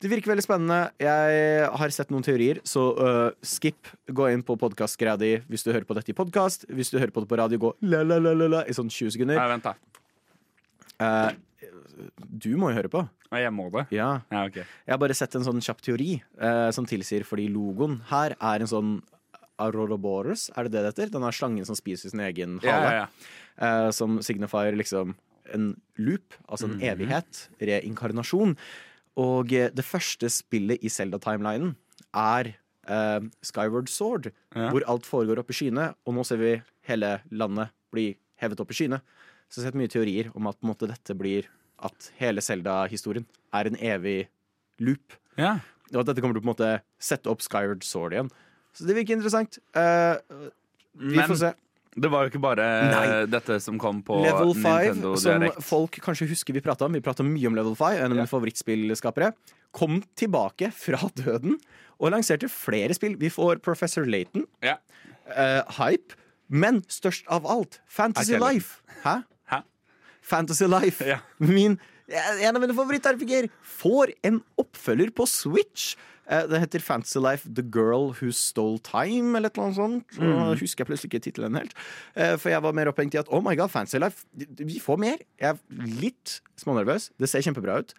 [0.00, 0.78] det virker veldig spennende.
[1.02, 3.88] Jeg har sett noen teorier, så uh, skip.
[4.08, 6.64] Gå inn på podkastgreia di hvis du hører på dette i podkast.
[6.72, 9.36] Hvis du hører på det på radio, gå la-la-la-la i sånn 20 sekunder.
[9.36, 9.74] Nei, vent, da.
[11.00, 11.30] Uh,
[12.30, 13.02] du må jo høre på.
[13.36, 13.84] Jeg må det.
[13.94, 14.08] Ja.
[14.32, 14.56] Ja, ok.
[14.62, 18.64] Jeg har bare sett en sånn kjapp teori eh, som tilsier fordi logoen her er
[18.64, 18.94] en sånn
[19.60, 21.10] Auroroboros, er det det det heter?
[21.12, 22.88] Den er slangen som spiser sin egen hale.
[22.88, 23.06] ja, ja.
[23.60, 25.12] eh, som signifier liksom
[25.52, 26.84] en loop, altså en Mhm.
[26.94, 28.56] evighet, reinkarnasjon.
[29.18, 31.74] Og eh, det første spillet i Zelda-timelinen
[32.14, 32.52] er
[32.90, 34.70] uh, Skyward Sword, Ja.
[34.70, 38.70] hvor alt foregår oppe i skyene, og nå ser vi hele landet bli hevet opp
[38.70, 39.00] i skyene.
[39.50, 41.46] Så jeg har sett mye teorier om at på en måte, dette blir
[41.82, 44.28] at hele Zelda-historien er en evig
[44.78, 45.14] loop.
[45.38, 45.58] Ja.
[45.92, 46.70] Og at dette kommer til å på en måte
[47.02, 48.30] sette opp Skyward Sword igjen.
[48.76, 49.58] Så det virker interessant.
[49.74, 50.18] Uh,
[50.94, 51.52] vi Men får se.
[51.96, 53.06] Det var jo ikke bare Nei.
[53.26, 55.62] dette som kom på Level 5, Nintendo som Direct.
[55.66, 56.92] folk kanskje husker vi prata om.
[56.94, 59.32] Vi prata mye om Level 5, en av mine favorittspillskapere.
[59.74, 61.58] Kom tilbake fra døden
[62.00, 63.16] og lanserte flere spill.
[63.20, 64.76] Vi får Professor Layton, Ja.
[65.34, 66.14] uh, Hype,
[66.48, 68.80] men størst av alt, Fantasy Life.
[69.04, 69.20] Hæ?
[69.50, 69.60] Hæ?
[70.22, 71.04] Fantasy Life.
[71.06, 71.18] Ja.
[71.38, 71.78] Min,
[72.10, 75.94] en av mine favoritt-RPG-er får en oppfølger på Switch.
[76.30, 80.06] Eh, Det heter Fantasy Life The Girl Who Stole Time, eller noe sånt.
[80.18, 80.30] Mm.
[80.30, 80.58] Mm.
[80.60, 81.74] husker jeg plutselig ikke tittelen helt.
[82.16, 84.98] Eh, For jeg var mer opphengt i at oh my god, Fantasy Life, vi får
[84.98, 85.18] mer.
[85.40, 87.10] Jeg er litt smånervøs.
[87.18, 87.94] Det ser kjempebra ut.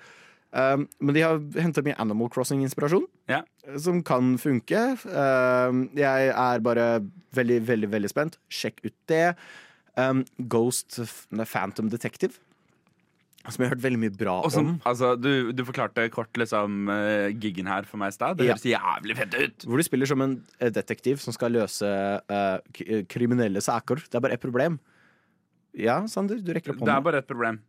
[0.53, 3.43] Um, men de har henta mye Animal Crossing-inspirasjon, Ja.
[3.66, 4.97] eh, som kan funke.
[5.07, 6.99] Um, jeg er bare
[7.34, 8.38] veldig, veldig, veldig spent.
[8.51, 9.36] Sjekk ut det.
[9.95, 10.99] Um, Ghost
[11.47, 12.34] Phantom Detective,
[13.50, 14.76] som jeg har hørt veldig mye bra som, om.
[14.86, 18.38] altså, du, du forklarte kort liksom uh, giggen her for meg i stad.
[18.38, 18.54] Det Ja.
[18.54, 19.66] høres jævlig fett ut.
[19.66, 24.04] Hvor du spiller som en eh, detektiv som skal løse uh, k kriminelle saker.
[24.06, 24.78] Det er bare ett problem.
[25.74, 27.62] Ja, Sander, du rekker opp Det er bare et problem,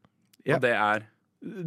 [0.45, 0.57] Ja.
[0.57, 1.07] og det er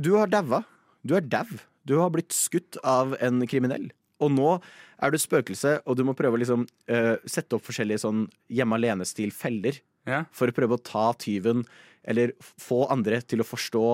[0.04, 0.64] Du har daua.
[1.06, 1.46] Du er dau.
[1.86, 3.90] Du har blitt skutt av en kriminell.
[4.20, 4.62] Og nå
[5.04, 8.78] er du spøkelse, og du må prøve å liksom, uh, sette opp forskjellige sånn hjemme
[8.80, 10.24] alene-stil feller Ja.
[10.36, 11.64] for å prøve å ta tyven,
[12.06, 13.86] eller få andre til å forstå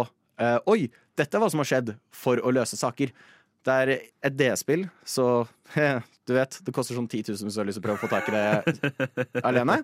[0.44, 3.14] eh, Oi, dette er hva som har skjedd, for å løse saker.
[3.62, 3.92] Det er
[4.26, 5.44] et D-spill, så
[6.28, 8.06] du vet, det koster sånn 10 000 hvis du har lyst til å prøve å
[8.06, 9.78] få tak i det alene.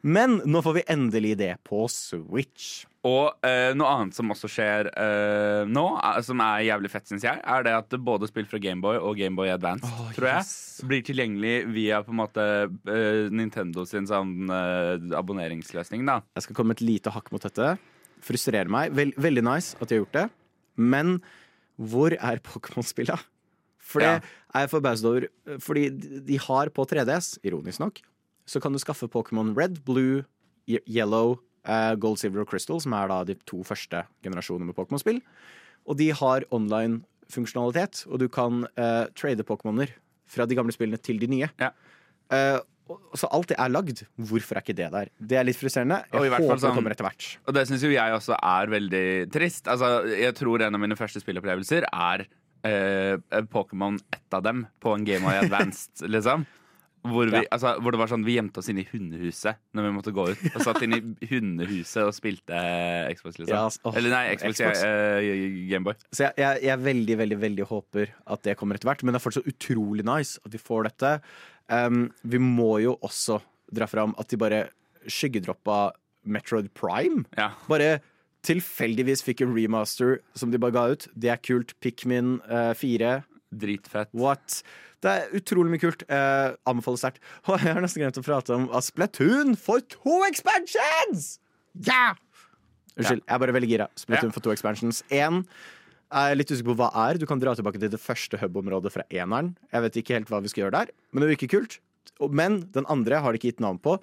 [0.00, 2.86] Men nå får vi endelig det på Switch.
[3.02, 7.24] Og eh, noe annet som også skjer eh, nå, eh, som er jævlig fett, syns
[7.26, 10.46] jeg, er det at både spill fra Gameboy og Gameboy Advance tror jeg,
[10.86, 16.06] blir tilgjengelig via på en måte eh, Nintendo sin sånn eh, abonneringsløsning.
[16.06, 17.74] da Jeg skal komme et lite hakk mot dette.
[18.22, 18.94] Frustrerer meg.
[18.94, 20.26] Vel, veldig nice at de har gjort det.
[20.78, 21.16] Men
[21.80, 23.18] hvor er Pokémon-spilla?
[23.82, 24.20] For det Ja.
[24.54, 25.26] er jeg forbauset over.
[25.58, 25.88] Fordi
[26.26, 27.98] de har på 3DS, ironisk nok,
[28.46, 30.24] så kan du skaffe Pokémon Red, Blue,
[30.68, 35.20] Yellow, eh, Gold, Silver og Crystal, som er da de to første generasjonene med Pokémon-spill.
[35.86, 39.88] Og de har online funksjonalitet, og du kan uh, trade Pokémoner
[40.28, 41.48] fra de gamle spillene til de nye.
[41.58, 41.70] Ja.
[42.30, 42.66] Og-
[43.18, 44.02] så alt det er lagd.
[44.18, 45.10] Hvorfor er ikke det der?
[45.18, 46.02] Det er litt frustrerende.
[46.12, 47.28] Jeg håper fall håper det sånn- kommer etter hvert.
[47.46, 49.04] Og det syns jo jeg også er veldig
[49.34, 49.66] trist.
[49.68, 52.26] Altså, jeg tror en av mine første spillopplevelser er
[52.64, 53.16] eh,
[53.52, 56.46] Pokémon, ett av dem, på en Game of Advanced, liksom.
[57.02, 57.48] Hvor, vi, Ja.
[57.50, 60.22] altså, hvor det var sånn vi gjemte oss inne i hundehuset når vi måtte gå
[60.30, 60.42] ut.
[60.54, 62.54] Og satt inne i hundehuset og spilte
[63.16, 63.50] Xbox, liksom.
[63.56, 64.84] Ja, oh, Eller nei, Xbox, Xbox.
[64.86, 65.96] eh, Gameboy.
[66.14, 69.02] Så jeg, jeg, jeg veldig, veldig veldig håper at det kommer etter hvert.
[69.02, 71.10] Men det er fortsatt utrolig nice at vi får dette.
[71.70, 73.40] Um, vi må jo også
[73.72, 74.62] dra fram at de bare
[75.08, 75.92] skyggedroppa
[76.24, 77.24] Metroid Prime.
[77.38, 77.50] Ja.
[77.70, 78.00] Bare
[78.46, 81.06] tilfeldigvis fikk en remaster som de bare ga ut.
[81.14, 81.74] Det er kult.
[81.82, 83.20] Pikmin uh, 4.
[83.52, 84.10] Dritfett.
[84.16, 84.62] What?
[85.02, 86.04] Det er utrolig mye kult.
[86.10, 87.22] Uh, anbefales sterkt.
[87.50, 91.36] Og jeg har nesten glemt å prate om at Splatoon får to expansions!
[91.86, 92.12] Ja!
[92.92, 93.86] Unnskyld, jeg er bare veldig gira.
[93.96, 94.34] Splatoon Ja.
[94.36, 95.02] får to expansions.
[95.10, 95.42] Én
[96.12, 97.20] er litt usikker på hva er.
[97.20, 99.54] Du kan dra tilbake til det første hub-området fra eneren.
[99.72, 101.78] Jeg vet ikke helt hva vi skal gjøre der, men det virker kult.
[102.30, 103.96] Men den andre har de ikke gitt navn på.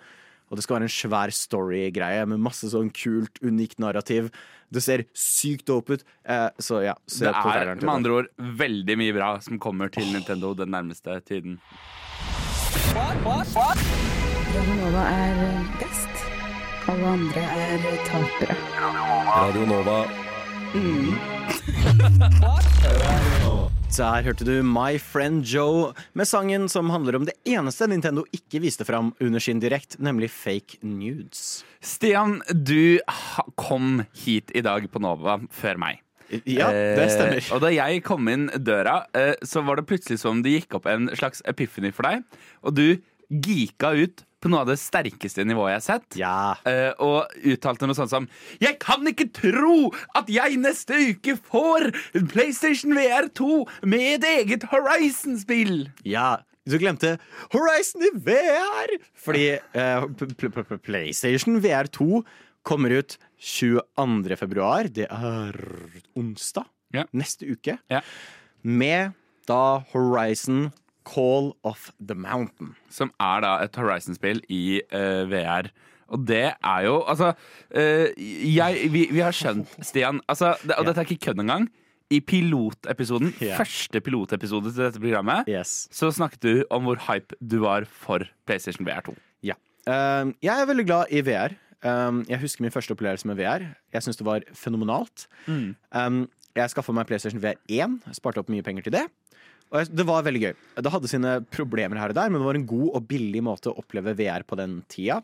[0.49, 4.31] Og det skal være en svær story-greie med masse sånn kult, unikt narrativ.
[4.73, 6.05] Det ser sykt dope ut.
[6.25, 10.09] Eh, så ja, se Det er med andre ord veldig mye bra som kommer til
[10.09, 11.59] Nintendo den nærmeste tiden.
[14.49, 15.43] Radionova er
[15.77, 16.25] best.
[16.89, 18.57] Alle andre er tapere.
[19.29, 20.28] Radio Nova.
[23.89, 28.61] Der hørte du My Friend Joe med sangen som handler om det eneste Nintendo ikke
[28.61, 31.65] viste fram under sin direkt, nemlig fake nudes.
[31.81, 32.99] Stian, du
[33.57, 36.03] kom hit i dag på Nova før meg.
[36.45, 37.41] Ja, det stemmer.
[37.41, 40.77] Eh, og da jeg kom inn døra, eh, så var det plutselig som det gikk
[40.77, 42.21] opp en slags epiphany for deg.
[42.61, 46.17] Og du geeka ut på noe av det sterkeste nivået jeg har sett.
[46.19, 46.35] Ja.
[46.63, 48.27] Uh, og uttalte noe sånt som
[48.63, 51.89] Jeg kan ikke tro at jeg neste uke får
[52.31, 53.49] PlayStation VR2
[53.91, 55.89] med et eget Horizon-spill!
[56.07, 56.37] Ja,
[56.69, 57.17] du glemte
[57.53, 58.95] Horizon i VR!
[59.19, 60.07] Fordi uh,
[60.85, 62.21] PlayStation VR2
[62.67, 64.35] kommer ut 22.
[64.39, 64.87] februar.
[64.91, 65.55] Det er
[66.19, 67.05] onsdag Ja.
[67.13, 67.77] neste uke.
[67.89, 68.01] Ja.
[68.63, 69.13] Med
[69.47, 70.69] da Horizon
[71.09, 72.75] Call of the Mountain.
[72.93, 75.71] Som er da et Horizon-spill i uh, VR.
[76.09, 77.33] Og det er jo Altså,
[77.75, 78.07] uh,
[78.55, 81.69] jeg, vi, vi har skjønt, Stian altså, det, Og dette er ikke kødd engang.
[82.09, 83.53] I pilotepisoden, yeah.
[83.59, 85.87] første pilotepisode til dette programmet, Yes.
[85.93, 89.13] så snakket du om hvor hype du var for PlayStation VR2.
[89.45, 89.53] Ja.
[89.85, 91.53] Uh, jeg er veldig glad i VR.
[91.85, 93.67] Um, jeg husker min første opplevelse med VR.
[93.93, 95.27] Jeg syns det var fenomenalt.
[95.47, 96.25] Um,
[96.57, 99.05] jeg skaffa meg PlayStation VR 1, sparte opp mye penger til det.
[99.69, 100.53] Og det var veldig gøy.
[100.81, 103.69] Det hadde sine problemer her og der, men det var en god og billig måte
[103.69, 105.19] å oppleve VR på den tida.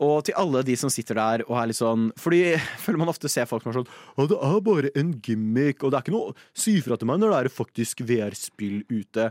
[0.00, 3.08] Og til alle de som sitter der og er litt sånn Fordi jeg føler man
[3.08, 3.86] ofte ser folk som er sånn
[4.20, 7.22] Å, det er bare en gimmick, og det er ikke noe Si ifra til meg
[7.22, 9.30] når det er faktisk VR-spill ute.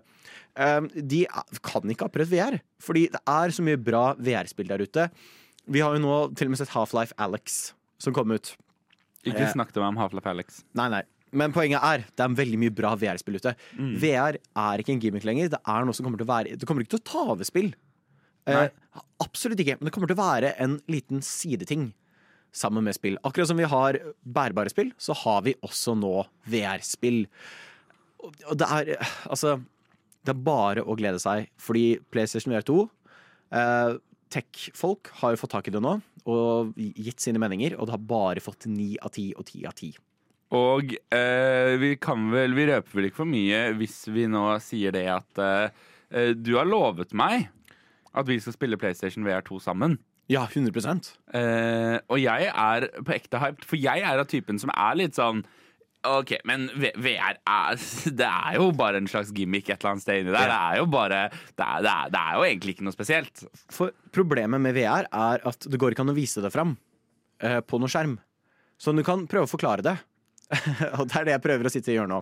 [0.57, 1.21] Um, de
[1.61, 5.05] kan ikke akkurat VR, fordi det er så mye bra VR-spill der ute.
[5.69, 7.59] Vi har jo nå til og med sett Half-Life Alex
[8.01, 8.55] som kom ut.
[9.25, 9.53] Ikke Eh.
[9.53, 10.63] snakk til meg om Half-Life Alex.
[10.77, 11.03] Nei, nei.
[11.33, 13.55] Men poenget er det er veldig mye bra VR-spill ute.
[14.01, 15.49] VR er ikke en gimmick lenger.
[15.55, 17.47] Det er noe som kommer til å være Det kommer ikke til å ta over
[17.47, 17.73] spill.
[18.45, 18.69] Eh,
[19.23, 19.77] absolutt ikke.
[19.79, 21.93] Men det kommer til å være en liten sideting
[22.55, 23.17] sammen med spill.
[23.27, 26.13] Akkurat som vi har bærbare spill, så har vi også nå
[26.51, 27.25] VR-spill.
[28.49, 28.95] Og det er
[29.29, 29.59] altså
[30.25, 32.79] Det er bare å glede seg, fordi PlayStation VR2
[33.53, 33.97] eh,
[34.33, 38.07] Tech-folk har jo fått tak i det nå og gitt sine meninger, og det har
[38.09, 39.91] bare fått ni av ti og ti av ti.
[40.55, 44.95] Og eh, vi kan vel Vi røper vel ikke for mye hvis vi nå sier
[44.95, 47.49] det at eh, eh, du har lovet meg
[48.15, 49.97] at vi skal spille PlayStation VR2 sammen.
[50.31, 50.71] Ja, 100
[51.35, 55.17] Eh, og jeg er på ekte hyped, for jeg er av typen som er litt
[55.19, 55.43] sånn
[56.05, 57.81] OK, men VR er
[58.19, 60.49] Det er jo bare en slags gimmick et eller annet sted inni der.
[60.49, 63.45] Det er jo bare det er, det, er, det er jo egentlig ikke noe spesielt.
[63.73, 66.75] For problemet med VR er at det går ikke an å vise det fram
[67.41, 68.17] eh, på noen skjerm.
[68.81, 69.97] Så du kan prøve å forklare det.
[70.99, 72.19] og det er det jeg prøver å sitte og gjøre nå.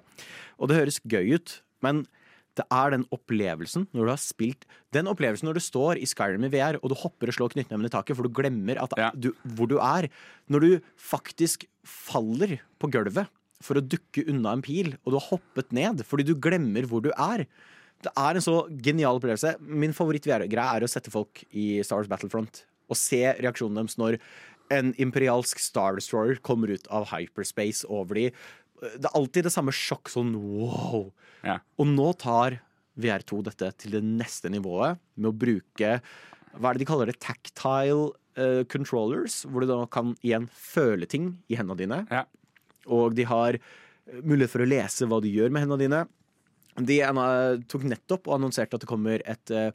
[0.59, 2.05] Og det høres gøy ut, men
[2.53, 6.43] det er den opplevelsen når du har spilt Den opplevelsen når du står i Skyrim
[6.45, 9.07] i VR og du hopper og slår knyttneven i taket for du glemmer at Ja.
[9.17, 10.05] du, hvor du er.
[10.53, 10.69] Når du
[11.01, 13.25] faktisk faller på gulvet
[13.63, 17.01] for å dukke unna en pil, og du har hoppet ned fordi du glemmer hvor
[17.01, 17.47] du er.
[18.03, 19.55] Det er en så genial opplevelse.
[19.63, 24.19] Min favoritt-VR-greie er å sette folk i Star Wars Battlefront og se reaksjonen deres når
[24.73, 28.27] en imperialsk Star Destroyer kommer ut av hyperspace over de.
[28.83, 31.09] Det er alltid det samme sjokk, sånn wow.
[31.43, 31.59] Ja.
[31.79, 32.59] Og nå tar
[32.99, 35.95] VR2 dette til det neste nivået med å bruke
[36.53, 37.17] Hva er det de kaller det?
[37.23, 42.01] Tactile uh, controllers, hvor du da kan igjen føle ting i hendene dine.
[42.13, 42.27] Ja.
[42.93, 46.03] Og de har eh, mulighet for å lese hva du gjør med hendene dine.
[46.73, 46.99] De
[47.69, 49.71] tok nettopp og annonserte at det kommer et uh,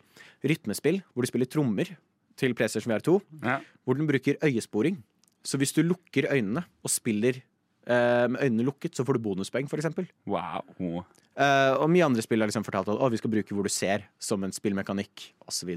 [0.46, 1.96] rytmespill hvor du spiller trommer
[2.38, 3.58] til PlayStation VR2, Ja.
[3.84, 5.00] hvor den bruker øyesporing.
[5.44, 7.38] Så hvis du lukker øynene og spiller
[7.88, 9.86] eh, med øynene lukket, så får du bonuspoeng, f.eks.
[10.26, 11.04] Wow.
[11.38, 13.70] Uh, og mye andre spill har liksom fortalt at å, vi skal bruke hvor du
[13.70, 15.70] ser, som en spillmekanikk, osv.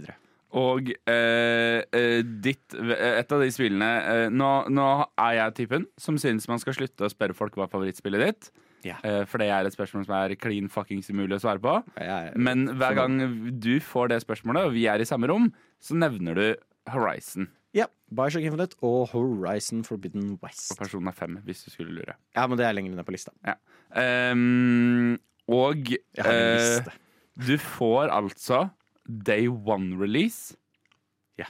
[0.51, 6.17] Og eh, eh, ditt Et av de spillene eh, nå, nå er jeg typen som
[6.19, 8.49] syns man skal slutte å spørre folk hva favorittspillet ditt.
[8.83, 8.97] Ja.
[9.05, 11.77] Eh, for det er et spørsmål som er clean fuckings umulig å svare på.
[12.01, 13.15] Jeg- Men hver gang
[13.63, 16.45] du får det spørsmålet, og vi er i samme rom, så nevner du
[16.91, 17.49] Horizon.
[17.77, 17.85] Ja.
[18.11, 20.71] Bioshock Infinite og Horizon Forbidden West.
[20.73, 22.17] Og personen er fem, hvis du skulle lure.
[22.35, 23.31] Ja, men det er lenger ned på lista.
[23.47, 23.55] Ja.
[24.33, 25.15] Um,
[25.51, 26.91] og liste.
[27.47, 28.65] du får altså
[29.07, 30.55] Day One-release.
[31.39, 31.47] Ja.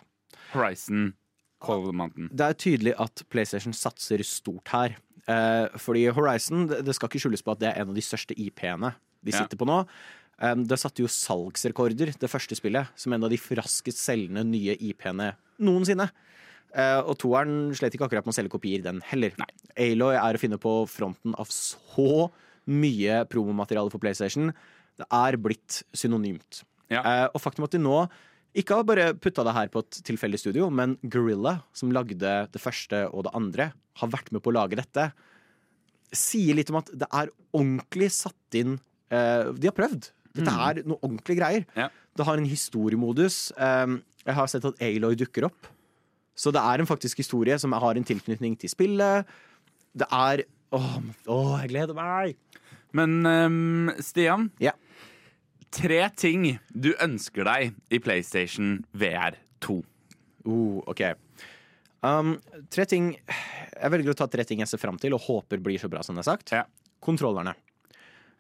[0.54, 1.14] Horizon
[1.62, 2.30] Call of the Mountain.
[2.34, 4.96] Det er tydelig at PlayStation satser stort her.
[5.30, 8.06] Uh, fordi Horizon, det, det skal ikke skjules på at det er en av de
[8.06, 9.44] største IP-ene de Ja.
[9.44, 9.84] sitter på nå.
[10.42, 15.28] Det satte jo salgsrekorder, det første spillet, som en av de raskest selgende nye IP-ene
[15.62, 16.08] noensinne.
[16.72, 19.36] Eh, og toeren slet ikke akkurat med å selge kopier, den heller.
[19.76, 22.30] Aloy er å finne på fronten av så
[22.72, 24.54] mye promomateriale for PlayStation.
[25.00, 26.64] Det er blitt synonymt.
[26.92, 28.06] Eh, og faktum at de nå
[28.58, 32.20] ikke har bare putta det her på et tilfeldig studio, men Gorilla, som lagde
[32.52, 33.70] det første og det andre,
[34.00, 35.12] har vært med på å lage dette,
[36.12, 38.76] sier litt om at det er ordentlig satt inn
[39.12, 40.10] eh, De har prøvd.
[40.34, 40.60] Dette Mm.
[40.70, 41.90] er noe ordentlige greier.
[42.16, 43.52] Det har en historiemodus.
[43.58, 45.68] Um, jeg har sett at Aloy dukker opp.
[46.36, 49.26] Så det er en faktisk historie som har en tilknytning til spillet.
[49.96, 50.44] Det er
[50.74, 52.38] Åh, åh jeg gleder meg!
[52.94, 54.72] Men um, Stian, Ja.
[55.72, 59.84] tre ting du ønsker deg i PlayStation VR 2.
[60.48, 61.02] Uh, ok.
[62.04, 62.38] Um,
[62.72, 65.78] tre ting Jeg velger å ta tre ting jeg ser fram til og håper blir
[65.78, 66.54] så bra som det er sagt.
[67.02, 67.54] Kontrollerne.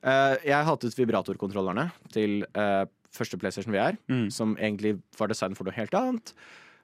[0.02, 2.84] Eh, jeg hatet vibratorkontrollerne til eh,
[3.14, 3.98] første PlayStation VR,
[4.32, 6.34] som egentlig var designet for noe helt annet.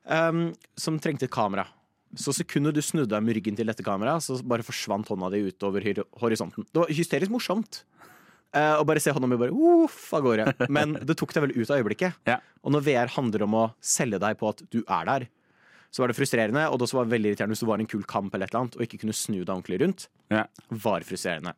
[0.08, 1.66] Um, som trengte et kamera.
[2.16, 5.42] Så sekundet du snudde deg med ryggen til dette kameraet, så bare forsvant hånda di
[5.50, 5.84] utover
[6.22, 6.68] horisonten.
[6.72, 7.82] Det var hysterisk morsomt.
[8.56, 10.54] Uh, å bare se hånda mi bare uff av gårde.
[10.72, 12.22] Men det tok deg vel ut av øyeblikket.
[12.64, 15.28] Og når VR handler om å selge deg på at du er der,
[15.92, 16.66] så var det frustrerende.
[16.70, 18.66] Og det også var veldig irriterende hvis det var en kul kamp eller et eller
[18.66, 20.08] annet, og ikke kunne snu deg ordentlig rundt.
[20.88, 21.54] Var frustrerende.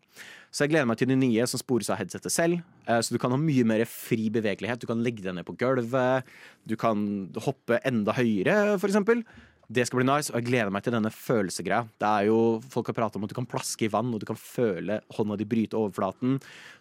[0.50, 2.64] Så jeg gleder meg til de nye som spores av headsetet selv.
[2.88, 4.80] eh, Så du kan ha mye mer fri bevegelighet.
[4.82, 6.24] Du kan legge deg ned på gulvet.
[6.66, 9.24] Du kan hoppe enda høyere, eksempel.
[9.70, 11.84] Det skal bli nice, og jeg gleder meg til denne følelsesgreia.
[12.02, 14.26] Det er jo, Folk har pratet om at du kan plaske i vann, og du
[14.26, 16.40] kan føle hånda di bryte overflaten.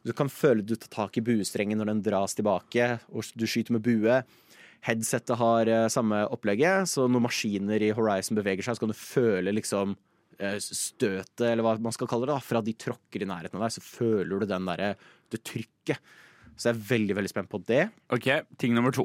[0.08, 3.76] Du kan føle du tar tak i buestrengen når den dras tilbake, og du skyter
[3.76, 4.22] med bue.
[4.86, 8.98] Headsetet har eh, samme opplegget, så når maskiner i Horizon beveger seg, så kan du
[8.98, 9.96] føle liksom
[10.38, 13.66] eh, støtet, eller hva man skal kalle det, da, fra de tråkker i nærheten av
[13.66, 14.94] deg, så føler du den der,
[15.34, 16.00] det trykket.
[16.58, 17.84] Så jeg er veldig, veldig spent på det.
[18.14, 19.04] Ok, Ting nummer to.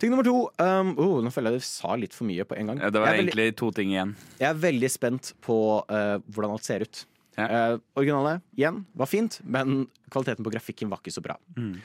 [0.00, 2.68] Ting nummer to um, oh, Nå føler jeg du sa litt for mye på en
[2.70, 2.80] gang.
[2.84, 4.10] Ja, Det var er veldig, egentlig to ting igjen.
[4.36, 5.56] jeg er veldig spent på
[5.88, 7.04] uh, hvordan alt ser ut.
[7.36, 7.46] Ja.
[7.48, 11.36] Uh, originalet igjen var fint, men kvaliteten på grafikken var ikke så bra.
[11.56, 11.80] Eh,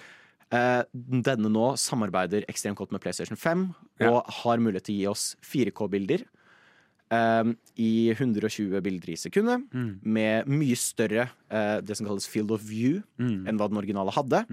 [0.52, 3.62] denne nå samarbeider ekstremt godt med PlayStation 5
[4.10, 6.26] og har mulighet til å gi oss 4K-bilder
[7.16, 9.64] eh, i 120 bilder i sekundet,
[10.04, 13.00] med mye større eh, det som kalles field of view
[13.48, 14.44] enn hva den originale hadde.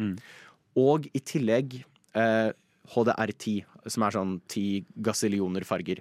[0.79, 1.81] Og i tillegg
[2.15, 2.53] eh,
[2.95, 6.01] HDR10, som er sånn 10 gasillioner farger.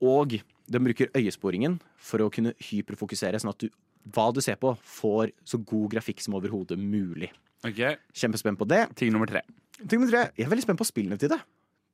[0.00, 0.38] Og
[0.70, 3.68] den bruker øyesporingen for å kunne hyperfokusere, sånn at du,
[4.14, 7.28] hva du ser på, får så god grafikk som overhodet mulig.
[7.66, 7.80] Ok,
[8.16, 8.86] Kjempespent på det.
[8.96, 9.42] Ting nummer tre.
[9.80, 11.40] Ting nummer tre, Jeg er veldig spent på spillene til det.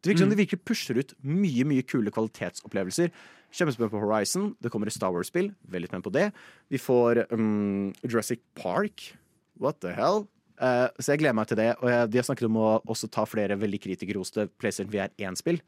[0.03, 3.11] Det virker som de virkelig pusher ut mye mye kule kvalitetsopplevelser.
[3.51, 4.53] Kjempespent på Horizon.
[4.63, 5.51] Det kommer et Star Wars-spill.
[5.73, 6.29] Veldig spent på det.
[6.71, 9.17] Vi får um, Jurassic Park.
[9.59, 10.29] What the hell?
[10.61, 11.73] Uh, så jeg gleder meg til det.
[11.83, 15.59] Og jeg, de har snakket om å også ta flere veldig kritikerroste PlayStation VR 1-spill.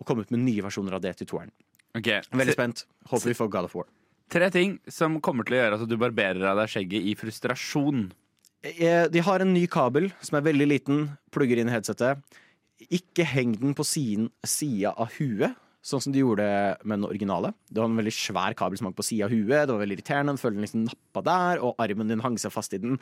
[0.00, 1.54] Og komme ut med nye versjoner av det til toeren.
[1.94, 2.24] Okay.
[2.34, 2.84] Veldig spent.
[3.10, 3.86] Håper vi får God of War.
[4.30, 8.04] Tre ting som kommer til å gjøre at du barberer av deg skjegget i frustrasjon.
[8.62, 12.20] Eh, De har en ny kabel som er veldig liten, plugger inn i headsetet.
[12.90, 15.54] Ikke heng den på siden, sida av huet,
[15.84, 16.44] sånn som de gjorde
[16.84, 17.54] med den originale.
[17.70, 19.66] Det var en veldig svær kabel som hang på sida av huet.
[19.66, 20.32] Det var veldig irriterende.
[20.34, 22.98] Den følte den liksom nappa der, og armen din hang seg fast i den.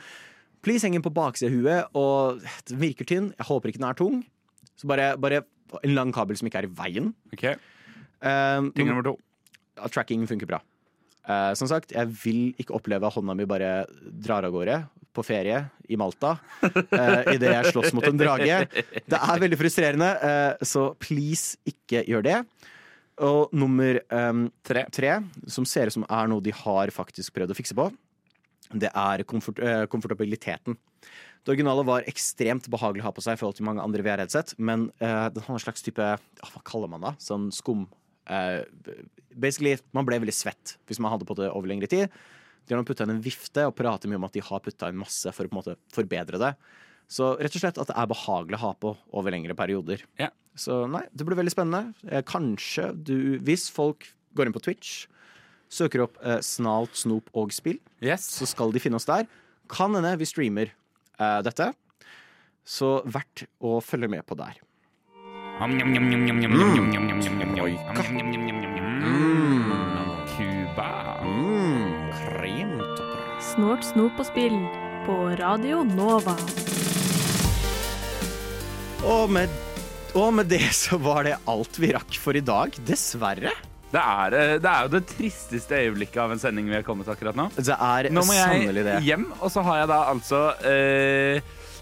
[0.63, 3.33] Please heng den på baksida av huet, og den virker tynn.
[3.39, 4.21] Jeg håper ikke den er tung.
[4.79, 5.43] Så bare, bare
[5.83, 7.15] en lang kabel som ikke er i veien.
[7.35, 7.51] Ok,
[8.19, 9.13] Um, Ting nummer to.
[9.79, 10.57] ja, Tracking funker bra.
[11.23, 14.81] Uh, som sagt, jeg vil ikke oppleve at hånda mi bare drar av gårde
[15.19, 18.63] på ferie i Malta uh, idet jeg slåss mot en drage.
[19.09, 22.41] Det er veldig frustrerende, uh, så please, ikke gjør det.
[23.27, 24.85] Og nummer um, tre.
[25.51, 27.89] som ser ut som er noe de har faktisk prøvd å fikse på,
[28.79, 30.77] det er komfort, uh, komfortabiliteten.
[31.43, 34.55] Det originale var ekstremt behagelig å ha på seg i forhold til mange andre VR-headset,
[34.61, 37.15] men uh, den har en slags type ja, Hva kaller man det?
[37.25, 37.87] Sånn skum
[38.29, 38.61] uh,
[39.39, 42.13] Basically, man ble veldig svett hvis man hadde på det over lengre tid.
[42.69, 45.01] De har putta inn en vifte og prater mye om at de har putta inn
[45.01, 46.53] masse for å på en måte forbedre det.
[47.09, 50.05] Så rett og slett at det er behagelig å ha på over lengre perioder.
[50.59, 51.95] Så nei, det blir veldig spennende.
[52.11, 55.07] Eh, kanskje du Hvis folk går inn på Twitch,
[55.73, 57.79] søker opp eh, Snalt, snop og spill,
[58.21, 59.29] så skal de finne oss der.
[59.71, 61.73] Kan hende vi streamer eh, dette.
[62.69, 64.61] Så verdt å følge med på der.
[70.37, 71.48] Cuba.
[73.59, 74.53] Snort, snop og spill
[75.03, 76.31] på Radio Nova.
[79.03, 79.57] Og med,
[80.15, 82.77] og med det så var det alt vi rakk for i dag.
[82.87, 83.51] Dessverre.
[83.91, 87.11] Det er, eh, det er jo det tristeste øyeblikket av en sending vi har kommet
[87.11, 87.49] akkurat nå.
[87.57, 89.01] Det er Nå må jeg det.
[89.09, 91.41] hjem, og så har jeg da altså eh,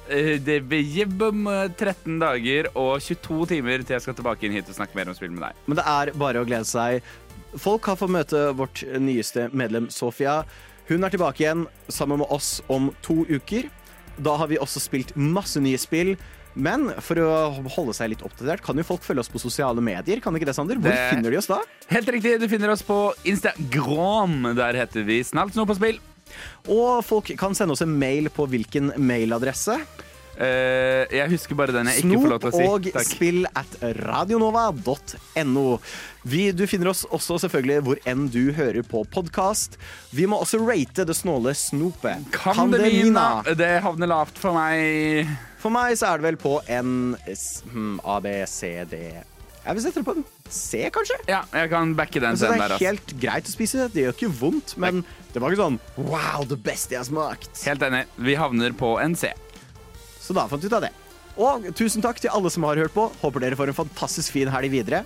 [0.09, 1.45] eh, Det blir om
[1.77, 5.19] 13 dager og 22 timer til jeg skal tilbake inn hit og snakke mer om
[5.19, 5.61] spill med deg.
[5.69, 7.05] Men det er bare å glede seg.
[7.61, 10.41] Folk har fått møte vårt nyeste medlem, Sofia.
[10.89, 13.69] Hun er tilbake igjen sammen med oss om to uker.
[14.23, 16.15] Da har vi også spilt masse nye spill.
[16.57, 17.33] Men for å
[17.75, 20.23] holde seg litt oppdatert, kan jo folk følge oss på sosiale medier.
[20.25, 20.79] Kan ikke det, Sander?
[20.81, 21.59] Hvor Det- finner de oss da?
[21.91, 24.55] Helt riktig, du finner oss på Instagram.
[24.57, 25.99] Der heter vi Snalt Snop og spill.
[26.69, 29.77] Og folk kan sende oss en mail på hvilken mailadresse?
[30.37, 32.65] Eh, jeg husker bare den jeg ikke får lov til å si.
[32.65, 33.07] Snop og Takk.
[33.09, 35.65] spill at radionova.no.
[36.27, 39.79] Du finner oss også selvfølgelig hvor enn du hører på podkast.
[40.13, 42.27] Vi må også rate det snåle snopet.
[42.35, 43.43] Kandemina.
[43.57, 45.31] Det havner lavt for meg.
[45.63, 48.99] For meg så er det vel på en s- hmm, A, B, C, D
[49.67, 51.17] Jeg vil sette det på en C, kanskje?
[51.27, 52.75] Ja, jeg kan backe den Altså, det er der.
[52.77, 52.81] ass.
[52.85, 53.89] helt greit å spise.
[53.91, 55.01] Det gjør ikke vondt, men
[55.33, 57.65] det var ikke sånn Wow, det beste jeg har smakt.
[57.67, 58.05] Helt enig.
[58.19, 59.33] Vi havner på en C.
[60.27, 60.93] Så da fant vi ut av det.
[61.37, 63.11] Og tusen takk til alle som har hørt på.
[63.23, 65.05] Håper dere får en fantastisk fin helg videre.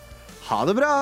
[0.48, 0.94] Ha det bra!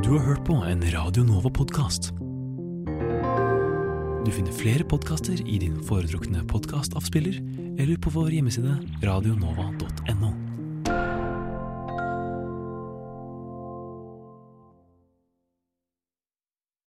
[0.00, 2.10] Du har hørt på en Radio Nova-podkast.
[4.24, 7.38] Du finner flere podkaster i din foretrukne podkastavspiller
[7.78, 8.74] eller på vår hjemmeside
[9.06, 10.49] radionova.no.